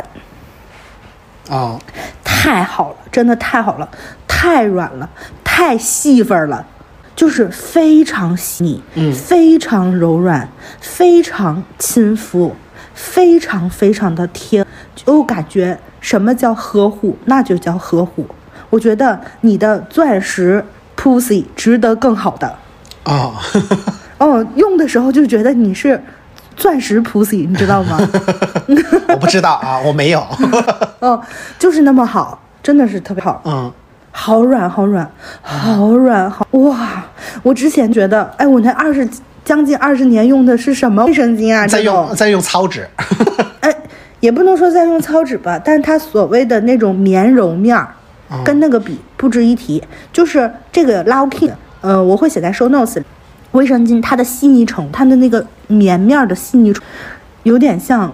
[1.51, 1.79] 啊、
[2.25, 3.87] 太好了，真的太好了，
[4.27, 5.11] 太软了，
[5.45, 6.65] 太细缝儿了，
[7.15, 10.49] 就是非常细腻，嗯非常柔软，
[10.81, 12.57] 非常亲肤，
[12.95, 14.65] 非常非常的贴，
[14.95, 18.25] 就感觉什么叫呵护，那就叫呵护。
[18.71, 20.65] 我觉得你的钻石
[20.97, 22.47] pussy 值得更好的，
[23.03, 23.33] 啊，
[24.19, 26.01] 哦，用的时候就觉得你是
[26.55, 27.99] 钻石 pussy，你知道吗？
[29.11, 30.25] 我不知道啊，我没有，
[31.01, 31.21] 哦，
[31.59, 33.43] 就是那么好，真的是特别好。
[33.45, 33.73] 嗯，
[34.13, 35.11] 好软，好软，
[35.43, 37.05] 好软，好哇！
[37.43, 39.09] 我之前觉得，哎，我那二十
[39.45, 41.67] 将近二十年用的是什么卫生巾啊？
[41.67, 42.89] 在，用在用草纸，
[43.61, 43.75] 哎，
[44.27, 47.95] 也不能说在用糙纸吧，但是它所谓的那种棉柔面儿，
[48.29, 49.81] 嗯跟那个比不值一提。
[50.13, 53.05] 就是这个 Laukin，呃，我会写在 show notes 里。
[53.53, 56.89] 卫生巾它的细腻程度，它的那个棉面儿的细腻程度，
[57.45, 58.13] 有点像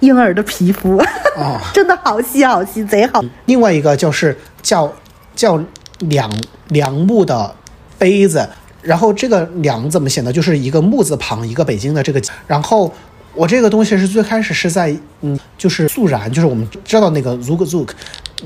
[0.00, 0.98] 婴儿的皮肤，
[1.38, 3.24] 哦 真的好细好细，贼好。
[3.46, 4.92] 另外一个就是叫
[5.34, 5.58] 叫
[6.00, 6.30] 两
[6.68, 7.54] 梁木的
[7.98, 8.46] 杯子，
[8.82, 10.30] 然后这个梁怎么写呢？
[10.30, 12.20] 就是一个木字旁，一个北京的这个。
[12.46, 12.92] 然后
[13.34, 17.88] 我这个东西是最开始是在嗯，就是素然，就是我们知道那个 Zug Zug，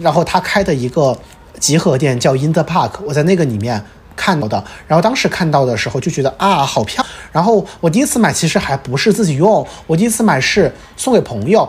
[0.01, 1.17] 然后他开的一个
[1.59, 3.85] 集合店叫 In the Park，我在那个里面
[4.17, 4.39] 看。
[4.41, 4.63] 到的。
[4.87, 7.05] 然后当时看到的时候就觉得啊，好漂。
[7.31, 11.69] 然后我第一次买其实还不是自己用，我第一次买是送给朋友，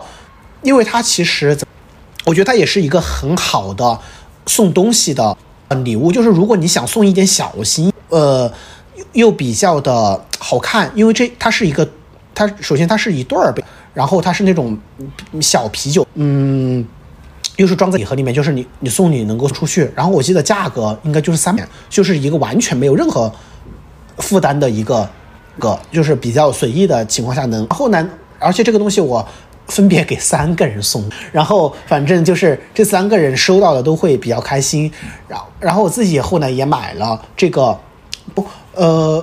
[0.62, 1.56] 因为它其实，
[2.24, 3.98] 我觉得它也是一个很好的
[4.46, 5.36] 送东西的
[5.84, 6.10] 礼物。
[6.10, 8.50] 就是如果你想送一点小心，呃，
[9.12, 11.88] 又比较的好看，因为这它是一个，
[12.48, 13.54] 它首先它是一对儿，
[13.92, 14.78] 然后它是那种
[15.40, 16.86] 小啤酒，嗯。
[17.56, 23.30] 又是装在礼盒里面，就是你你送你能够出去，然后我记得价格应该就是三百，就是一个完全没有任何
[24.16, 25.06] 负担的一个
[25.58, 27.66] 个，就是比较随意的情况下能。
[27.68, 28.08] 然后呢，
[28.38, 29.26] 而且这个东西我
[29.66, 34.90] 分别给三个人送，然后反正就是这三个人收到的都会比较开心。
[35.28, 37.78] 然后然后我自己后呢也买了这个，
[38.34, 39.22] 不呃，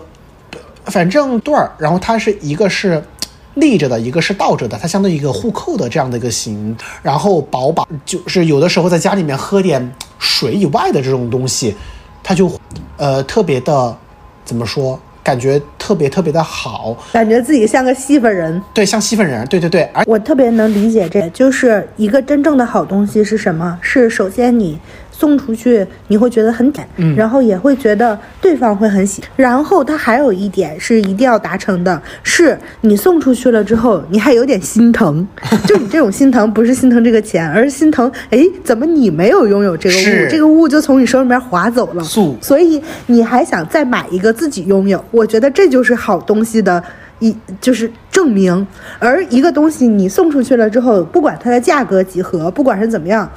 [0.88, 3.04] 反正对儿，然后它是一个是。
[3.58, 11.76] 立着的一个是倒着的，它相当于一个互扣的这样的一个形，然后薄薄，就是有的时候在家里面喝点水以外的这种东西，
[12.22, 12.52] 它就
[12.98, 13.98] 呃特别的
[14.46, 23.80] 怎么说，感觉特别特别的好，感觉自己像个戏粉人，对，像戏粉人，对对对，而我特别能理解这，就是一个真正的好东西是什么？
[23.82, 24.78] 是首先你。
[25.18, 29.24] 送出去你会觉得很甜，然后也会觉得对方会很喜。
[29.36, 35.28] 然后他还有一点是一定要达成的，是你送出去了之后，你还有点心疼。
[35.66, 42.04] 就你这种心疼，不是心疼这个钱，而是心疼，哎，怎么你没有拥有这个物，这个物就从你手里面划走了。
[42.40, 46.84] 所以你还想再买一个自己拥有，我觉得这就是好东西的。
[47.20, 48.68] 一就是证明，
[49.00, 53.28] 而一个东西你送出去了之后，不管它的价格几何，不管是怎么样，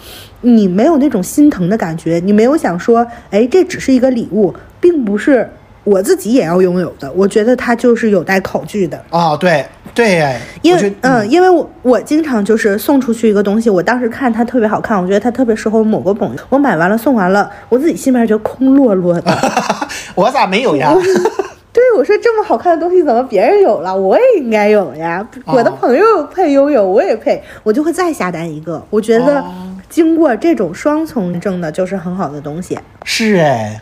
[0.42, 5.48] 你没有那种心疼的感觉，你没有想说，哎，这只是一个礼物，并不是
[5.84, 7.10] 我自己也要拥有的。
[7.12, 9.02] 我觉得它就是有待考据的。
[9.10, 9.64] 哦，对
[9.94, 19.36] 对，因为嗯，因为我我经常就是送出去一个东西，我当时看它特别好看，我觉得它特别适合某个朋友，我买完了送完了，我自己心里面就空落落的。
[20.14, 20.94] 我咋没有呀？
[21.72, 25.24] 对，我说这么好看的东西怎么别人有了，我也应该有呀？
[25.46, 28.84] 我的朋友配拥有，我也配，我就会再下单一个。
[28.90, 29.42] 我觉得
[29.90, 32.78] 经过这种双重证的，就是很好的东西。
[33.04, 33.78] 是哎，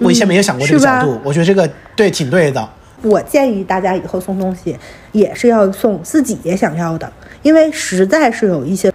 [0.00, 2.66] 我以前没有想过这个角度，我觉得这个对挺对的。
[3.02, 4.74] 我建议大家以后送东西
[5.12, 7.12] 也是要送自己也想要的，
[7.42, 8.90] 因为实在是有一些。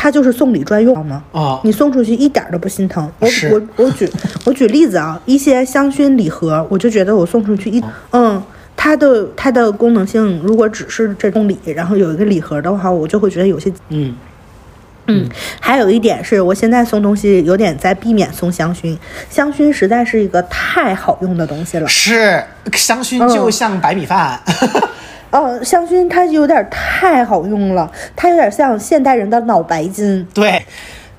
[0.00, 1.24] 它就是送礼专用吗？
[1.32, 3.10] 啊，你送出去一点都不心疼。
[3.18, 4.08] 我我我举
[4.44, 7.82] 我举例子啊，一些香薰礼盒，我就觉得我送出去一
[8.12, 8.40] 嗯，
[8.76, 14.14] 它的它的功能性如果只是这种礼，然后有一个礼盒的话，我就会觉得有些嗯
[15.08, 15.28] 嗯。
[15.60, 18.96] 还有一点是我现在送东西有点在避免送香薰，
[19.28, 21.88] 香薰实在是一个太好用的东西了。
[21.88, 22.42] 是
[22.74, 24.40] 香薰就像白米饭。
[25.30, 30.26] 呃， 香薰它有点太好用了，它有点像现代人的脑白金。
[30.32, 30.64] 对，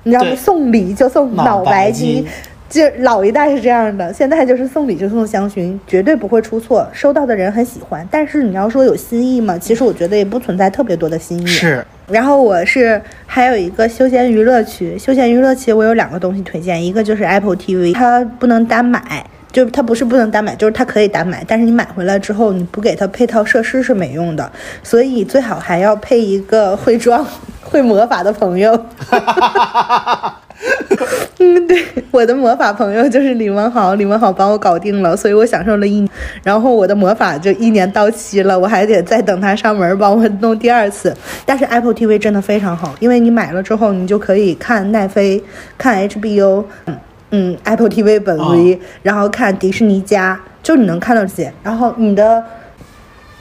[0.02, 0.30] 你知道吗？
[0.34, 2.26] 送礼就送脑白金，
[2.70, 8.06] 就老一代是这样的，现在就是送礼就送香薰，绝对不会出错，收到的人很喜欢。
[8.10, 9.58] 但是你要说有新意嘛？
[9.58, 11.46] 其实我觉得也不存在特别多的新意。
[11.46, 11.84] 是。
[12.08, 19.26] 然后我是还有一个休闲娱乐区，休闲娱乐区我有两个东西推荐，一个就是 Apple TV，它不能单买。
[19.52, 24.48] 就它不是不能单买，就是它可以单买，但是你买回来之后，你不给它配套设施是没用的，
[24.84, 27.26] 所以最好还要配一个会装、
[27.60, 28.80] 会魔法的朋友。
[31.40, 36.08] 嗯， 对，我的魔法朋友就是李文豪，李文豪帮我搞定了，所以我享受了一年，
[36.42, 41.16] 然后我的魔法就一年到期了，我还得再等他上门帮我弄第二次。
[41.46, 45.42] 但是 Apple TV 真的非常好，因为你买了之后，你就可以看奈飞、
[45.76, 46.96] 看 HBO，嗯。
[47.32, 51.52] 嗯，Apple TV 本 V，然后看迪士尼家，就你能看到这些。
[51.62, 52.42] 然后你的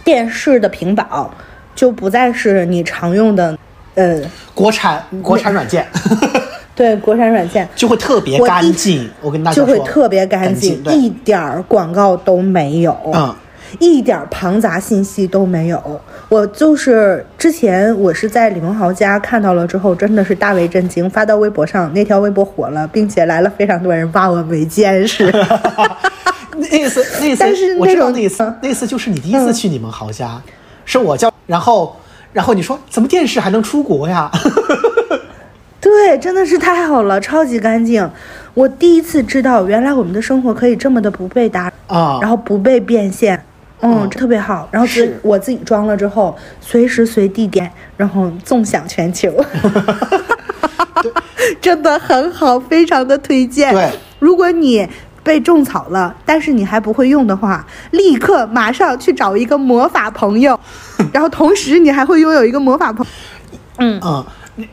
[0.03, 1.33] 电视的屏保
[1.73, 3.57] 就不再是你常用的，
[3.95, 4.21] 呃，
[4.53, 5.87] 国产国产软件。
[6.79, 9.09] 对，国产软件就会特别干净。
[9.21, 12.97] 我跟大家说，就会特别干净，一点广告都没有。
[13.13, 13.35] 嗯。
[13.77, 25.31] 一点庞杂信息都没有，我就是之前我是在李文豪家看到了之后，真的是大为震惊，发到微博上，那条微博火了，并且来了非常多人挖我为见识。
[26.57, 30.41] 那次那次，但是我知道那次那次就是你第一次去李文豪家，
[30.83, 31.95] 是我叫，然后
[32.33, 34.31] 然后你说怎么电视还能出国呀？
[35.81, 38.09] 对，真的是太好了，超级干净。
[38.53, 43.41] 我第一次知道，原来我们的生活可以这么的不被打啊，然后不被变现。
[43.81, 44.67] 嗯，特别好。
[44.71, 49.33] 然后自我自己装了之后，随时随地点，然后纵享全球，
[51.61, 53.73] 真的很好，非常的推荐。
[53.73, 53.89] 对，
[54.19, 54.85] 如果你
[55.23, 60.59] 被种草了，但是你还不会用的话，立刻马上去找一个魔法朋友，
[61.13, 63.05] 然后同时你还会拥有一个魔法朋。
[63.77, 64.25] 嗯嗯，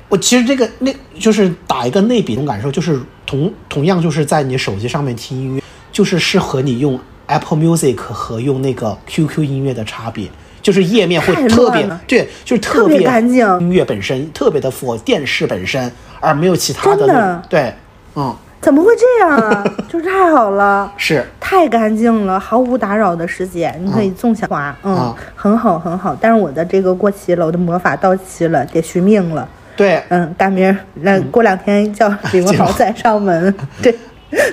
[0.08, 5.62] 我其实这个那就是打一个类比，种感受就是同同样就是在你手机上面听音乐。
[5.92, 10.28] 就是适合你用 Apple Music 和用那个 QQ 音乐的差别，
[10.60, 15.90] 就是页面会特别对，就是特特别干净音乐本身特别的符合电视本身，
[16.20, 17.72] 而没有其他的真的对，
[18.14, 19.64] 嗯，怎么会这样啊？
[19.88, 20.92] 就是太好了。
[20.98, 26.14] 是太干净了，毫无打扰的世界，你可以纵享花，嗯，啊很好很好。
[26.20, 29.48] 但是我的这个过期了，我的魔法到期了，得续命了。
[29.76, 33.94] 对，嗯，大明儿，那过两天叫 李文豪再上门， 对，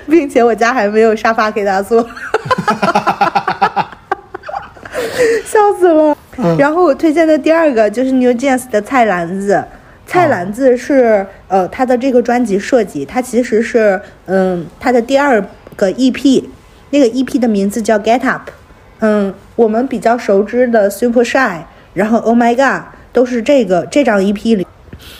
[0.09, 2.01] 并且我家还没有沙发给他坐，
[5.45, 6.17] 笑死了。
[6.57, 9.63] 然后我推荐的第二个就是 New Jeans 的菜篮子。
[10.05, 15.41] 菜篮子是呃，他的这个专辑设计，它其实是嗯，他的第二
[15.77, 16.43] 个 EP，
[16.89, 18.49] 那个 EP 的名字叫 Get Up，
[18.99, 21.59] 嗯，我们比较熟知的 Super Shy，
[21.93, 22.83] 然后 Oh My God
[23.13, 24.62] 都是这个这张 EP 里。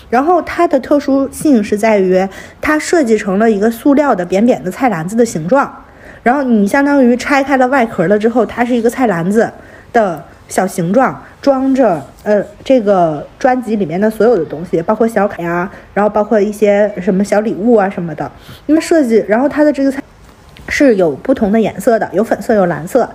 [0.09, 2.27] 然后它的特殊性是在于，
[2.61, 5.83] 它设计成了一个塑料的扁扁的菜篮子的形状，
[6.21, 9.51] 然后你相当于拆开了外壳了之后，它是一个菜篮子
[9.91, 18.29] 的小形状，装着呃这个专辑里面的所有的东西，包括小卡呀，然后包括一些什么小礼物啊什么的。
[18.67, 20.02] 因为设计，然后它的这个菜。
[20.75, 23.07] 是有不同的颜色的，有粉色，有蓝色，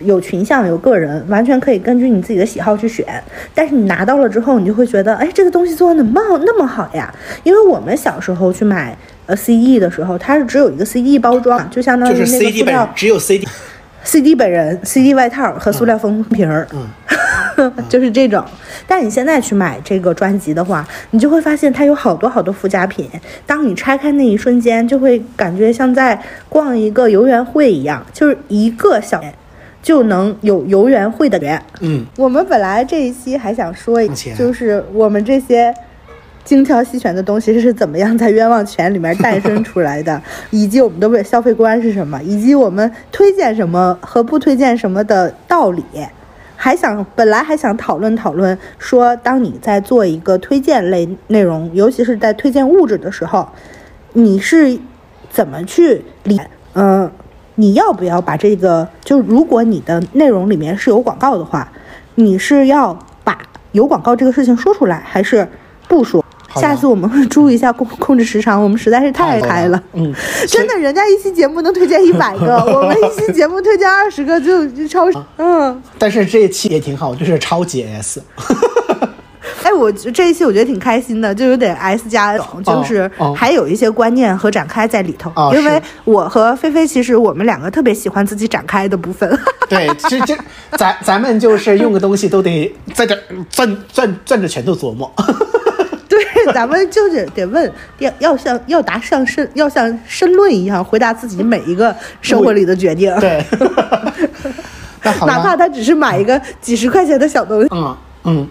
[0.00, 3.06] 有群像，有个人，完全可以根据你自己的喜好去选。
[3.54, 7.14] 但是你拿到了之后，你就会觉得，哎，这个东西做的怎么那么好呀？
[7.44, 16.84] 因为我们小时候去买呃 CD 的时候，它是只有一个 CD 包装，就相当于就是那个塑料本只有 CD，CD 本人、CD 外套和塑料封瓶儿，嗯，
[17.88, 18.44] 就是这种。
[18.86, 23.08] 但你现在去买这个专辑的话，你就会发现它有好多好多附加品。
[23.46, 29.22] 当你拆开那一瞬间，就会感觉像在逛一个游园会一样，就是一个小
[29.82, 31.60] 就能有游园会的人。
[31.80, 35.74] 嗯，我们本来这一期还想说一，就是我们这些
[36.42, 40.20] 精挑细选的东西是怎么样在冤枉钱里面诞生出来的，
[40.50, 45.84] 以及我们的消费观是什么，以及我们推荐什么和不推荐什么的道理。
[46.64, 53.46] 还想本来还想讨论讨论，说当你在做一个推荐类内容，尤其是在推荐物质的时候，
[54.14, 54.78] 你是
[55.28, 56.40] 怎么去理？
[56.72, 57.10] 嗯、
[57.56, 58.88] 你要不要把这个？
[59.02, 61.70] 就如果你的内容里面是有广告的话，
[62.14, 63.38] 你是要把
[63.72, 65.46] 有广告这个事情说出来，还是
[65.86, 66.23] 不说？
[66.60, 69.82] 下次我们会注意一下控控制时长，我们实在是太嗨了。
[69.92, 70.12] 嗯，
[70.48, 75.06] 真的，人家一期节目能推荐一百个， 我们一期节目推荐二十个就就超
[75.38, 75.82] 嗯。
[75.98, 78.22] 但是这一期也挺好，就是超级 S，
[79.62, 85.32] 哎，我这一期我觉得挺开心的，就有点 S 加 S，就是哦还有一些观念和展开在里头。
[85.34, 89.38] 哦因为我和菲菲其实我们两个特别喜欢自己展开的部分。
[89.68, 90.36] 对，这这
[90.76, 93.16] 咱咱们就是用个东西都得在这
[93.50, 95.10] 攥攥攥着拳头琢磨。
[96.52, 103.14] 咱们就是得问，要要像要答像申要像申论一样回答自己每一个生活里的决定。
[103.20, 103.44] 对，
[105.02, 107.68] 哪怕他只是买一个几十块钱的小东西。
[107.72, 108.48] 嗯嗯。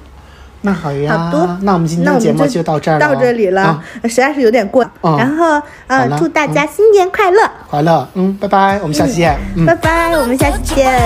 [0.65, 4.81] 那好呀，好那我们今天的节目就到这儿了，到这里了，实在是有点过。
[5.01, 9.37] 嗯、然后，嗯，祝大家新年快乐，快、乐，嗯，拜拜，我们下期见，
[9.67, 10.97] 拜拜，我们下期见。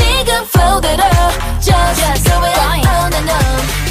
[0.00, 3.89] 지금 folded up Just, Just so it on and on